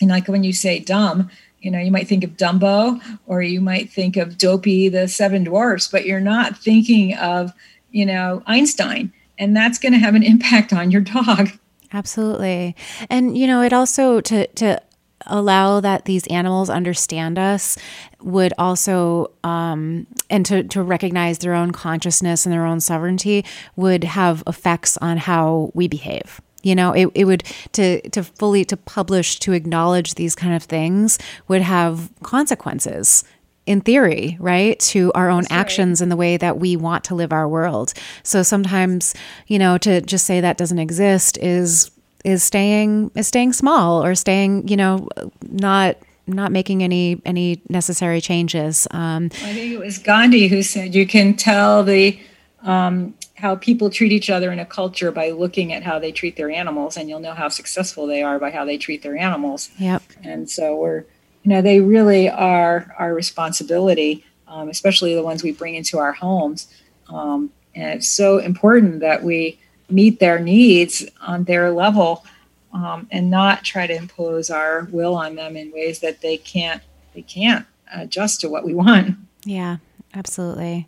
and 0.01 0.11
like 0.11 0.29
when 0.29 0.45
you 0.45 0.53
say 0.53 0.79
dumb, 0.79 1.31
you 1.61 1.71
know, 1.71 1.79
you 1.79 1.91
might 1.91 2.09
think 2.09 2.25
of 2.25 2.37
Dumbo 2.37 3.01
or 3.27 3.43
you 3.43 3.61
might 3.61 3.91
think 3.91 4.17
of 4.17 4.39
Dopey, 4.39 4.89
the 4.89 5.09
Seven 5.09 5.45
Dwarfs, 5.45 5.89
but 5.89 6.07
you're 6.07 6.21
not 6.21 6.57
thinking 6.57 7.15
of, 7.15 7.53
you 7.91 8.07
know, 8.07 8.43
Einstein, 8.47 9.13
and 9.39 9.57
that's 9.57 9.79
going 9.79 9.93
to 9.93 9.99
have 9.99 10.15
an 10.15 10.23
impact 10.23 10.73
on 10.73 10.91
your 10.91 11.01
dog. 11.01 11.51
Absolutely. 11.93 12.77
And 13.09 13.37
you 13.37 13.47
know, 13.47 13.63
it 13.63 13.73
also 13.73 14.21
to 14.21 14.47
to 14.47 14.81
allow 15.27 15.81
that 15.81 16.05
these 16.05 16.27
animals 16.29 16.71
understand 16.71 17.39
us 17.39 17.77
would 18.21 18.53
also 18.57 19.31
um, 19.45 20.07
and 20.31 20.47
to, 20.47 20.63
to 20.63 20.83
recognize 20.83 21.39
their 21.39 21.55
own 21.55 21.73
consciousness 21.73 22.47
and 22.47 22.53
their 22.53 22.65
own 22.65 22.81
sovereignty 22.81 23.45
would 23.77 24.05
have 24.05 24.43
effects 24.47 24.97
on 24.99 25.19
how 25.19 25.71
we 25.75 25.89
behave 25.89 26.41
you 26.63 26.75
know 26.75 26.93
it, 26.93 27.09
it 27.15 27.25
would 27.25 27.45
to 27.73 28.01
to 28.11 28.23
fully 28.23 28.65
to 28.65 28.77
publish 28.77 29.39
to 29.41 29.53
acknowledge 29.53 30.15
these 30.15 30.35
kind 30.35 30.55
of 30.55 30.63
things 30.63 31.19
would 31.47 31.63
have 31.63 32.11
consequences 32.23 33.25
in 33.69 33.83
theory, 33.83 34.39
right, 34.41 34.81
to 34.81 35.13
our 35.15 35.29
own 35.29 35.43
That's 35.43 35.53
actions 35.53 36.01
right. 36.01 36.05
and 36.05 36.11
the 36.11 36.17
way 36.17 36.39
that 36.39 36.59
we 36.59 36.75
want 36.75 37.05
to 37.05 37.15
live 37.15 37.35
our 37.35 37.47
world. 37.47 37.93
So 38.23 38.43
sometimes, 38.43 39.15
you 39.47 39.59
know, 39.59 39.77
to 39.79 40.01
just 40.01 40.25
say 40.25 40.41
that 40.41 40.57
doesn't 40.57 40.79
exist 40.79 41.37
is 41.37 41.91
is 42.25 42.43
staying 42.43 43.11
is 43.15 43.29
staying 43.29 43.53
small 43.53 44.03
or 44.03 44.15
staying, 44.15 44.69
you 44.69 44.77
know, 44.77 45.09
not 45.43 45.99
not 46.27 46.51
making 46.51 46.83
any 46.83 47.21
any 47.27 47.61
necessary 47.69 48.23
changes. 48.23 48.89
Um, 48.91 49.27
I 49.45 49.53
think 49.53 49.73
it 49.73 49.79
was 49.79 49.99
Gandhi 49.99 50.49
who 50.49 50.63
said 50.63 50.95
you 50.95 51.07
can 51.07 51.35
tell 51.35 51.85
the 51.85 52.19
um, 52.63 53.15
how 53.39 53.55
people 53.55 53.89
treat 53.89 54.11
each 54.11 54.31
other 54.31 54.51
in 54.51 54.59
a 54.59 54.67
culture 54.67 55.13
by 55.13 55.31
looking 55.31 55.73
at 55.73 55.85
how 55.85 56.01
they 56.01 56.11
treat 56.11 56.37
their 56.37 56.51
animals, 56.51 56.97
and 56.97 57.09
you'll 57.09 57.21
know 57.21 57.35
how 57.35 57.49
successful 57.49 58.07
they 58.07 58.21
are 58.21 58.39
by 58.39 58.51
how 58.51 58.65
they 58.65 58.77
treat 58.77 59.03
their 59.03 59.17
animals. 59.17 59.71
Yep. 59.79 60.03
And 60.25 60.51
so 60.51 60.75
we're, 60.77 61.05
you 61.45 61.51
know, 61.51 61.63
they 61.63 61.81
really 61.81 62.29
are 62.29 62.93
our 62.99 63.15
responsibility, 63.15 64.25
um, 64.49 64.69
especially 64.69 65.15
the 65.15 65.23
ones 65.23 65.45
we 65.45 65.53
bring 65.53 65.77
into 65.77 65.99
our 65.99 66.13
homes. 66.13 66.67
Um, 67.09 67.51
and 67.77 67.95
it's 67.95 68.09
so 68.09 68.39
important 68.39 69.01
that 69.01 69.23
we 69.23 69.61
meet 69.89 70.19
their 70.19 70.41
needs 70.41 71.07
on 71.21 71.45
their 71.45 71.71
level 71.71 72.25
um, 72.73 73.07
and 73.13 73.31
not 73.31 73.63
try 73.63 73.87
to 73.87 73.95
impose 73.95 74.51
our 74.51 74.89
will 74.91 75.15
on 75.15 75.37
them 75.37 75.57
in 75.57 75.73
ways 75.73 76.01
that 76.01 76.21
they 76.21 76.37
can't 76.37 76.83
they 77.15 77.23
can't 77.23 77.65
adjust 77.95 78.41
to 78.43 78.51
what 78.51 78.65
we 78.65 78.75
want 78.75 79.17
yeah 79.45 79.79
absolutely 80.13 80.87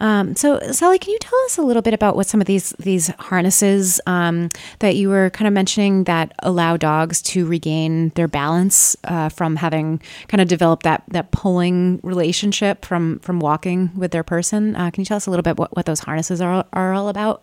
um, 0.00 0.36
so 0.36 0.58
Sally, 0.72 0.98
can 0.98 1.10
you 1.12 1.18
tell 1.18 1.38
us 1.44 1.58
a 1.58 1.62
little 1.62 1.82
bit 1.82 1.94
about 1.94 2.16
what 2.16 2.26
some 2.26 2.40
of 2.40 2.46
these 2.46 2.70
these 2.78 3.08
harnesses 3.18 4.00
um, 4.06 4.48
that 4.80 4.96
you 4.96 5.08
were 5.08 5.30
kind 5.30 5.46
of 5.46 5.52
mentioning 5.52 6.04
that 6.04 6.32
allow 6.40 6.76
dogs 6.76 7.22
to 7.22 7.46
regain 7.46 8.10
their 8.10 8.28
balance 8.28 8.96
uh, 9.04 9.28
from 9.28 9.56
having 9.56 10.00
kind 10.28 10.40
of 10.40 10.48
developed 10.48 10.82
that 10.84 11.02
that 11.08 11.30
pulling 11.30 12.00
relationship 12.02 12.84
from 12.84 13.18
from 13.20 13.40
walking 13.40 13.90
with 13.96 14.10
their 14.10 14.24
person? 14.24 14.76
Uh, 14.76 14.90
can 14.90 15.02
you 15.02 15.06
tell 15.06 15.16
us 15.16 15.26
a 15.26 15.30
little 15.30 15.42
bit 15.42 15.56
what, 15.56 15.74
what 15.76 15.86
those 15.86 16.00
harnesses 16.00 16.40
are 16.40 16.64
are 16.72 16.92
all 16.92 17.08
about? 17.08 17.42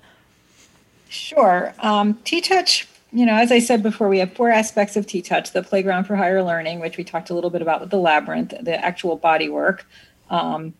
Sure. 1.09 1.73
Um, 1.79 2.15
T 2.23 2.41
Touch, 2.41 2.87
you 3.11 3.25
know, 3.25 3.35
as 3.35 3.51
I 3.51 3.59
said 3.59 3.81
before, 3.81 4.09
we 4.09 4.19
have 4.19 4.33
four 4.33 4.49
aspects 4.49 4.95
of 4.95 5.07
T 5.07 5.21
Touch 5.21 5.51
the 5.51 5.63
playground 5.63 6.05
for 6.05 6.15
higher 6.15 6.43
learning, 6.43 6.79
which 6.79 6.97
we 6.97 7.03
talked 7.03 7.29
a 7.29 7.33
little 7.33 7.49
bit 7.49 7.61
about 7.61 7.81
with 7.81 7.89
the 7.89 7.97
labyrinth, 7.97 8.53
the 8.61 8.83
actual 8.83 9.15
body 9.15 9.49
work, 9.49 9.85
um, 10.29 10.73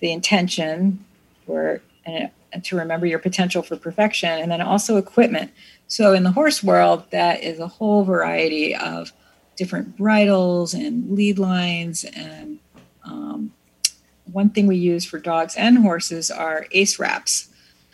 the 0.00 0.12
intention 0.12 1.04
for 1.46 1.80
uh, 2.06 2.26
to 2.62 2.76
remember 2.76 3.06
your 3.06 3.18
potential 3.18 3.62
for 3.62 3.76
perfection, 3.76 4.30
and 4.30 4.50
then 4.50 4.60
also 4.60 4.96
equipment. 4.96 5.50
So 5.86 6.14
in 6.14 6.22
the 6.22 6.32
horse 6.32 6.62
world, 6.62 7.04
that 7.10 7.42
is 7.42 7.58
a 7.58 7.68
whole 7.68 8.04
variety 8.04 8.74
of 8.74 9.12
different 9.56 9.96
bridles 9.96 10.72
and 10.72 11.10
lead 11.10 11.38
lines 11.38 12.04
and 12.04 12.60
um, 13.04 13.52
one 14.32 14.50
thing 14.50 14.66
we 14.66 14.76
use 14.76 15.04
for 15.04 15.18
dogs 15.18 15.56
and 15.56 15.78
horses 15.78 16.30
are 16.30 16.66
ace 16.72 16.98
wraps 16.98 17.48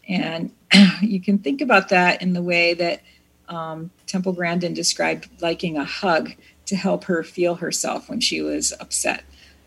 and 0.07 0.53
you 1.01 1.21
can 1.21 1.38
think 1.38 1.61
about 1.61 1.88
that 1.88 2.21
in 2.21 2.35
the 2.35 2.43
way 2.43 2.75
that 2.75 3.03
um, 3.49 3.90
Temple 4.07 4.33
Grandin 4.33 4.75
described 4.75 5.29
liking 5.40 5.79
a 5.79 5.85
hug 5.85 6.35
to 6.67 6.77
help 6.77 7.05
her 7.05 7.23
feel 7.23 7.55
herself 7.57 8.09
when 8.09 8.21
she 8.21 8.40
was 8.40 8.73
upset. 8.81 9.23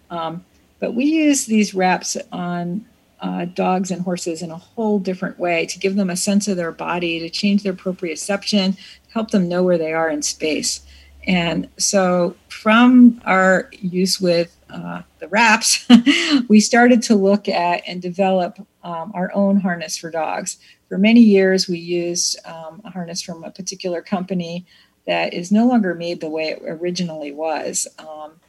Um, 0.10 0.46
but 0.80 0.94
we 0.94 1.06
use 1.06 1.46
these 1.46 1.74
wraps 1.74 2.18
on 2.32 2.86
uh, 3.20 3.46
dogs 3.46 3.90
and 3.90 4.02
horses 4.02 4.42
in 4.42 4.52
a 4.52 4.58
whole 4.58 5.00
different 5.00 5.40
way 5.40 5.66
to 5.66 5.80
give 5.80 5.96
them 5.96 6.10
a 6.10 6.16
sense 6.16 6.48
of 6.48 6.58
their 6.58 6.72
body, 6.72 7.20
to 7.20 7.30
change 7.30 7.64
their 7.64 7.74
proprioception, 7.74 8.78
help 9.14 9.32
them 9.32 9.50
know 9.50 9.64
where 9.64 9.78
they 9.78 9.94
are 9.94 10.10
in 10.10 10.22
space. 10.22 10.82
And 11.26 11.68
so, 11.78 12.36
from 12.48 13.22
our 13.26 13.70
use 13.72 14.22
with 14.22 14.56
uh, 14.70 15.02
the 15.20 15.28
wraps, 15.28 15.86
we 16.48 16.60
started 16.62 17.02
to 17.04 17.16
look 17.16 17.50
at 17.50 17.84
and 17.86 18.02
develop 18.02 18.60
um, 18.84 19.12
our 19.14 19.32
own 19.34 19.60
harness 19.60 19.98
for 19.98 20.10
dogs. 20.10 20.58
For 20.88 20.98
many 20.98 21.20
years, 21.20 21.68
we 21.68 21.80
used 21.80 22.40
um, 22.46 22.82
a 22.86 22.92
harness 22.92 23.22
from 23.22 23.44
a 23.44 23.52
particular 23.52 24.02
company 24.02 24.66
that 25.06 25.34
is 25.34 25.52
no 25.52 25.66
longer 25.68 25.94
made 25.94 26.22
the 26.22 26.30
way 26.30 26.50
it 26.50 26.62
originally 26.66 27.34
was. 27.34 27.88
Um, 28.00 28.40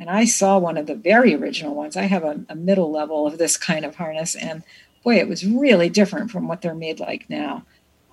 and 0.00 0.08
I 0.08 0.24
saw 0.24 0.58
one 0.58 0.78
of 0.78 0.86
the 0.86 0.94
very 0.94 1.34
original 1.34 1.74
ones. 1.74 1.94
I 1.94 2.04
have 2.04 2.24
a, 2.24 2.42
a, 2.48 2.54
middle 2.54 2.90
level 2.90 3.26
of 3.26 3.36
this 3.36 3.58
kind 3.58 3.84
of 3.84 3.96
harness, 3.96 4.34
and 4.34 4.62
boy, 5.04 5.16
it 5.16 5.28
was 5.28 5.46
really 5.46 5.90
different 5.90 6.30
from 6.30 6.48
what 6.48 6.62
they're 6.62 6.74
made 6.74 6.98
like 6.98 7.28
now. 7.28 7.64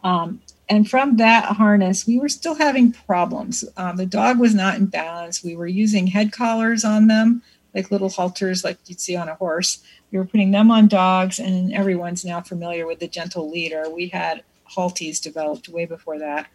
Um, 0.03 0.41
and 0.69 0.89
from 0.89 1.15
that 1.15 1.45
harness, 1.55 2.05
we 2.05 2.19
were 2.19 2.27
still 2.27 2.55
having 2.55 2.91
problems. 2.91 3.63
Um, 3.77 3.95
the 3.95 4.05
dog 4.05 4.37
was 4.37 4.53
not 4.53 4.75
in 4.75 4.87
balance. 4.87 5.43
We 5.43 5.55
were 5.55 5.67
using 5.67 6.07
head 6.07 6.33
collars 6.33 6.83
on 6.83 7.07
them, 7.07 7.41
like 7.73 7.89
little 7.89 8.09
halters, 8.09 8.65
like 8.65 8.77
you'd 8.85 8.99
see 8.99 9.15
on 9.15 9.29
a 9.29 9.35
horse. 9.35 9.81
We 10.11 10.17
were 10.17 10.25
putting 10.25 10.51
them 10.51 10.69
on 10.69 10.89
dogs, 10.89 11.39
and 11.39 11.73
everyone's 11.73 12.25
now 12.25 12.41
familiar 12.41 12.85
with 12.85 12.99
the 12.99 13.07
gentle 13.07 13.49
leader. 13.49 13.89
We 13.89 14.09
had 14.09 14.43
Halties 14.75 15.21
developed 15.21 15.69
way 15.69 15.85
before 15.85 16.19
that. 16.19 16.47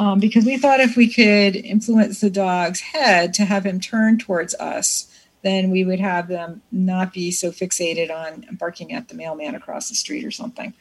Um, 0.00 0.18
because 0.18 0.46
we 0.46 0.56
thought 0.56 0.80
if 0.80 0.96
we 0.96 1.12
could 1.12 1.54
influence 1.54 2.20
the 2.20 2.30
dog's 2.30 2.80
head 2.80 3.34
to 3.34 3.44
have 3.44 3.66
him 3.66 3.78
turn 3.78 4.16
towards 4.16 4.54
us, 4.54 5.14
then 5.42 5.68
we 5.70 5.84
would 5.84 6.00
have 6.00 6.26
them 6.26 6.62
not 6.72 7.12
be 7.12 7.30
so 7.30 7.50
fixated 7.50 8.10
on 8.10 8.46
barking 8.52 8.94
at 8.94 9.08
the 9.08 9.14
mailman 9.14 9.54
across 9.54 9.90
the 9.90 9.94
street 9.94 10.24
or 10.24 10.30
something. 10.30 10.72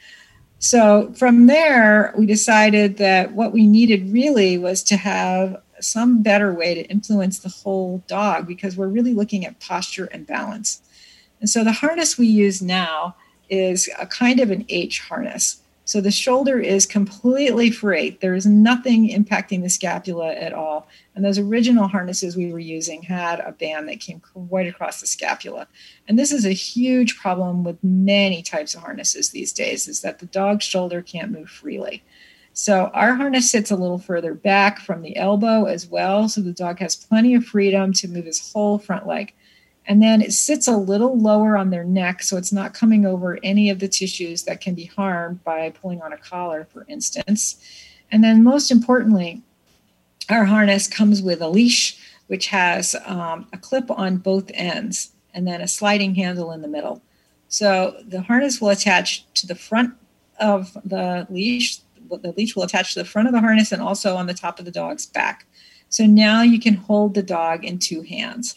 So 0.60 1.12
from 1.18 1.48
there, 1.48 2.14
we 2.18 2.28
decided 2.28 2.96
that 2.98 3.34
what 3.34 3.52
we 3.52 3.68
needed 3.68 4.10
really 4.14 4.58
was 4.58 4.84
to 4.84 4.96
have 4.96 5.62
some 5.82 6.24
better 6.24 6.54
way 6.54 6.74
to 6.76 6.86
influence 6.86 7.40
the 7.40 7.50
whole 7.50 8.02
dog 8.08 8.48
because 8.48 8.78
we're 8.78 8.88
really 8.88 9.14
looking 9.14 9.46
at 9.46 9.60
posture 9.60 10.06
and 10.06 10.26
balance. 10.26 10.82
And 11.42 11.50
so 11.50 11.66
the 11.66 11.74
harness 11.74 12.18
we 12.18 12.28
use 12.28 12.62
now 12.62 13.18
is 13.50 13.90
a 14.00 14.08
kind 14.08 14.40
of 14.40 14.50
an 14.50 14.66
H 14.70 15.02
harness. 15.02 15.62
So 15.90 16.02
the 16.02 16.12
shoulder 16.12 16.60
is 16.60 16.86
completely 16.86 17.72
free. 17.72 18.16
There 18.22 18.36
is 18.36 18.46
nothing 18.46 19.10
impacting 19.10 19.64
the 19.64 19.72
scapula 19.72 20.32
at 20.34 20.54
all. 20.54 20.88
And 21.16 21.26
those 21.26 21.40
original 21.40 21.88
harnesses 21.88 22.38
we 22.38 22.54
were 22.54 22.60
using 22.60 23.02
had 23.02 23.40
a 23.40 23.54
band 23.54 23.90
that 23.90 24.00
came 24.00 24.22
right 24.36 24.68
across 24.68 25.02
the 25.02 25.08
scapula. 25.08 25.68
And 26.08 26.20
this 26.20 26.32
is 26.32 26.46
a 26.46 26.52
huge 26.52 27.18
problem 27.18 27.64
with 27.64 27.84
many 27.84 28.44
types 28.44 28.76
of 28.76 28.82
harnesses 28.82 29.32
these 29.32 29.52
days 29.52 29.88
is 29.88 30.02
that 30.02 30.20
the 30.20 30.28
dog's 30.28 30.64
shoulder 30.64 31.02
can't 31.02 31.32
move 31.32 31.50
freely. 31.50 32.04
So 32.54 32.92
our 32.94 33.16
harness 33.16 33.50
sits 33.50 33.72
a 33.72 33.76
little 33.76 33.98
further 33.98 34.36
back 34.36 34.82
from 34.82 35.02
the 35.02 35.18
elbow 35.18 35.66
as 35.66 35.88
well. 35.88 36.30
So 36.30 36.42
the 36.42 36.52
dog 36.52 36.78
has 36.82 36.96
plenty 36.96 37.34
of 37.34 37.46
freedom 37.46 37.94
to 37.94 38.08
move 38.08 38.26
his 38.26 38.52
whole 38.54 38.78
front 38.78 39.08
leg. 39.08 39.34
And 39.90 40.04
then 40.04 40.22
it 40.22 40.34
sits 40.34 40.68
a 40.68 40.78
little 40.78 41.18
lower 41.18 41.58
on 41.58 41.72
their 41.72 41.84
neck, 41.84 42.22
so 42.22 42.38
it's 42.38 42.54
not 42.54 42.76
coming 42.76 43.08
over 43.08 43.40
any 43.42 43.72
of 43.72 43.80
the 43.80 43.88
tissues 43.88 44.44
that 44.44 44.62
can 44.62 44.76
be 44.76 44.86
harmed 44.86 45.44
by 45.44 45.72
pulling 45.72 46.00
on 46.04 46.14
a 46.14 46.18
collar, 46.18 46.68
for 46.72 46.86
instance. 46.88 47.60
And 48.12 48.24
then, 48.24 48.44
most 48.44 48.70
importantly, 48.70 49.42
our 50.30 50.46
harness 50.46 50.88
comes 50.88 51.24
with 51.24 51.42
a 51.42 51.50
leash, 51.50 51.98
which 52.28 52.48
has 52.48 52.96
um, 53.06 53.48
a 53.52 53.58
clip 53.58 53.90
on 53.90 54.18
both 54.18 54.52
ends 54.54 55.12
and 55.34 55.48
then 55.48 55.60
a 55.60 55.68
sliding 55.68 56.14
handle 56.14 56.52
in 56.52 56.62
the 56.62 56.68
middle. 56.68 57.02
So 57.48 58.00
the 58.06 58.22
harness 58.22 58.62
will 58.62 58.70
attach 58.70 59.26
to 59.34 59.48
the 59.48 59.56
front 59.56 59.96
of 60.40 60.78
the 60.86 61.26
leash. 61.32 61.80
The 62.10 62.34
leash 62.38 62.56
will 62.56 62.64
attach 62.64 62.94
to 62.94 63.00
the 63.00 63.10
front 63.10 63.28
of 63.28 63.34
the 63.34 63.40
harness 63.40 63.72
and 63.72 63.82
also 63.82 64.16
on 64.16 64.28
the 64.28 64.36
top 64.36 64.60
of 64.60 64.66
the 64.66 64.72
dog's 64.72 65.08
back. 65.08 65.48
So 65.90 66.06
now 66.06 66.44
you 66.44 66.60
can 66.60 66.76
hold 66.76 67.16
the 67.16 67.24
dog 67.24 67.66
in 67.66 67.80
two 67.80 68.04
hands. 68.04 68.56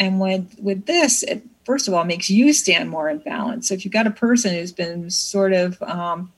And 0.00 0.18
with 0.18 0.56
with 0.58 0.86
this, 0.86 1.22
it 1.22 1.44
first 1.64 1.86
of 1.86 1.94
all 1.94 2.04
makes 2.04 2.28
you 2.28 2.52
stand 2.52 2.90
more 2.90 3.08
in 3.08 3.18
balance. 3.18 3.68
So 3.68 3.74
if 3.74 3.84
you've 3.84 3.92
got 3.92 4.08
a 4.08 4.10
person 4.10 4.54
who's 4.54 4.72
been 4.72 5.10
sort 5.10 5.52
of, 5.52 5.80
um, 5.82 6.32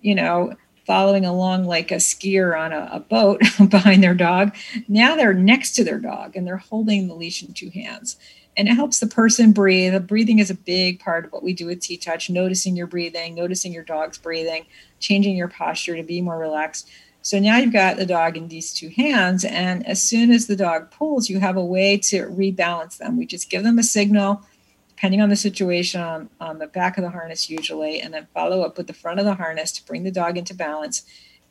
you 0.00 0.14
know, 0.14 0.54
following 0.86 1.26
along 1.26 1.64
like 1.64 1.90
a 1.90 1.96
skier 1.96 2.58
on 2.58 2.72
a, 2.72 2.88
a 2.92 3.00
boat 3.00 3.42
behind 3.68 4.02
their 4.02 4.14
dog, 4.14 4.54
now 4.88 5.16
they're 5.16 5.34
next 5.34 5.72
to 5.72 5.84
their 5.84 5.98
dog 5.98 6.36
and 6.36 6.46
they're 6.46 6.56
holding 6.56 7.08
the 7.08 7.14
leash 7.14 7.42
in 7.42 7.52
two 7.52 7.68
hands 7.70 8.16
and 8.56 8.68
it 8.68 8.74
helps 8.74 9.00
the 9.00 9.06
person 9.06 9.52
breathe. 9.52 9.92
The 9.92 10.00
breathing 10.00 10.38
is 10.38 10.50
a 10.50 10.54
big 10.54 11.00
part 11.00 11.24
of 11.24 11.32
what 11.32 11.42
we 11.42 11.52
do 11.52 11.66
with 11.66 11.80
T 11.80 11.96
Touch, 11.96 12.30
noticing 12.30 12.76
your 12.76 12.86
breathing, 12.86 13.34
noticing 13.34 13.72
your 13.72 13.84
dog's 13.84 14.18
breathing, 14.18 14.66
changing 14.98 15.36
your 15.36 15.48
posture 15.48 15.96
to 15.96 16.02
be 16.02 16.20
more 16.20 16.38
relaxed. 16.38 16.88
So 17.22 17.38
now 17.38 17.58
you've 17.58 17.72
got 17.72 17.96
the 17.96 18.06
dog 18.06 18.36
in 18.36 18.48
these 18.48 18.72
two 18.72 18.88
hands, 18.88 19.44
and 19.44 19.86
as 19.86 20.02
soon 20.02 20.30
as 20.30 20.46
the 20.46 20.56
dog 20.56 20.90
pulls, 20.90 21.28
you 21.28 21.38
have 21.38 21.56
a 21.56 21.64
way 21.64 21.98
to 21.98 22.26
rebalance 22.26 22.96
them. 22.96 23.18
We 23.18 23.26
just 23.26 23.50
give 23.50 23.62
them 23.62 23.78
a 23.78 23.82
signal, 23.82 24.42
depending 24.88 25.20
on 25.20 25.28
the 25.28 25.36
situation, 25.36 26.00
on, 26.00 26.30
on 26.40 26.58
the 26.58 26.66
back 26.66 26.96
of 26.96 27.04
the 27.04 27.10
harness 27.10 27.50
usually, 27.50 28.00
and 28.00 28.14
then 28.14 28.26
follow 28.32 28.62
up 28.62 28.78
with 28.78 28.86
the 28.86 28.94
front 28.94 29.20
of 29.20 29.26
the 29.26 29.34
harness 29.34 29.70
to 29.72 29.86
bring 29.86 30.02
the 30.02 30.10
dog 30.10 30.38
into 30.38 30.54
balance 30.54 31.02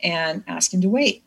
and 0.01 0.43
ask 0.47 0.73
him 0.73 0.81
to 0.81 0.89
wait. 0.89 1.23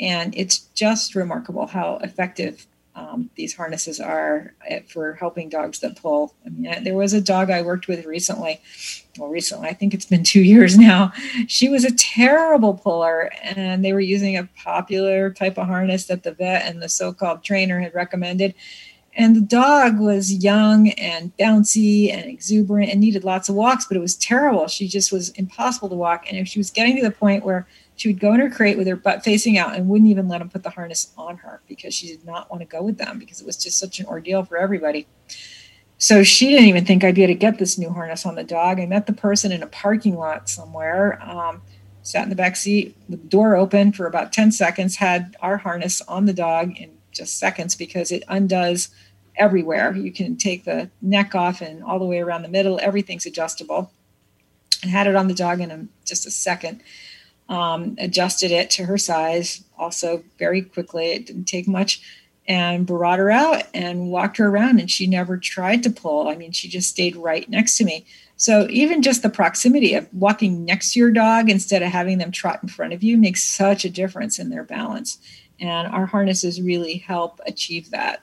And 0.00 0.34
it's 0.36 0.58
just 0.74 1.14
remarkable 1.14 1.68
how 1.68 1.98
effective 2.02 2.66
um, 2.96 3.30
these 3.36 3.54
harnesses 3.54 4.00
are 4.00 4.54
for 4.88 5.14
helping 5.14 5.48
dogs 5.48 5.80
that 5.80 6.00
pull. 6.00 6.34
I 6.44 6.48
mean, 6.48 6.84
there 6.84 6.94
was 6.94 7.12
a 7.12 7.20
dog 7.20 7.50
I 7.50 7.62
worked 7.62 7.86
with 7.86 8.06
recently. 8.06 8.60
Well, 9.18 9.28
recently, 9.28 9.68
I 9.68 9.74
think 9.74 9.94
it's 9.94 10.06
been 10.06 10.24
two 10.24 10.42
years 10.42 10.78
now. 10.78 11.12
She 11.46 11.68
was 11.68 11.84
a 11.84 11.94
terrible 11.94 12.74
puller, 12.74 13.30
and 13.42 13.84
they 13.84 13.92
were 13.92 14.00
using 14.00 14.36
a 14.36 14.48
popular 14.62 15.30
type 15.30 15.58
of 15.58 15.66
harness 15.66 16.06
that 16.06 16.22
the 16.22 16.32
vet 16.32 16.66
and 16.66 16.82
the 16.82 16.88
so 16.88 17.12
called 17.12 17.42
trainer 17.42 17.80
had 17.80 17.94
recommended. 17.94 18.54
And 19.16 19.36
the 19.36 19.40
dog 19.40 20.00
was 20.00 20.32
young 20.32 20.90
and 20.90 21.36
bouncy 21.36 22.12
and 22.12 22.28
exuberant 22.28 22.90
and 22.90 23.00
needed 23.00 23.22
lots 23.22 23.48
of 23.48 23.54
walks, 23.54 23.86
but 23.86 23.96
it 23.96 24.00
was 24.00 24.16
terrible. 24.16 24.66
She 24.66 24.88
just 24.88 25.12
was 25.12 25.28
impossible 25.30 25.88
to 25.88 25.94
walk. 25.94 26.24
And 26.28 26.36
if 26.36 26.48
she 26.48 26.58
was 26.58 26.70
getting 26.70 26.96
to 26.96 27.02
the 27.02 27.12
point 27.12 27.44
where 27.44 27.66
she 27.94 28.08
would 28.08 28.18
go 28.18 28.34
in 28.34 28.40
her 28.40 28.50
crate 28.50 28.76
with 28.76 28.88
her 28.88 28.96
butt 28.96 29.22
facing 29.22 29.56
out 29.56 29.76
and 29.76 29.88
wouldn't 29.88 30.10
even 30.10 30.26
let 30.26 30.38
them 30.38 30.50
put 30.50 30.64
the 30.64 30.70
harness 30.70 31.12
on 31.16 31.36
her 31.38 31.60
because 31.68 31.94
she 31.94 32.08
did 32.08 32.24
not 32.24 32.50
want 32.50 32.60
to 32.60 32.66
go 32.66 32.82
with 32.82 32.98
them 32.98 33.20
because 33.20 33.40
it 33.40 33.46
was 33.46 33.56
just 33.56 33.78
such 33.78 34.00
an 34.00 34.06
ordeal 34.06 34.44
for 34.44 34.56
everybody. 34.56 35.06
So 36.04 36.22
she 36.22 36.50
didn't 36.50 36.66
even 36.66 36.84
think 36.84 37.02
I'd 37.02 37.14
be 37.14 37.22
able 37.22 37.32
to 37.32 37.38
get 37.38 37.58
this 37.58 37.78
new 37.78 37.88
harness 37.88 38.26
on 38.26 38.34
the 38.34 38.44
dog. 38.44 38.78
I 38.78 38.84
met 38.84 39.06
the 39.06 39.14
person 39.14 39.50
in 39.50 39.62
a 39.62 39.66
parking 39.66 40.18
lot 40.18 40.50
somewhere, 40.50 41.18
um, 41.22 41.62
sat 42.02 42.24
in 42.24 42.28
the 42.28 42.36
back 42.36 42.56
seat, 42.56 42.94
the 43.08 43.16
door 43.16 43.56
open 43.56 43.90
for 43.90 44.06
about 44.06 44.30
10 44.30 44.52
seconds, 44.52 44.96
had 44.96 45.34
our 45.40 45.56
harness 45.56 46.02
on 46.02 46.26
the 46.26 46.34
dog 46.34 46.76
in 46.76 46.90
just 47.10 47.38
seconds 47.38 47.74
because 47.74 48.12
it 48.12 48.22
undoes 48.28 48.90
everywhere. 49.38 49.96
You 49.96 50.12
can 50.12 50.36
take 50.36 50.64
the 50.64 50.90
neck 51.00 51.34
off 51.34 51.62
and 51.62 51.82
all 51.82 51.98
the 51.98 52.04
way 52.04 52.18
around 52.18 52.42
the 52.42 52.48
middle, 52.48 52.78
everything's 52.82 53.24
adjustable. 53.24 53.90
And 54.82 54.90
had 54.90 55.06
it 55.06 55.16
on 55.16 55.28
the 55.28 55.34
dog 55.34 55.62
in 55.62 55.88
just 56.04 56.26
a 56.26 56.30
second 56.30 56.82
um, 57.48 57.96
adjusted 57.98 58.50
it 58.50 58.68
to 58.72 58.84
her 58.84 58.98
size 58.98 59.64
also 59.78 60.22
very 60.38 60.60
quickly. 60.60 61.12
It 61.12 61.26
didn't 61.26 61.44
take 61.44 61.66
much 61.66 62.02
and 62.46 62.86
brought 62.86 63.18
her 63.18 63.30
out 63.30 63.62
and 63.72 64.10
walked 64.10 64.36
her 64.36 64.48
around 64.48 64.78
and 64.78 64.90
she 64.90 65.06
never 65.06 65.36
tried 65.36 65.82
to 65.82 65.90
pull. 65.90 66.28
I 66.28 66.36
mean, 66.36 66.52
she 66.52 66.68
just 66.68 66.90
stayed 66.90 67.16
right 67.16 67.48
next 67.48 67.78
to 67.78 67.84
me. 67.84 68.04
So 68.36 68.66
even 68.68 69.02
just 69.02 69.22
the 69.22 69.30
proximity 69.30 69.94
of 69.94 70.12
walking 70.12 70.64
next 70.64 70.92
to 70.92 71.00
your 71.00 71.10
dog 71.10 71.48
instead 71.48 71.82
of 71.82 71.90
having 71.90 72.18
them 72.18 72.32
trot 72.32 72.60
in 72.62 72.68
front 72.68 72.92
of 72.92 73.02
you 73.02 73.16
makes 73.16 73.42
such 73.42 73.84
a 73.84 73.90
difference 73.90 74.38
in 74.38 74.50
their 74.50 74.64
balance. 74.64 75.18
And 75.60 75.86
our 75.88 76.06
harnesses 76.06 76.60
really 76.60 76.98
help 76.98 77.40
achieve 77.46 77.90
that. 77.90 78.22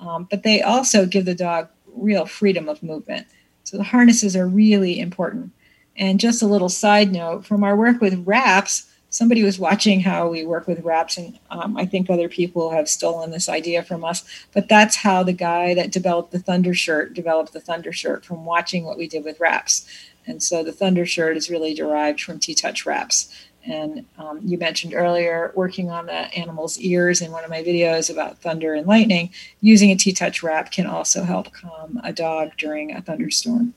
Um, 0.00 0.28
but 0.30 0.44
they 0.44 0.62
also 0.62 1.06
give 1.06 1.24
the 1.24 1.34
dog 1.34 1.68
real 1.86 2.24
freedom 2.24 2.68
of 2.68 2.82
movement. 2.82 3.26
So 3.64 3.76
the 3.76 3.82
harnesses 3.82 4.36
are 4.36 4.46
really 4.46 5.00
important. 5.00 5.52
And 5.96 6.20
just 6.20 6.42
a 6.42 6.46
little 6.46 6.68
side 6.68 7.12
note 7.12 7.44
from 7.44 7.64
our 7.64 7.76
work 7.76 8.00
with 8.00 8.24
wraps, 8.24 8.87
somebody 9.10 9.42
was 9.42 9.58
watching 9.58 10.00
how 10.00 10.28
we 10.28 10.44
work 10.44 10.66
with 10.66 10.84
wraps, 10.84 11.16
and 11.16 11.38
um, 11.50 11.76
I 11.76 11.86
think 11.86 12.08
other 12.08 12.28
people 12.28 12.70
have 12.70 12.88
stolen 12.88 13.30
this 13.30 13.48
idea 13.48 13.82
from 13.82 14.04
us. 14.04 14.24
But 14.52 14.68
that's 14.68 14.96
how 14.96 15.22
the 15.22 15.32
guy 15.32 15.74
that 15.74 15.92
developed 15.92 16.32
the 16.32 16.38
Thunder 16.38 16.74
shirt 16.74 17.14
developed 17.14 17.52
the 17.52 17.60
Thunder 17.60 17.92
shirt 17.92 18.24
from 18.24 18.44
watching 18.44 18.84
what 18.84 18.98
we 18.98 19.08
did 19.08 19.24
with 19.24 19.40
wraps. 19.40 19.86
And 20.26 20.42
so 20.42 20.62
the 20.62 20.72
Thunder 20.72 21.06
shirt 21.06 21.36
is 21.36 21.48
really 21.48 21.74
derived 21.74 22.20
from 22.20 22.38
T 22.38 22.54
Touch 22.54 22.84
wraps. 22.84 23.34
And 23.64 24.06
um, 24.18 24.40
you 24.44 24.56
mentioned 24.56 24.94
earlier 24.94 25.52
working 25.54 25.90
on 25.90 26.06
the 26.06 26.12
animal's 26.12 26.78
ears 26.78 27.20
in 27.20 27.32
one 27.32 27.44
of 27.44 27.50
my 27.50 27.62
videos 27.62 28.10
about 28.10 28.38
thunder 28.38 28.72
and 28.72 28.86
lightning. 28.86 29.30
Using 29.60 29.90
a 29.90 29.96
T 29.96 30.12
Touch 30.12 30.42
wrap 30.42 30.70
can 30.70 30.86
also 30.86 31.24
help 31.24 31.52
calm 31.52 32.00
a 32.02 32.12
dog 32.12 32.52
during 32.56 32.94
a 32.94 33.02
thunderstorm 33.02 33.74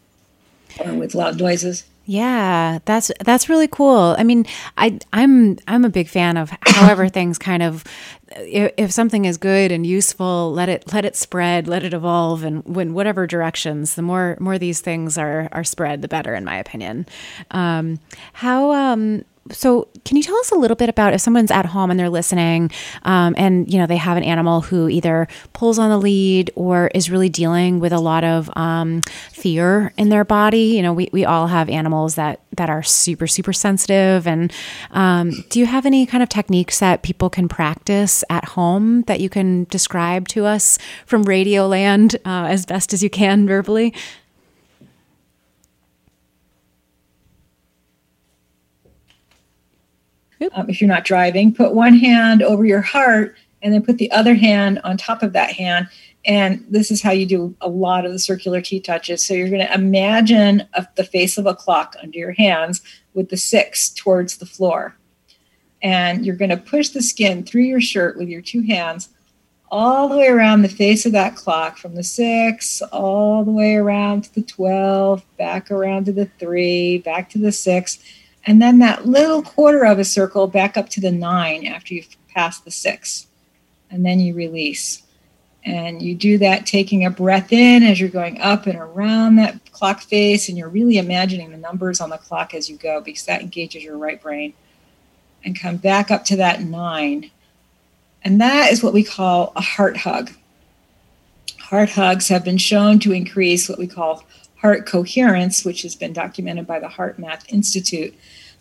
or 0.80 0.94
with 0.94 1.16
loud 1.16 1.40
noises. 1.40 1.84
Yeah, 2.12 2.80
that's 2.84 3.10
that's 3.22 3.48
really 3.48 3.70
cool. 3.70 4.18
I 4.18 4.26
mean, 4.26 4.46
I 4.76 5.00
I'm 5.14 5.58
I'm 5.66 5.86
a 5.86 5.90
big 5.90 6.10
fan 6.10 6.36
of 6.36 6.52
however 6.66 7.08
things 7.08 7.38
kind 7.38 7.64
of 7.64 7.86
if, 8.36 8.74
if, 8.76 8.92
something 8.92 9.24
is 9.24 9.38
good 9.38 9.72
and 9.72 9.86
useful, 9.86 10.52
let 10.52 10.68
it 10.68 10.92
let 10.92 11.06
it 11.06 11.16
spread, 11.16 11.70
let 11.70 11.86
it 11.86 11.94
evolve, 11.94 12.44
and 12.44 12.66
when 12.66 12.94
whatever 12.94 13.26
directions, 13.28 13.96
the 13.96 14.02
more 14.02 14.36
more 14.42 14.58
these 14.58 14.82
things 14.82 15.18
are 15.18 15.48
are 15.54 15.64
spread, 15.64 16.02
the 16.02 16.10
better, 16.10 16.36
in 16.36 16.44
my 16.44 16.58
opinion. 16.58 17.06
Um, 17.52 17.98
how 18.34 18.74
um, 18.74 19.24
so 19.52 19.88
can 20.06 20.18
you 20.18 20.24
tell 20.24 20.36
us 20.38 20.52
a 20.52 20.56
little 20.56 20.76
bit 20.76 20.90
about 20.90 21.14
if 21.14 21.22
someone's 21.22 21.52
at 21.52 21.66
home 21.66 21.92
and 21.92 22.00
they're 22.00 22.10
listening 22.10 22.72
um, 23.04 23.36
and 23.38 23.72
you 23.72 23.80
know 23.80 23.86
they 23.86 23.98
have 23.98 24.18
an 24.18 24.24
animal 24.24 24.62
who 24.62 24.90
either 24.90 25.28
pulls 25.54 25.78
on 25.80 25.90
the 25.90 25.98
lead 25.98 26.52
or 26.56 26.88
is 26.94 27.10
really 27.10 27.30
dealing 27.30 27.80
with 27.80 27.94
a 27.94 28.00
lot 28.00 28.24
of 28.24 28.50
um, 28.56 29.02
fear 29.32 29.94
in 29.98 30.10
their 30.10 30.24
body? 30.24 30.76
You 30.76 30.82
know 30.82 30.94
we, 30.94 31.10
we 31.12 31.26
all 31.26 31.48
have 31.48 31.70
animals 31.70 32.16
that 32.16 32.42
that 32.58 32.70
are 32.70 32.84
super 32.84 33.28
super 33.28 33.54
sensitive 33.54 34.28
and 34.28 34.52
um, 34.92 35.32
do 35.50 35.60
you 35.60 35.66
have 35.66 35.86
any 35.86 36.06
kind 36.06 36.24
of 36.24 36.30
techniques 36.30 36.80
that 36.80 37.02
people 37.02 37.30
can 37.30 37.48
practice 37.48 38.24
at 38.30 38.46
home 38.46 39.04
that 39.04 39.20
you 39.20 39.30
can 39.30 39.66
describe 39.66 40.28
to 40.30 40.46
us 40.46 40.78
from 41.06 41.24
radio 41.24 41.68
land 41.68 42.16
uh, 42.26 42.46
as 42.50 42.66
best 42.66 42.94
as 42.94 43.04
you 43.04 43.10
can 43.10 43.48
verbally 43.48 43.94
um, 50.54 50.70
if 50.70 50.82
you're 50.82 50.88
not 50.88 51.06
driving. 51.06 51.54
Put 51.54 51.74
one 51.74 51.96
hand 51.96 52.42
over 52.42 52.66
your 52.66 52.82
heart 52.82 53.36
and 53.62 53.74
then 53.74 53.84
put 53.84 53.98
the 53.98 54.12
other 54.12 54.34
hand 54.34 54.80
on 54.84 54.98
top 54.98 55.24
of 55.24 55.34
that 55.34 55.52
hand. 55.52 55.88
And 56.26 56.66
this 56.70 56.92
is 56.92 57.02
how 57.02 57.12
you 57.12 57.26
do 57.26 57.56
a 57.62 57.70
lot 57.70 58.06
of 58.06 58.12
the 58.12 58.20
circular 58.20 58.62
T 58.62 58.80
touches. 58.80 59.26
So 59.26 59.34
you're 59.34 59.50
going 59.50 59.66
to 59.66 59.74
imagine 59.74 60.68
a, 60.74 60.88
the 60.96 61.04
face 61.04 61.38
of 61.38 61.46
a 61.46 61.56
clock 61.56 61.96
under 62.02 62.18
your 62.18 62.34
hands 62.34 62.82
with 63.14 63.30
the 63.30 63.38
six 63.38 63.90
towards 63.90 64.38
the 64.38 64.46
floor. 64.46 64.96
And 65.82 66.26
you're 66.26 66.36
going 66.36 66.50
to 66.50 66.58
push 66.58 66.90
the 66.90 67.02
skin 67.02 67.44
through 67.44 67.64
your 67.64 67.82
shirt 67.82 68.18
with 68.18 68.30
your 68.30 68.42
two 68.42 68.62
hands 68.62 69.10
all 69.72 70.10
the 70.10 70.18
way 70.18 70.28
around 70.28 70.62
the 70.62 70.70
face 70.70 71.06
of 71.06 71.14
that 71.14 71.36
clock 71.36 71.78
from 71.78 71.96
the 71.96 72.04
six 72.04 72.82
all 72.92 73.44
the 73.44 73.52
way 73.52 73.76
around 73.76 74.26
to 74.26 74.36
the 74.36 74.42
12, 74.42 75.24
back 75.38 75.72
around 75.72 76.06
to 76.06 76.12
the 76.12 76.26
three, 76.40 77.00
back 77.00 77.30
to 77.30 77.40
the 77.40 77.54
six 77.54 77.98
and 78.46 78.62
then 78.62 78.80
that 78.80 79.06
little 79.06 79.44
quarter 79.44 79.86
of 79.86 80.00
a 80.00 80.06
circle 80.06 80.48
back 80.48 80.78
up 80.78 80.90
to 80.90 81.02
the 81.02 81.12
nine 81.12 81.66
after 81.68 81.94
you've 81.94 82.16
passed 82.34 82.66
the 82.66 82.72
six. 82.72 83.28
And 83.90 84.06
then 84.06 84.20
you 84.20 84.34
release. 84.34 85.04
And 85.64 86.02
you 86.02 86.16
do 86.16 86.40
that 86.40 86.66
taking 86.66 87.06
a 87.06 87.12
breath 87.12 87.54
in 87.54 87.84
as 87.84 88.00
you're 88.00 88.10
going 88.10 88.42
up 88.42 88.66
and 88.66 88.80
around 88.80 89.36
that 89.36 89.72
clock 89.72 90.02
face 90.02 90.50
and 90.50 90.58
you're 90.58 90.70
really 90.70 90.98
imagining 90.98 91.52
the 91.52 91.58
numbers 91.58 92.02
on 92.02 92.10
the 92.10 92.18
clock 92.18 92.56
as 92.56 92.68
you 92.68 92.78
go 92.78 93.00
because 93.00 93.26
that 93.26 93.42
engages 93.42 93.84
your 93.84 93.98
right 93.98 94.20
brain. 94.20 94.54
And 95.44 95.60
come 95.60 95.78
back 95.78 96.10
up 96.10 96.24
to 96.26 96.36
that 96.38 96.64
nine. 96.64 97.30
And 98.24 98.42
that 98.42 98.72
is 98.72 98.84
what 98.84 98.94
we 98.94 99.04
call 99.04 99.54
a 99.56 99.62
heart 99.62 99.98
hug. 99.98 100.32
Heart 101.60 101.92
hugs 101.92 102.28
have 102.30 102.44
been 102.44 102.58
shown 102.58 103.00
to 103.00 103.12
increase 103.12 103.70
what 103.70 103.80
we 103.80 103.88
call 103.88 104.24
heart 104.62 104.86
coherence, 104.86 105.66
which 105.66 105.82
has 105.82 105.96
been 105.96 106.14
documented 106.14 106.68
by 106.68 106.80
the 106.80 106.88
HeartMath 106.88 107.52
Institute, 107.52 108.14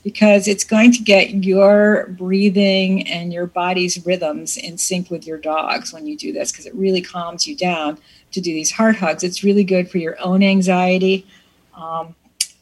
because 0.03 0.49
it's 0.49 0.65
going 0.65 0.91
to 0.93 1.03
get 1.03 1.45
your 1.45 2.07
breathing 2.19 3.07
and 3.07 3.35
your 3.35 3.47
body's 3.47 4.05
rhythms 4.07 4.57
in 4.57 4.79
sync 4.79 5.11
with 5.11 5.27
your 5.27 5.37
dog's 5.37 5.93
when 5.93 6.07
you 6.07 6.17
do 6.17 6.33
this, 6.33 6.51
because 6.51 6.65
it 6.65 6.75
really 6.75 7.03
calms 7.03 7.47
you 7.47 7.55
down 7.55 7.99
to 8.33 8.41
do 8.41 8.55
these 8.55 8.73
heart 8.73 8.97
hugs. 8.97 9.23
It's 9.23 9.45
really 9.45 9.65
good 9.65 9.91
for 9.91 9.99
your 9.99 10.19
own 10.21 10.43
anxiety, 10.43 11.27
um, 11.75 12.15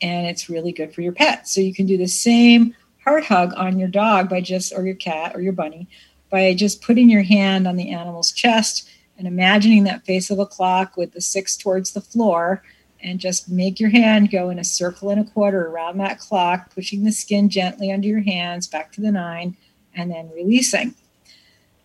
and 0.03 0.27
it's 0.27 0.49
really 0.49 0.73
good 0.73 0.93
for 0.93 1.03
your 1.03 1.13
pet. 1.13 1.47
So 1.47 1.61
you 1.61 1.73
can 1.73 1.87
do 1.87 1.97
the 1.97 2.09
same 2.09 2.75
heart 3.05 3.25
hug 3.25 3.55
on 3.57 3.79
your 3.79 3.89
dog 3.89 4.29
by 4.29 4.41
just, 4.41 4.73
or 4.75 4.85
your 4.85 4.97
cat 4.97 5.37
or 5.37 5.41
your 5.41 5.53
bunny, 5.53 5.87
by 6.31 6.55
just 6.55 6.83
putting 6.83 7.09
your 7.09 7.23
hand 7.23 7.69
on 7.69 7.77
the 7.77 7.91
animal's 7.91 8.33
chest 8.33 8.89
and 9.17 9.29
imagining 9.29 9.85
that 9.85 10.05
face 10.05 10.31
of 10.31 10.41
a 10.41 10.47
clock 10.47 10.97
with 10.97 11.13
the 11.13 11.21
six 11.21 11.57
towards 11.57 11.93
the 11.93 12.01
floor 12.01 12.63
and 13.03 13.21
just 13.21 13.49
make 13.49 13.79
your 13.79 13.91
hand 13.91 14.31
go 14.31 14.51
in 14.51 14.59
a 14.59 14.65
circle 14.65 15.11
and 15.11 15.21
a 15.21 15.31
quarter 15.31 15.67
around 15.67 15.99
that 15.99 16.19
clock, 16.19 16.75
pushing 16.75 17.05
the 17.05 17.13
skin 17.13 17.49
gently 17.49 17.93
under 17.93 18.09
your 18.09 18.23
hands 18.23 18.67
back 18.67 18.93
to 18.93 19.01
the 19.01 19.13
nine, 19.13 19.57
and 19.95 20.11
then 20.11 20.31
releasing. 20.35 20.95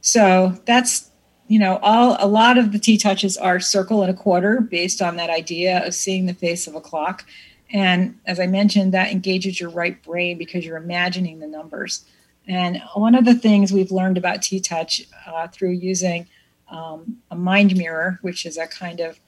So 0.01 0.59
that's 0.65 1.09
you 1.47 1.59
know 1.59 1.77
all 1.81 2.17
a 2.19 2.27
lot 2.27 2.57
of 2.57 2.71
the 2.71 2.79
T 2.79 2.97
touches 2.97 3.37
are 3.37 3.59
circle 3.59 4.01
and 4.01 4.11
a 4.11 4.13
quarter 4.13 4.61
based 4.61 5.01
on 5.01 5.17
that 5.17 5.29
idea 5.29 5.85
of 5.85 5.93
seeing 5.93 6.25
the 6.25 6.33
face 6.33 6.67
of 6.67 6.75
a 6.75 6.81
clock. 6.81 7.25
And 7.71 8.19
as 8.25 8.39
I 8.39 8.45
mentioned, 8.45 8.93
that 8.93 9.11
engages 9.11 9.59
your 9.59 9.69
right 9.69 10.01
brain 10.03 10.37
because 10.37 10.65
you're 10.65 10.77
imagining 10.77 11.39
the 11.39 11.47
numbers. 11.47 12.05
And 12.47 12.81
one 12.93 13.15
of 13.15 13.25
the 13.25 13.33
things 13.33 13.71
we've 13.71 13.91
learned 13.91 14.17
about 14.17 14.41
T 14.41 14.59
touch 14.59 15.03
uh, 15.25 15.47
through 15.47 15.71
using 15.71 16.27
um, 16.69 17.17
a 17.31 17.35
mind 17.35 17.75
mirror, 17.77 18.19
which 18.21 18.45
is 18.45 18.57
a 18.57 18.67
kind 18.67 18.99
of 18.99 19.19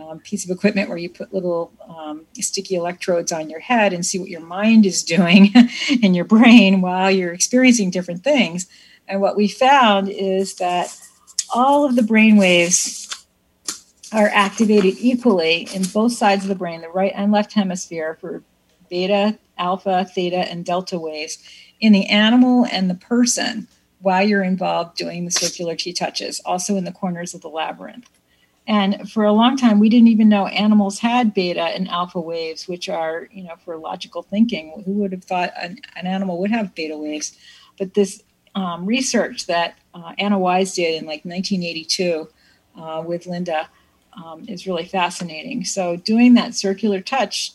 um, 0.00 0.20
piece 0.20 0.44
of 0.44 0.50
equipment 0.50 0.88
where 0.88 0.98
you 0.98 1.08
put 1.08 1.32
little 1.32 1.72
um, 1.88 2.26
sticky 2.34 2.74
electrodes 2.74 3.32
on 3.32 3.50
your 3.50 3.60
head 3.60 3.92
and 3.92 4.04
see 4.04 4.18
what 4.18 4.28
your 4.28 4.40
mind 4.40 4.86
is 4.86 5.02
doing 5.02 5.52
in 6.02 6.14
your 6.14 6.24
brain 6.24 6.80
while 6.80 7.10
you're 7.10 7.32
experiencing 7.32 7.90
different 7.90 8.22
things. 8.22 8.66
And 9.08 9.20
what 9.20 9.36
we 9.36 9.48
found 9.48 10.08
is 10.08 10.56
that 10.56 10.96
all 11.54 11.84
of 11.84 11.96
the 11.96 12.02
brain 12.02 12.36
waves 12.36 13.26
are 14.12 14.28
activated 14.28 14.94
equally 14.98 15.68
in 15.74 15.82
both 15.82 16.12
sides 16.12 16.44
of 16.44 16.48
the 16.48 16.54
brain, 16.54 16.80
the 16.80 16.88
right 16.88 17.12
and 17.14 17.32
left 17.32 17.52
hemisphere, 17.52 18.16
for 18.20 18.42
beta, 18.88 19.38
alpha, 19.58 20.04
theta, 20.04 20.48
and 20.48 20.64
delta 20.64 20.98
waves 20.98 21.38
in 21.80 21.92
the 21.92 22.06
animal 22.06 22.66
and 22.70 22.88
the 22.88 22.94
person 22.94 23.68
while 24.00 24.26
you're 24.26 24.44
involved 24.44 24.96
doing 24.96 25.24
the 25.24 25.30
circular 25.30 25.74
T 25.74 25.92
touches, 25.92 26.40
also 26.40 26.76
in 26.76 26.84
the 26.84 26.92
corners 26.92 27.34
of 27.34 27.40
the 27.40 27.48
labyrinth. 27.48 28.08
And 28.68 29.10
for 29.10 29.24
a 29.24 29.32
long 29.32 29.56
time, 29.56 29.78
we 29.78 29.88
didn't 29.88 30.08
even 30.08 30.28
know 30.28 30.46
animals 30.48 30.98
had 30.98 31.32
beta 31.32 31.62
and 31.62 31.88
alpha 31.88 32.20
waves, 32.20 32.66
which 32.66 32.88
are, 32.88 33.28
you 33.30 33.44
know, 33.44 33.54
for 33.64 33.76
logical 33.76 34.22
thinking. 34.22 34.82
Who 34.84 34.92
would 34.94 35.12
have 35.12 35.24
thought 35.24 35.52
an, 35.56 35.78
an 35.94 36.06
animal 36.06 36.40
would 36.40 36.50
have 36.50 36.74
beta 36.74 36.96
waves? 36.96 37.36
But 37.78 37.94
this 37.94 38.22
um, 38.56 38.84
research 38.86 39.46
that 39.46 39.78
uh, 39.94 40.14
Anna 40.18 40.38
Wise 40.38 40.74
did 40.74 40.94
in 40.94 41.06
like 41.06 41.24
1982 41.24 42.28
uh, 42.76 43.04
with 43.06 43.26
Linda 43.26 43.68
um, 44.14 44.44
is 44.48 44.66
really 44.66 44.84
fascinating. 44.84 45.64
So, 45.64 45.96
doing 45.96 46.34
that 46.34 46.54
circular 46.54 47.00
touch, 47.00 47.52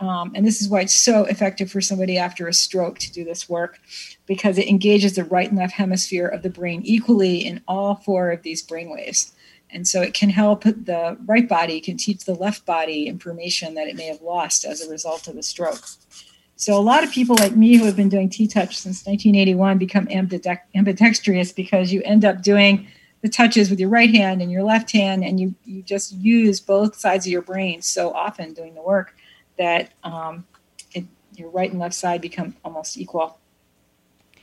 um, 0.00 0.32
and 0.34 0.44
this 0.44 0.60
is 0.60 0.68
why 0.68 0.80
it's 0.80 0.94
so 0.94 1.24
effective 1.24 1.70
for 1.70 1.80
somebody 1.80 2.18
after 2.18 2.48
a 2.48 2.52
stroke 2.52 2.98
to 2.98 3.12
do 3.12 3.24
this 3.24 3.48
work, 3.48 3.78
because 4.26 4.58
it 4.58 4.66
engages 4.66 5.14
the 5.14 5.24
right 5.24 5.48
and 5.48 5.58
left 5.58 5.74
hemisphere 5.74 6.26
of 6.26 6.42
the 6.42 6.50
brain 6.50 6.82
equally 6.84 7.38
in 7.38 7.62
all 7.68 7.94
four 7.94 8.30
of 8.32 8.42
these 8.42 8.62
brain 8.62 8.90
waves. 8.90 9.32
And 9.72 9.88
so 9.88 10.02
it 10.02 10.14
can 10.14 10.30
help 10.30 10.64
the 10.64 11.16
right 11.24 11.48
body, 11.48 11.80
can 11.80 11.96
teach 11.96 12.24
the 12.24 12.34
left 12.34 12.66
body 12.66 13.06
information 13.06 13.74
that 13.74 13.88
it 13.88 13.96
may 13.96 14.06
have 14.06 14.20
lost 14.20 14.64
as 14.64 14.80
a 14.80 14.90
result 14.90 15.28
of 15.28 15.36
a 15.36 15.42
stroke. 15.42 15.84
So 16.56 16.78
a 16.78 16.80
lot 16.80 17.02
of 17.02 17.10
people 17.10 17.36
like 17.36 17.56
me 17.56 17.76
who 17.76 17.86
have 17.86 17.96
been 17.96 18.08
doing 18.08 18.28
T-touch 18.28 18.76
since 18.76 19.04
1981 19.06 19.78
become 19.78 20.06
ambidextrous 20.74 21.52
because 21.52 21.92
you 21.92 22.02
end 22.04 22.24
up 22.24 22.42
doing 22.42 22.86
the 23.22 23.28
touches 23.28 23.70
with 23.70 23.80
your 23.80 23.88
right 23.88 24.10
hand 24.10 24.42
and 24.42 24.50
your 24.50 24.64
left 24.64 24.90
hand, 24.90 25.24
and 25.24 25.38
you 25.40 25.54
you 25.64 25.82
just 25.82 26.12
use 26.12 26.60
both 26.60 26.96
sides 26.96 27.24
of 27.24 27.32
your 27.32 27.42
brain 27.42 27.80
so 27.80 28.12
often 28.12 28.52
doing 28.52 28.74
the 28.74 28.82
work 28.82 29.16
that 29.58 29.92
um, 30.02 30.44
it, 30.92 31.04
your 31.36 31.48
right 31.50 31.70
and 31.70 31.80
left 31.80 31.94
side 31.94 32.20
become 32.20 32.56
almost 32.64 32.98
equal. 32.98 33.38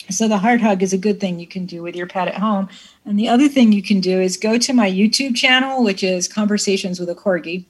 So 0.10 0.28
the 0.28 0.40
heart 0.40 0.62
hug 0.62 0.82
is 0.82 0.94
a 0.94 0.98
good 0.98 1.20
thing 1.20 1.40
you 1.40 1.48
can 1.48 1.66
do 1.66 1.84
with 1.84 1.96
your 1.96 2.08
pet 2.08 2.28
at 2.28 2.36
home. 2.36 2.70
And 3.06 3.18
the 3.18 3.28
other 3.28 3.48
thing 3.48 3.72
you 3.72 3.84
can 3.84 4.00
do 4.00 4.20
is 4.20 4.38
go 4.38 4.58
to 4.58 4.74
my 4.74 4.90
YouTube 4.90 5.36
channel, 5.36 5.84
which 5.84 6.04
is 6.04 6.28
Conversations 6.28 7.00
with 7.00 7.10
a 7.10 7.16
Corgi. 7.16 7.66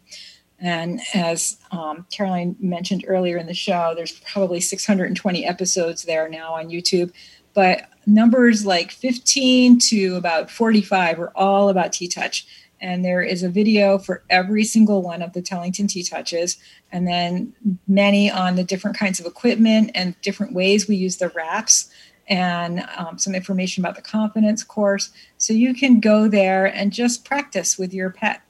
And 0.59 1.01
as 1.13 1.57
um, 1.71 2.05
Caroline 2.11 2.55
mentioned 2.59 3.05
earlier 3.07 3.37
in 3.37 3.47
the 3.47 3.53
show, 3.53 3.93
there's 3.95 4.19
probably 4.19 4.59
620 4.59 5.45
episodes 5.45 6.03
there 6.03 6.29
now 6.29 6.53
on 6.53 6.69
YouTube. 6.69 7.11
But 7.53 7.89
numbers 8.05 8.65
like 8.65 8.91
15 8.91 9.79
to 9.79 10.15
about 10.15 10.49
45 10.49 11.19
are 11.19 11.31
all 11.35 11.69
about 11.69 11.93
T 11.93 12.07
Touch. 12.07 12.45
And 12.81 13.03
there 13.03 13.21
is 13.21 13.43
a 13.43 13.49
video 13.49 13.97
for 13.97 14.23
every 14.29 14.63
single 14.63 15.01
one 15.01 15.21
of 15.21 15.33
the 15.33 15.41
Tellington 15.41 15.87
T 15.87 16.01
Touches, 16.01 16.57
and 16.93 17.05
then 17.05 17.53
many 17.87 18.31
on 18.31 18.55
the 18.55 18.63
different 18.63 18.97
kinds 18.97 19.19
of 19.19 19.25
equipment 19.25 19.91
and 19.93 20.19
different 20.21 20.53
ways 20.53 20.87
we 20.87 20.95
use 20.95 21.17
the 21.17 21.27
wraps 21.29 21.89
and 22.29 22.85
um, 22.95 23.17
some 23.17 23.33
information 23.33 23.83
about 23.83 23.95
the 23.95 24.01
confidence 24.01 24.63
course. 24.63 25.09
So 25.37 25.51
you 25.51 25.73
can 25.73 25.99
go 25.99 26.27
there 26.27 26.65
and 26.65 26.93
just 26.93 27.25
practice 27.25 27.77
with 27.77 27.93
your 27.93 28.11
pet, 28.11 28.41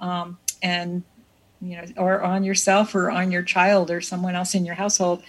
um, 0.00 0.38
and 0.62 1.02
you 1.60 1.76
know, 1.76 1.84
or 1.96 2.22
on 2.22 2.44
yourself 2.44 2.94
or 2.94 3.10
on 3.10 3.32
your 3.32 3.42
child 3.42 3.90
or 3.90 4.00
someone 4.00 4.34
else 4.34 4.54
in 4.54 4.64
your 4.64 4.74
household. 4.74 5.22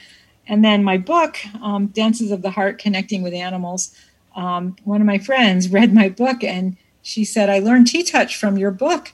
And 0.47 0.63
then 0.63 0.83
my 0.83 0.97
book, 0.97 1.37
um, 1.61 1.87
Dances 1.87 2.31
of 2.31 2.41
the 2.41 2.51
Heart: 2.51 2.79
Connecting 2.79 3.23
with 3.23 3.33
Animals. 3.33 3.95
Um, 4.35 4.75
one 4.83 4.99
of 4.99 5.07
my 5.07 5.19
friends 5.19 5.69
read 5.71 5.93
my 5.93 6.09
book 6.09 6.43
and 6.43 6.75
she 7.01 7.23
said, 7.23 7.49
"I 7.49 7.59
learned 7.59 7.87
T-touch 7.87 8.35
from 8.35 8.57
your 8.57 8.71
book." 8.71 9.11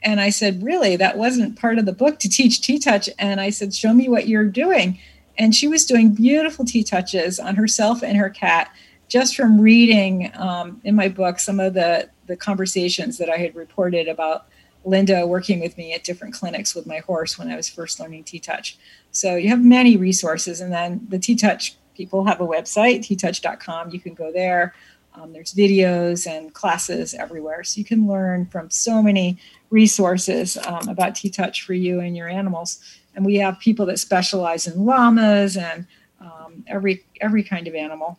And 0.00 0.20
I 0.20 0.30
said, 0.30 0.62
Really? 0.62 0.94
That 0.94 1.18
wasn't 1.18 1.58
part 1.58 1.76
of 1.76 1.84
the 1.84 1.92
book 1.92 2.20
to 2.20 2.28
teach 2.28 2.60
T 2.60 2.78
touch. 2.78 3.10
And 3.18 3.40
I 3.40 3.50
said, 3.50 3.74
Show 3.74 3.92
me 3.92 4.08
what 4.08 4.28
you're 4.28 4.44
doing 4.44 5.00
and 5.38 5.54
she 5.54 5.68
was 5.68 5.86
doing 5.86 6.14
beautiful 6.14 6.64
T 6.64 6.82
touches 6.82 7.38
on 7.38 7.54
herself 7.54 8.02
and 8.02 8.16
her 8.16 8.30
cat 8.30 8.74
just 9.08 9.34
from 9.34 9.60
reading 9.60 10.30
um, 10.34 10.80
in 10.84 10.94
my 10.94 11.08
book 11.08 11.38
some 11.38 11.60
of 11.60 11.74
the 11.74 12.08
the 12.26 12.36
conversations 12.36 13.16
that 13.18 13.30
I 13.30 13.38
had 13.38 13.56
reported 13.56 14.06
about 14.06 14.48
Linda 14.84 15.26
working 15.26 15.60
with 15.60 15.76
me 15.76 15.92
at 15.92 16.04
different 16.04 16.34
clinics 16.34 16.74
with 16.74 16.86
my 16.86 16.98
horse 16.98 17.38
when 17.38 17.50
I 17.50 17.56
was 17.56 17.68
first 17.68 17.98
learning 18.00 18.24
T 18.24 18.38
touch. 18.38 18.78
So 19.10 19.36
you 19.36 19.48
have 19.48 19.62
many 19.62 19.96
resources, 19.96 20.60
and 20.60 20.72
then 20.72 21.06
the 21.08 21.18
T 21.18 21.34
touch 21.34 21.76
people 21.94 22.24
have 22.24 22.40
a 22.40 22.46
website, 22.46 23.00
ttouch.com. 23.00 23.90
You 23.90 24.00
can 24.00 24.14
go 24.14 24.32
there. 24.32 24.74
Um, 25.14 25.32
there's 25.32 25.52
videos 25.52 26.26
and 26.26 26.54
classes 26.54 27.12
everywhere, 27.14 27.64
so 27.64 27.78
you 27.78 27.84
can 27.84 28.06
learn 28.06 28.46
from 28.46 28.70
so 28.70 29.02
many 29.02 29.38
resources 29.70 30.56
um, 30.58 30.88
about 30.88 31.14
T 31.16 31.28
touch 31.28 31.64
for 31.64 31.74
you 31.74 32.00
and 32.00 32.16
your 32.16 32.28
animals 32.28 32.80
and 33.14 33.24
we 33.24 33.36
have 33.36 33.58
people 33.58 33.86
that 33.86 33.98
specialize 33.98 34.66
in 34.66 34.84
llamas 34.84 35.56
and 35.56 35.86
um, 36.20 36.64
every 36.66 37.04
every 37.20 37.42
kind 37.42 37.66
of 37.66 37.74
animal. 37.74 38.18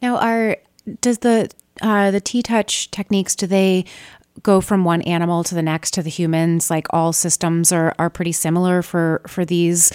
Now, 0.00 0.16
are 0.16 0.56
does 1.00 1.18
the 1.18 1.50
uh, 1.80 2.10
the 2.10 2.20
T 2.20 2.42
touch 2.42 2.90
techniques 2.90 3.34
do 3.36 3.46
they 3.46 3.84
go 4.42 4.60
from 4.60 4.84
one 4.84 5.02
animal 5.02 5.44
to 5.44 5.54
the 5.54 5.62
next 5.62 5.92
to 5.92 6.02
the 6.02 6.10
humans? 6.10 6.70
Like 6.70 6.86
all 6.90 7.12
systems 7.12 7.72
are 7.72 7.94
are 7.98 8.10
pretty 8.10 8.32
similar 8.32 8.82
for 8.82 9.22
for 9.26 9.44
these. 9.44 9.92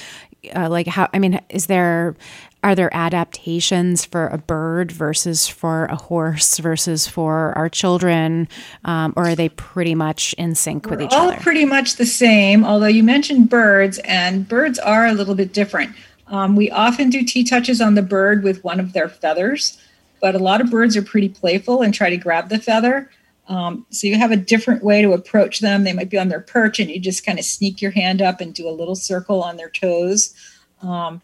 Uh, 0.55 0.69
like 0.69 0.87
how 0.87 1.09
I 1.13 1.19
mean, 1.19 1.41
is 1.49 1.67
there 1.67 2.15
are 2.63 2.75
there 2.75 2.93
adaptations 2.93 4.03
for 4.03 4.27
a 4.27 4.37
bird 4.37 4.91
versus 4.91 5.47
for 5.47 5.85
a 5.85 5.95
horse 5.95 6.57
versus 6.57 7.07
for 7.07 7.53
our 7.57 7.69
children? 7.69 8.47
Um, 8.83 9.13
or 9.15 9.29
are 9.29 9.35
they 9.35 9.49
pretty 9.49 9.95
much 9.95 10.33
in 10.33 10.55
sync 10.55 10.85
We're 10.85 10.91
with 10.91 11.01
each 11.03 11.13
all 11.13 11.27
other? 11.27 11.35
All 11.35 11.41
pretty 11.41 11.65
much 11.65 11.95
the 11.95 12.05
same 12.05 12.65
although 12.65 12.87
you 12.87 13.03
mentioned 13.03 13.49
birds 13.49 13.99
and 13.99 14.47
birds 14.47 14.79
are 14.79 15.05
a 15.05 15.13
little 15.13 15.35
bit 15.35 15.53
different. 15.53 15.95
Um, 16.27 16.55
we 16.55 16.69
often 16.71 17.09
do 17.09 17.23
t 17.23 17.43
touches 17.43 17.79
on 17.79 17.95
the 17.95 18.01
bird 18.01 18.43
with 18.43 18.63
one 18.63 18.79
of 18.79 18.93
their 18.93 19.07
feathers 19.07 19.77
but 20.21 20.35
a 20.35 20.39
lot 20.39 20.61
of 20.61 20.69
birds 20.69 20.97
are 20.97 21.01
pretty 21.01 21.29
playful 21.29 21.81
and 21.81 21.93
try 21.93 22.09
to 22.09 22.17
grab 22.17 22.49
the 22.49 22.59
feather. 22.59 23.09
Um, 23.47 23.85
so 23.89 24.07
you 24.07 24.17
have 24.17 24.31
a 24.31 24.37
different 24.37 24.83
way 24.83 25.01
to 25.01 25.13
approach 25.13 25.59
them. 25.59 25.83
They 25.83 25.93
might 25.93 26.09
be 26.09 26.17
on 26.17 26.27
their 26.27 26.41
perch 26.41 26.79
and 26.79 26.89
you 26.89 26.99
just 26.99 27.25
kind 27.25 27.39
of 27.39 27.45
sneak 27.45 27.81
your 27.81 27.91
hand 27.91 28.21
up 28.21 28.41
and 28.41 28.53
do 28.53 28.67
a 28.67 28.71
little 28.71 28.95
circle 28.95 29.41
on 29.41 29.57
their 29.57 29.69
toes. 29.69 30.33
Um, 30.81 31.21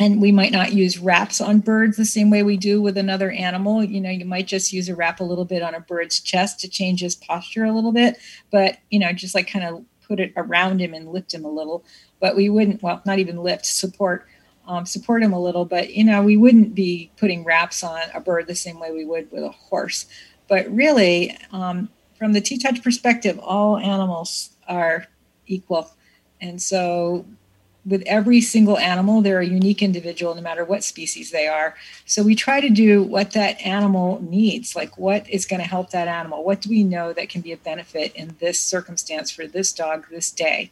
and 0.00 0.20
we 0.20 0.32
might 0.32 0.52
not 0.52 0.72
use 0.72 0.98
wraps 0.98 1.40
on 1.40 1.60
birds 1.60 1.96
the 1.96 2.04
same 2.04 2.30
way 2.30 2.42
we 2.42 2.56
do 2.56 2.82
with 2.82 2.96
another 2.96 3.30
animal 3.30 3.82
you 3.82 4.00
know 4.00 4.10
you 4.10 4.24
might 4.24 4.46
just 4.46 4.72
use 4.72 4.88
a 4.88 4.94
wrap 4.94 5.20
a 5.20 5.24
little 5.24 5.44
bit 5.44 5.62
on 5.62 5.74
a 5.74 5.80
bird's 5.80 6.20
chest 6.20 6.60
to 6.60 6.68
change 6.68 7.00
his 7.00 7.14
posture 7.14 7.64
a 7.64 7.72
little 7.72 7.92
bit 7.92 8.18
but 8.50 8.78
you 8.90 8.98
know 8.98 9.12
just 9.12 9.34
like 9.34 9.46
kind 9.46 9.64
of 9.64 9.84
put 10.06 10.20
it 10.20 10.32
around 10.36 10.80
him 10.80 10.94
and 10.94 11.10
lift 11.10 11.32
him 11.32 11.44
a 11.44 11.50
little, 11.50 11.84
but 12.20 12.36
we 12.36 12.48
wouldn't, 12.48 12.82
well, 12.82 13.02
not 13.04 13.18
even 13.18 13.42
lift, 13.42 13.66
support. 13.66 14.26
Um, 14.66 14.86
support 14.86 15.22
him 15.22 15.34
a 15.34 15.40
little, 15.40 15.66
but 15.66 15.92
you 15.92 16.04
know, 16.04 16.22
we 16.22 16.38
wouldn't 16.38 16.74
be 16.74 17.10
putting 17.18 17.44
wraps 17.44 17.84
on 17.84 18.00
a 18.14 18.20
bird 18.20 18.46
the 18.46 18.54
same 18.54 18.80
way 18.80 18.92
we 18.92 19.04
would 19.04 19.30
with 19.30 19.42
a 19.42 19.50
horse. 19.50 20.06
But 20.48 20.66
really, 20.74 21.36
um, 21.52 21.90
from 22.16 22.32
the 22.32 22.40
T 22.40 22.56
touch 22.56 22.82
perspective, 22.82 23.38
all 23.40 23.76
animals 23.76 24.56
are 24.66 25.06
equal. 25.46 25.90
And 26.40 26.62
so 26.62 27.26
with 27.86 28.02
every 28.06 28.40
single 28.40 28.78
animal, 28.78 29.20
they're 29.20 29.40
a 29.40 29.46
unique 29.46 29.82
individual 29.82 30.34
no 30.34 30.40
matter 30.40 30.64
what 30.64 30.82
species 30.82 31.30
they 31.30 31.46
are. 31.46 31.76
So 32.06 32.22
we 32.22 32.34
try 32.34 32.60
to 32.60 32.70
do 32.70 33.02
what 33.02 33.32
that 33.32 33.60
animal 33.60 34.22
needs, 34.22 34.74
like 34.74 34.96
what 34.96 35.28
is 35.28 35.44
going 35.44 35.60
to 35.60 35.68
help 35.68 35.90
that 35.90 36.08
animal? 36.08 36.44
What 36.44 36.62
do 36.62 36.70
we 36.70 36.82
know 36.82 37.12
that 37.12 37.28
can 37.28 37.42
be 37.42 37.52
a 37.52 37.56
benefit 37.56 38.14
in 38.14 38.36
this 38.40 38.60
circumstance 38.60 39.30
for 39.30 39.46
this 39.46 39.72
dog 39.72 40.06
this 40.10 40.30
day? 40.30 40.70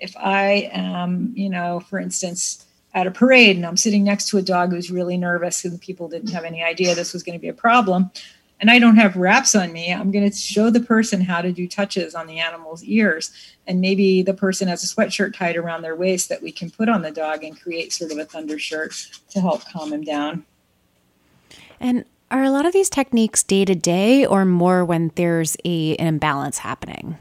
If 0.00 0.16
I 0.16 0.70
am, 0.72 1.32
you 1.36 1.50
know, 1.50 1.80
for 1.80 1.98
instance, 1.98 2.66
at 2.94 3.06
a 3.06 3.10
parade 3.10 3.56
and 3.56 3.66
I'm 3.66 3.76
sitting 3.76 4.04
next 4.04 4.28
to 4.28 4.38
a 4.38 4.42
dog 4.42 4.70
who's 4.70 4.90
really 4.90 5.16
nervous 5.16 5.64
and 5.64 5.80
people 5.80 6.08
didn't 6.08 6.30
have 6.30 6.44
any 6.44 6.62
idea 6.62 6.94
this 6.94 7.12
was 7.12 7.22
going 7.22 7.38
to 7.38 7.42
be 7.42 7.48
a 7.48 7.54
problem, 7.54 8.10
and 8.60 8.70
I 8.70 8.78
don't 8.78 8.96
have 8.96 9.16
wraps 9.16 9.54
on 9.54 9.72
me, 9.72 9.92
I'm 9.92 10.10
going 10.10 10.28
to 10.28 10.36
show 10.36 10.70
the 10.70 10.80
person 10.80 11.20
how 11.20 11.42
to 11.42 11.52
do 11.52 11.66
touches 11.66 12.14
on 12.14 12.26
the 12.26 12.38
animal's 12.38 12.82
ears. 12.84 13.32
And 13.66 13.80
maybe 13.80 14.22
the 14.22 14.34
person 14.34 14.68
has 14.68 14.84
a 14.84 14.86
sweatshirt 14.86 15.36
tied 15.36 15.56
around 15.56 15.82
their 15.82 15.96
waist 15.96 16.28
that 16.28 16.42
we 16.42 16.52
can 16.52 16.70
put 16.70 16.88
on 16.88 17.02
the 17.02 17.10
dog 17.10 17.42
and 17.42 17.60
create 17.60 17.92
sort 17.92 18.12
of 18.12 18.18
a 18.18 18.24
thunder 18.24 18.58
shirt 18.58 18.94
to 19.30 19.40
help 19.40 19.64
calm 19.70 19.92
him 19.92 20.02
down. 20.02 20.44
And 21.80 22.04
are 22.30 22.42
a 22.42 22.50
lot 22.50 22.66
of 22.66 22.72
these 22.72 22.88
techniques 22.88 23.42
day 23.42 23.64
to 23.64 23.74
day 23.74 24.24
or 24.24 24.44
more 24.44 24.84
when 24.84 25.10
there's 25.14 25.56
a, 25.64 25.96
an 25.96 26.06
imbalance 26.06 26.58
happening? 26.58 27.18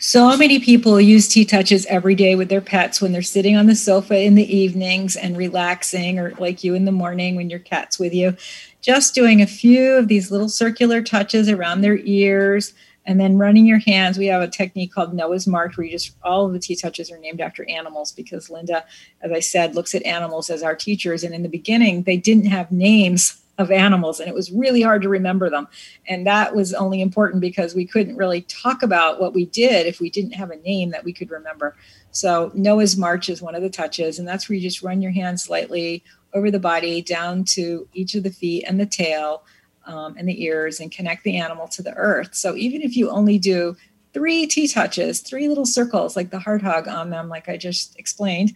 So 0.00 0.36
many 0.36 0.60
people 0.60 1.00
use 1.00 1.26
T 1.26 1.44
touches 1.44 1.84
every 1.86 2.14
day 2.14 2.36
with 2.36 2.48
their 2.48 2.60
pets 2.60 3.00
when 3.00 3.10
they're 3.10 3.20
sitting 3.20 3.56
on 3.56 3.66
the 3.66 3.74
sofa 3.74 4.16
in 4.16 4.36
the 4.36 4.56
evenings 4.56 5.16
and 5.16 5.36
relaxing, 5.36 6.20
or 6.20 6.34
like 6.38 6.62
you 6.62 6.74
in 6.74 6.84
the 6.84 6.92
morning 6.92 7.34
when 7.34 7.50
your 7.50 7.58
cat's 7.58 7.98
with 7.98 8.14
you 8.14 8.36
just 8.80 9.14
doing 9.14 9.42
a 9.42 9.46
few 9.46 9.94
of 9.94 10.08
these 10.08 10.30
little 10.30 10.48
circular 10.48 11.02
touches 11.02 11.48
around 11.48 11.80
their 11.80 11.98
ears 11.98 12.74
and 13.04 13.18
then 13.18 13.38
running 13.38 13.66
your 13.66 13.78
hands. 13.78 14.18
We 14.18 14.26
have 14.26 14.42
a 14.42 14.48
technique 14.48 14.92
called 14.92 15.14
Noah's 15.14 15.46
March 15.46 15.76
where 15.76 15.84
you 15.86 15.90
just 15.90 16.14
all 16.22 16.46
of 16.46 16.52
the 16.52 16.58
T 16.58 16.76
touches 16.76 17.10
are 17.10 17.18
named 17.18 17.40
after 17.40 17.68
animals 17.68 18.12
because 18.12 18.50
Linda, 18.50 18.84
as 19.22 19.32
I 19.32 19.40
said, 19.40 19.74
looks 19.74 19.94
at 19.94 20.04
animals 20.04 20.50
as 20.50 20.62
our 20.62 20.76
teachers. 20.76 21.24
And 21.24 21.34
in 21.34 21.42
the 21.42 21.48
beginning, 21.48 22.02
they 22.02 22.18
didn't 22.18 22.46
have 22.46 22.70
names 22.70 23.40
of 23.56 23.72
animals 23.72 24.20
and 24.20 24.28
it 24.28 24.34
was 24.34 24.52
really 24.52 24.82
hard 24.82 25.02
to 25.02 25.08
remember 25.08 25.50
them. 25.50 25.66
And 26.06 26.26
that 26.26 26.54
was 26.54 26.72
only 26.74 27.00
important 27.00 27.40
because 27.40 27.74
we 27.74 27.86
couldn't 27.86 28.16
really 28.16 28.42
talk 28.42 28.84
about 28.84 29.20
what 29.20 29.34
we 29.34 29.46
did 29.46 29.86
if 29.86 30.00
we 30.00 30.10
didn't 30.10 30.32
have 30.32 30.50
a 30.50 30.56
name 30.56 30.90
that 30.90 31.02
we 31.02 31.12
could 31.12 31.30
remember. 31.30 31.74
So 32.12 32.52
Noah's 32.54 32.96
March 32.96 33.28
is 33.28 33.42
one 33.42 33.54
of 33.54 33.62
the 33.62 33.68
touches, 33.68 34.18
and 34.18 34.26
that's 34.26 34.48
where 34.48 34.56
you 34.56 34.62
just 34.62 34.82
run 34.82 35.02
your 35.02 35.12
hands 35.12 35.42
slightly 35.42 36.02
over 36.34 36.50
the 36.50 36.60
body 36.60 37.02
down 37.02 37.44
to 37.44 37.88
each 37.92 38.14
of 38.14 38.22
the 38.22 38.30
feet 38.30 38.64
and 38.66 38.78
the 38.78 38.86
tail 38.86 39.44
um, 39.86 40.14
and 40.18 40.28
the 40.28 40.42
ears 40.44 40.80
and 40.80 40.92
connect 40.92 41.24
the 41.24 41.36
animal 41.36 41.66
to 41.68 41.82
the 41.82 41.94
earth. 41.94 42.34
So 42.34 42.54
even 42.54 42.82
if 42.82 42.96
you 42.96 43.10
only 43.10 43.38
do 43.38 43.76
three 44.12 44.46
T 44.46 44.68
touches, 44.68 45.20
three 45.20 45.48
little 45.48 45.66
circles 45.66 46.16
like 46.16 46.30
the 46.30 46.38
heart 46.38 46.62
hug 46.62 46.88
on 46.88 47.10
them, 47.10 47.28
like 47.28 47.48
I 47.48 47.56
just 47.56 47.98
explained, 47.98 48.52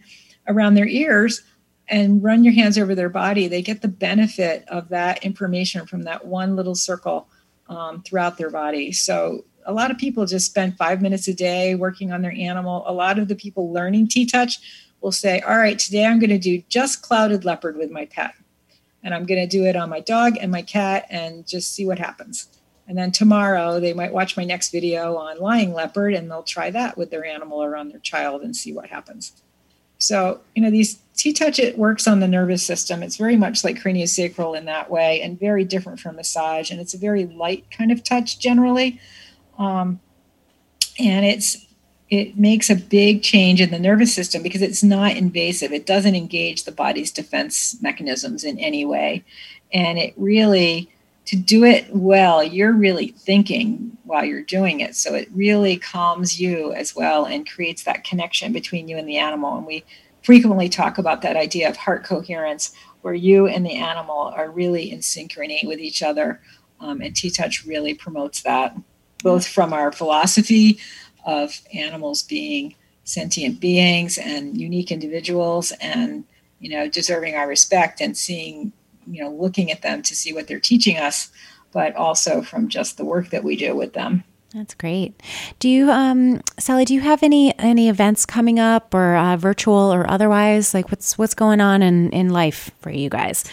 around 0.47 0.75
their 0.75 0.87
ears, 0.87 1.41
and 1.87 2.23
run 2.23 2.43
your 2.43 2.53
hands 2.53 2.77
over 2.77 2.95
their 2.95 3.09
body, 3.09 3.47
they 3.47 3.61
get 3.61 3.81
the 3.81 3.87
benefit 3.87 4.63
of 4.67 4.89
that 4.89 5.23
information 5.23 5.85
from 5.85 6.03
that 6.03 6.25
one 6.25 6.55
little 6.55 6.75
circle 6.75 7.27
um, 7.67 8.01
throughout 8.03 8.37
their 8.37 8.49
body. 8.49 8.91
So 8.91 9.45
a 9.65 9.73
lot 9.73 9.91
of 9.91 9.97
people 9.97 10.25
just 10.25 10.45
spend 10.45 10.77
five 10.77 11.01
minutes 11.01 11.27
a 11.27 11.33
day 11.33 11.75
working 11.75 12.11
on 12.11 12.21
their 12.21 12.33
animal. 12.33 12.83
A 12.85 12.93
lot 12.93 13.19
of 13.19 13.27
the 13.27 13.35
people 13.35 13.71
learning 13.71 14.07
T 14.07 14.25
touch 14.25 14.59
will 15.03 15.11
say, 15.11 15.41
All 15.41 15.57
right, 15.57 15.77
today 15.77 16.05
I'm 16.05 16.17
going 16.17 16.29
to 16.31 16.39
do 16.39 16.63
just 16.69 17.03
clouded 17.03 17.45
leopard 17.45 17.77
with 17.77 17.91
my 17.91 18.05
pet. 18.05 18.33
And 19.03 19.13
I'm 19.13 19.25
going 19.25 19.41
to 19.41 19.47
do 19.47 19.65
it 19.65 19.75
on 19.75 19.89
my 19.89 19.99
dog 19.99 20.37
and 20.39 20.49
my 20.49 20.61
cat 20.61 21.05
and 21.09 21.45
just 21.45 21.75
see 21.75 21.85
what 21.85 21.99
happens. 21.99 22.47
And 22.87 22.97
then 22.97 23.11
tomorrow 23.11 23.79
they 23.79 23.93
might 23.93 24.13
watch 24.13 24.37
my 24.37 24.45
next 24.45 24.71
video 24.71 25.17
on 25.17 25.39
lying 25.39 25.73
leopard 25.73 26.13
and 26.13 26.31
they'll 26.31 26.43
try 26.43 26.71
that 26.71 26.97
with 26.97 27.11
their 27.11 27.25
animal 27.25 27.61
or 27.61 27.75
on 27.75 27.89
their 27.89 27.99
child 27.99 28.41
and 28.41 28.55
see 28.55 28.73
what 28.73 28.87
happens. 28.87 29.43
So, 29.97 30.39
you 30.55 30.61
know, 30.61 30.71
these 30.71 30.99
T 31.15 31.33
touch, 31.33 31.59
it 31.59 31.77
works 31.77 32.07
on 32.07 32.19
the 32.19 32.27
nervous 32.27 32.65
system. 32.65 33.03
It's 33.03 33.17
very 33.17 33.35
much 33.35 33.63
like 33.63 33.81
craniosacral 33.81 34.57
in 34.57 34.65
that 34.65 34.89
way 34.89 35.21
and 35.21 35.39
very 35.39 35.65
different 35.65 35.99
from 35.99 36.15
massage. 36.15 36.71
And 36.71 36.79
it's 36.79 36.93
a 36.93 36.97
very 36.97 37.25
light 37.25 37.65
kind 37.71 37.91
of 37.91 38.03
touch 38.03 38.39
generally. 38.39 38.99
Um, 39.57 39.99
and 40.97 41.25
it's 41.25 41.57
it 42.13 42.37
makes 42.37 42.69
a 42.69 42.75
big 42.75 43.23
change 43.23 43.59
in 43.59 43.71
the 43.71 43.79
nervous 43.79 44.13
system 44.13 44.43
because 44.43 44.61
it's 44.61 44.83
not 44.83 45.17
invasive. 45.17 45.71
It 45.71 45.87
doesn't 45.87 46.13
engage 46.13 46.63
the 46.63 46.71
body's 46.71 47.11
defense 47.11 47.81
mechanisms 47.81 48.43
in 48.43 48.59
any 48.59 48.85
way. 48.85 49.23
And 49.73 49.97
it 49.97 50.13
really, 50.15 50.91
to 51.25 51.35
do 51.35 51.63
it 51.63 51.87
well, 51.89 52.43
you're 52.43 52.71
really 52.71 53.07
thinking 53.07 53.97
while 54.03 54.23
you're 54.23 54.43
doing 54.43 54.79
it. 54.79 54.95
So 54.95 55.15
it 55.15 55.27
really 55.33 55.77
calms 55.77 56.39
you 56.39 56.71
as 56.73 56.95
well 56.95 57.25
and 57.25 57.49
creates 57.49 57.83
that 57.85 58.03
connection 58.03 58.53
between 58.53 58.87
you 58.87 58.95
and 58.95 59.09
the 59.09 59.17
animal. 59.17 59.57
And 59.57 59.65
we 59.65 59.83
frequently 60.21 60.69
talk 60.69 60.99
about 60.99 61.23
that 61.23 61.35
idea 61.35 61.67
of 61.67 61.77
heart 61.77 62.03
coherence, 62.03 62.75
where 63.01 63.15
you 63.15 63.47
and 63.47 63.65
the 63.65 63.73
animal 63.73 64.31
are 64.35 64.51
really 64.51 64.91
in 64.91 64.99
synchrony 64.99 65.65
with 65.65 65.79
each 65.79 66.03
other. 66.03 66.39
Um, 66.79 67.01
and 67.01 67.15
T 67.15 67.31
Touch 67.31 67.65
really 67.65 67.95
promotes 67.95 68.43
that, 68.43 68.77
both 69.23 69.47
from 69.47 69.73
our 69.73 69.91
philosophy 69.91 70.79
of 71.25 71.61
animals 71.73 72.23
being 72.23 72.75
sentient 73.03 73.59
beings 73.59 74.17
and 74.17 74.57
unique 74.59 74.91
individuals 74.91 75.71
and 75.81 76.23
you 76.59 76.69
know 76.69 76.87
deserving 76.87 77.35
our 77.35 77.47
respect 77.47 77.99
and 77.99 78.17
seeing 78.17 78.71
you 79.05 79.21
know 79.21 79.29
looking 79.29 79.71
at 79.71 79.81
them 79.81 80.01
to 80.01 80.15
see 80.15 80.33
what 80.33 80.47
they're 80.47 80.59
teaching 80.59 80.97
us 80.97 81.29
but 81.73 81.95
also 81.95 82.41
from 82.41 82.69
just 82.69 82.97
the 82.97 83.05
work 83.05 83.29
that 83.29 83.43
we 83.43 83.55
do 83.55 83.75
with 83.75 83.93
them 83.93 84.23
that's 84.53 84.75
great. 84.75 85.19
Do 85.57 85.67
you, 85.67 85.89
um, 85.89 86.39
Sally? 86.59 86.85
Do 86.85 86.93
you 86.93 87.01
have 87.01 87.23
any 87.23 87.57
any 87.57 87.89
events 87.89 88.23
coming 88.23 88.59
up, 88.59 88.93
or 88.93 89.15
uh, 89.15 89.35
virtual 89.35 89.91
or 89.91 90.07
otherwise? 90.07 90.75
Like, 90.75 90.91
what's 90.91 91.17
what's 91.17 91.33
going 91.33 91.59
on 91.59 91.81
in 91.81 92.11
in 92.11 92.29
life 92.29 92.69
for 92.79 92.91
you 92.91 93.09
guys? 93.09 93.45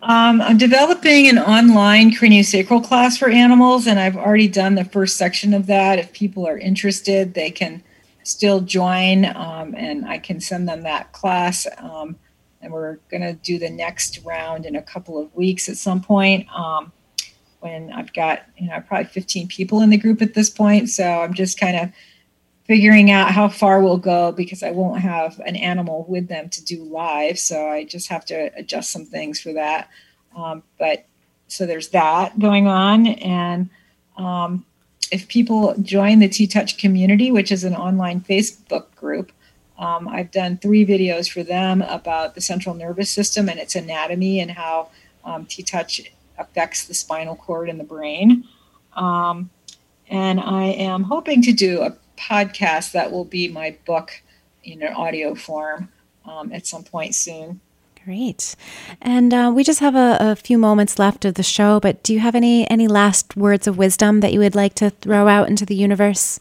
Um, 0.00 0.40
I'm 0.40 0.58
developing 0.58 1.28
an 1.28 1.38
online 1.38 2.12
craniosacral 2.12 2.84
class 2.84 3.18
for 3.18 3.28
animals, 3.28 3.86
and 3.86 3.98
I've 3.98 4.16
already 4.16 4.46
done 4.46 4.76
the 4.76 4.84
first 4.84 5.16
section 5.16 5.52
of 5.54 5.66
that. 5.66 5.98
If 5.98 6.12
people 6.12 6.46
are 6.46 6.56
interested, 6.56 7.34
they 7.34 7.50
can 7.50 7.82
still 8.22 8.60
join, 8.60 9.24
um, 9.24 9.74
and 9.76 10.06
I 10.06 10.18
can 10.18 10.40
send 10.40 10.68
them 10.68 10.82
that 10.82 11.12
class. 11.12 11.66
Um, 11.78 12.16
and 12.60 12.72
we're 12.72 12.96
going 13.10 13.22
to 13.22 13.32
do 13.34 13.58
the 13.58 13.70
next 13.70 14.20
round 14.24 14.66
in 14.66 14.76
a 14.76 14.82
couple 14.82 15.20
of 15.20 15.34
weeks 15.34 15.68
at 15.68 15.76
some 15.76 16.00
point. 16.00 16.46
Um, 16.54 16.92
when 17.60 17.92
I've 17.92 18.12
got, 18.12 18.44
you 18.56 18.68
know, 18.68 18.80
probably 18.86 19.06
15 19.06 19.48
people 19.48 19.80
in 19.80 19.90
the 19.90 19.96
group 19.96 20.22
at 20.22 20.34
this 20.34 20.48
point. 20.48 20.90
So 20.90 21.04
I'm 21.04 21.34
just 21.34 21.58
kind 21.58 21.76
of 21.76 21.90
figuring 22.68 23.10
out 23.10 23.30
how 23.32 23.48
far 23.48 23.82
we'll 23.82 23.96
go 23.96 24.30
because 24.30 24.62
I 24.62 24.70
won't 24.70 25.00
have 25.00 25.40
an 25.40 25.56
animal 25.56 26.04
with 26.06 26.28
them 26.28 26.50
to 26.50 26.64
do 26.64 26.84
live. 26.84 27.38
So 27.38 27.66
I 27.68 27.84
just 27.84 28.08
have 28.08 28.26
to 28.26 28.52
adjust 28.54 28.92
some 28.92 29.06
things 29.06 29.40
for 29.40 29.54
that. 29.54 29.88
Um, 30.36 30.62
but 30.78 31.06
so 31.48 31.64
there's 31.64 31.88
that 31.88 32.38
going 32.38 32.66
on. 32.68 33.06
And 33.06 33.70
um, 34.18 34.66
if 35.10 35.26
people 35.28 35.74
join 35.80 36.18
the 36.18 36.28
T 36.28 36.46
Touch 36.46 36.76
community, 36.76 37.32
which 37.32 37.50
is 37.50 37.64
an 37.64 37.74
online 37.74 38.20
Facebook 38.20 38.94
group, 38.94 39.32
um, 39.78 40.06
I've 40.06 40.30
done 40.30 40.58
three 40.58 40.84
videos 40.84 41.30
for 41.30 41.42
them 41.42 41.80
about 41.82 42.34
the 42.34 42.42
central 42.42 42.74
nervous 42.74 43.10
system 43.10 43.48
and 43.48 43.58
its 43.58 43.76
anatomy 43.76 44.40
and 44.40 44.50
how 44.50 44.90
um, 45.24 45.46
T 45.46 45.62
Touch 45.62 46.02
affects 46.36 46.84
the 46.84 46.94
spinal 46.94 47.34
cord 47.34 47.70
and 47.70 47.80
the 47.80 47.84
brain. 47.84 48.44
Um, 48.94 49.48
and 50.10 50.38
I 50.38 50.64
am 50.64 51.04
hoping 51.04 51.40
to 51.42 51.52
do 51.52 51.80
a 51.80 51.96
podcast 52.18 52.92
that 52.92 53.12
will 53.12 53.24
be 53.24 53.48
my 53.48 53.76
book 53.86 54.22
in 54.64 54.82
an 54.82 54.92
audio 54.92 55.34
form 55.34 55.88
um, 56.24 56.52
at 56.52 56.66
some 56.66 56.84
point 56.84 57.14
soon. 57.14 57.60
Great. 58.04 58.56
And 59.02 59.34
uh, 59.34 59.52
we 59.54 59.64
just 59.64 59.80
have 59.80 59.94
a, 59.94 60.16
a, 60.18 60.36
few 60.36 60.56
moments 60.56 60.98
left 60.98 61.24
of 61.24 61.34
the 61.34 61.42
show, 61.42 61.78
but 61.78 62.02
do 62.02 62.14
you 62.14 62.20
have 62.20 62.34
any 62.34 62.68
any 62.70 62.88
last 62.88 63.36
words 63.36 63.66
of 63.66 63.76
wisdom 63.76 64.20
that 64.20 64.32
you 64.32 64.38
would 64.38 64.54
like 64.54 64.74
to 64.76 64.90
throw 64.90 65.28
out 65.28 65.48
into 65.48 65.66
the 65.66 65.74
universe? 65.74 66.40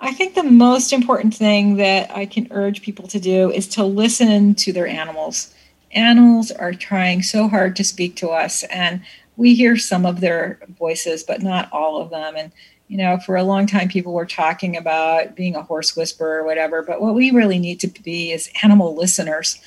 I 0.00 0.12
think 0.12 0.34
the 0.34 0.42
most 0.42 0.92
important 0.92 1.34
thing 1.34 1.76
that 1.76 2.10
I 2.10 2.26
can 2.26 2.48
urge 2.50 2.82
people 2.82 3.06
to 3.08 3.20
do 3.20 3.50
is 3.52 3.68
to 3.68 3.84
listen 3.84 4.54
to 4.56 4.72
their 4.72 4.86
animals. 4.86 5.54
Animals 5.92 6.50
are 6.50 6.72
trying 6.72 7.22
so 7.22 7.46
hard 7.46 7.76
to 7.76 7.84
speak 7.84 8.16
to 8.16 8.30
us, 8.30 8.64
and 8.64 9.02
we 9.36 9.54
hear 9.54 9.76
some 9.76 10.06
of 10.06 10.20
their 10.20 10.58
voices, 10.78 11.22
but 11.22 11.42
not 11.42 11.70
all 11.70 12.00
of 12.00 12.10
them. 12.10 12.34
And 12.36 12.50
you 12.92 12.98
know, 12.98 13.16
for 13.16 13.36
a 13.36 13.42
long 13.42 13.66
time, 13.66 13.88
people 13.88 14.12
were 14.12 14.26
talking 14.26 14.76
about 14.76 15.34
being 15.34 15.56
a 15.56 15.62
horse 15.62 15.96
whisperer 15.96 16.40
or 16.40 16.44
whatever. 16.44 16.82
But 16.82 17.00
what 17.00 17.14
we 17.14 17.30
really 17.30 17.58
need 17.58 17.80
to 17.80 17.86
be 17.86 18.32
is 18.32 18.50
animal 18.62 18.94
listeners. 18.94 19.58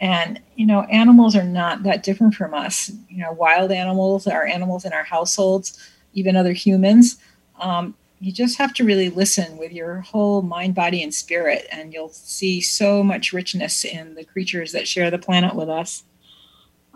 And, 0.00 0.40
you 0.56 0.66
know, 0.66 0.80
animals 0.90 1.36
are 1.36 1.44
not 1.44 1.84
that 1.84 2.02
different 2.02 2.34
from 2.34 2.54
us. 2.54 2.90
You 3.08 3.18
know, 3.18 3.30
wild 3.30 3.70
animals 3.70 4.26
are 4.26 4.44
animals 4.44 4.84
in 4.84 4.92
our 4.92 5.04
households, 5.04 5.78
even 6.12 6.34
other 6.34 6.52
humans. 6.52 7.18
Um, 7.60 7.94
you 8.18 8.32
just 8.32 8.58
have 8.58 8.74
to 8.74 8.84
really 8.84 9.10
listen 9.10 9.58
with 9.58 9.70
your 9.70 10.00
whole 10.00 10.42
mind, 10.42 10.74
body, 10.74 11.04
and 11.04 11.14
spirit, 11.14 11.68
and 11.70 11.94
you'll 11.94 12.08
see 12.08 12.60
so 12.60 13.04
much 13.04 13.32
richness 13.32 13.84
in 13.84 14.16
the 14.16 14.24
creatures 14.24 14.72
that 14.72 14.88
share 14.88 15.08
the 15.08 15.18
planet 15.18 15.54
with 15.54 15.68
us. 15.68 16.02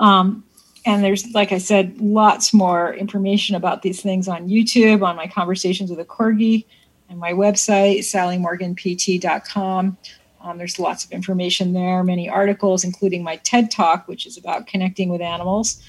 Um, 0.00 0.42
and 0.86 1.02
there's, 1.02 1.34
like 1.34 1.50
I 1.50 1.58
said, 1.58 2.00
lots 2.00 2.54
more 2.54 2.94
information 2.94 3.56
about 3.56 3.82
these 3.82 4.00
things 4.00 4.28
on 4.28 4.48
YouTube, 4.48 5.04
on 5.04 5.16
my 5.16 5.26
conversations 5.26 5.90
with 5.90 5.98
a 5.98 6.04
corgi, 6.04 6.64
and 7.10 7.18
my 7.18 7.32
website, 7.32 7.98
sallymorganpt.com. 7.98 9.98
Um, 10.40 10.58
there's 10.58 10.78
lots 10.78 11.04
of 11.04 11.10
information 11.10 11.72
there, 11.72 12.04
many 12.04 12.28
articles, 12.28 12.84
including 12.84 13.24
my 13.24 13.36
TED 13.38 13.72
Talk, 13.72 14.06
which 14.06 14.26
is 14.26 14.38
about 14.38 14.68
connecting 14.68 15.08
with 15.08 15.20
animals. 15.20 15.82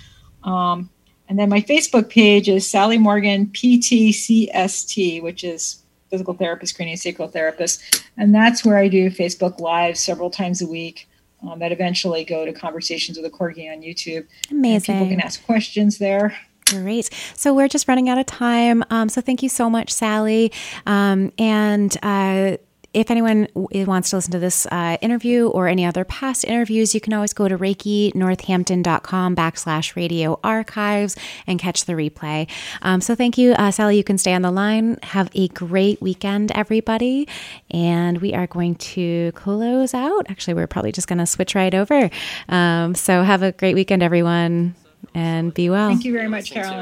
Um, 0.43 0.89
and 1.30 1.38
then 1.38 1.50
my 1.50 1.62
Facebook 1.62 2.10
page 2.10 2.50
is 2.50 2.68
Sally 2.68 2.98
Morgan 2.98 3.48
PTCST, 3.48 5.22
which 5.22 5.43
is 5.43 5.84
physical 6.10 6.34
therapist, 6.34 6.76
craniosacral 6.76 7.32
therapist. 7.32 8.04
And 8.18 8.34
that's 8.34 8.66
where 8.66 8.78
I 8.78 8.88
do 8.88 9.12
Facebook 9.12 9.60
Live 9.60 9.95
several 9.95 10.32
times 10.32 10.62
a 10.62 10.68
week 10.68 11.08
um, 11.48 11.60
that 11.60 11.72
eventually 11.72 12.24
go 12.24 12.45
to 12.45 12.54
conversations 12.54 13.18
with 13.18 13.26
a 13.26 13.30
corgi 13.30 13.72
on 13.72 13.82
YouTube. 13.82 14.28
Amazing. 14.52 14.95
People 14.95 15.10
can 15.10 15.22
ask 15.22 15.43
questions 15.45 15.98
there. 15.98 16.38
Great. 16.66 17.10
So 17.34 17.54
we're 17.54 17.70
just 17.70 17.88
running 17.88 18.10
out 18.10 18.18
of 18.18 18.26
time. 18.26 18.84
Um, 18.89 19.08
so 19.08 19.22
thank 19.22 19.41
you 19.41 19.48
so 19.48 19.70
much, 19.70 19.89
Sally. 19.89 20.52
Um, 20.86 21.32
and 21.38 21.95
uh, 22.04 22.58
if 22.94 23.12
anyone 23.12 23.48
wants 23.54 24.10
to 24.10 24.16
listen 24.16 24.32
to 24.32 24.40
this 24.40 24.66
uh, 24.68 24.98
interview 25.02 25.48
or 25.48 25.68
any 25.68 25.86
other 25.86 26.04
past 26.04 26.46
interviews, 26.46 26.96
you 26.96 27.02
can 27.02 27.14
always 27.14 27.34
go 27.34 27.48
to 27.48 27.58
reikinorthampton.com 27.58 29.36
backslash 29.36 29.96
radio 29.96 30.40
archives 30.44 31.16
and 31.46 31.60
catch 31.60 31.86
the 31.86 31.94
replay. 31.94 32.50
Um, 32.82 33.02
so 33.02 33.14
thank 33.14 33.38
you, 33.38 33.54
uh, 33.54 33.72
Sally. 33.72 33.98
You 33.98 34.04
can 34.04 34.18
stay 34.18 34.34
on 34.34 34.42
the 34.42 34.52
line. 34.52 34.98
Have 35.04 35.30
a 35.36 35.48
great 35.50 36.02
weekend, 36.02 36.52
everybody. 36.54 37.28
And 37.70 38.20
we 38.20 38.34
are 38.34 38.48
going 38.48 38.76
to 38.76 39.32
close 39.34 39.94
out. 39.94 40.26
Actually, 40.30 40.56
we're 40.56 40.68
probably 40.68 40.92
just 40.92 41.08
going 41.08 41.20
to 41.20 41.28
switch 41.28 41.56
right 41.56 41.74
over. 41.74 42.10
Um, 42.50 42.96
so 42.96 43.22
have 43.22 43.44
a 43.44 43.52
great 43.52 43.76
weekend, 43.76 44.02
everyone, 44.02 44.76
and 45.14 45.54
be 45.54 45.70
well. 45.70 45.90
Thank 45.90 46.06
you 46.06 46.14
very 46.14 46.28
much, 46.28 46.52
Caroline. 46.52 46.76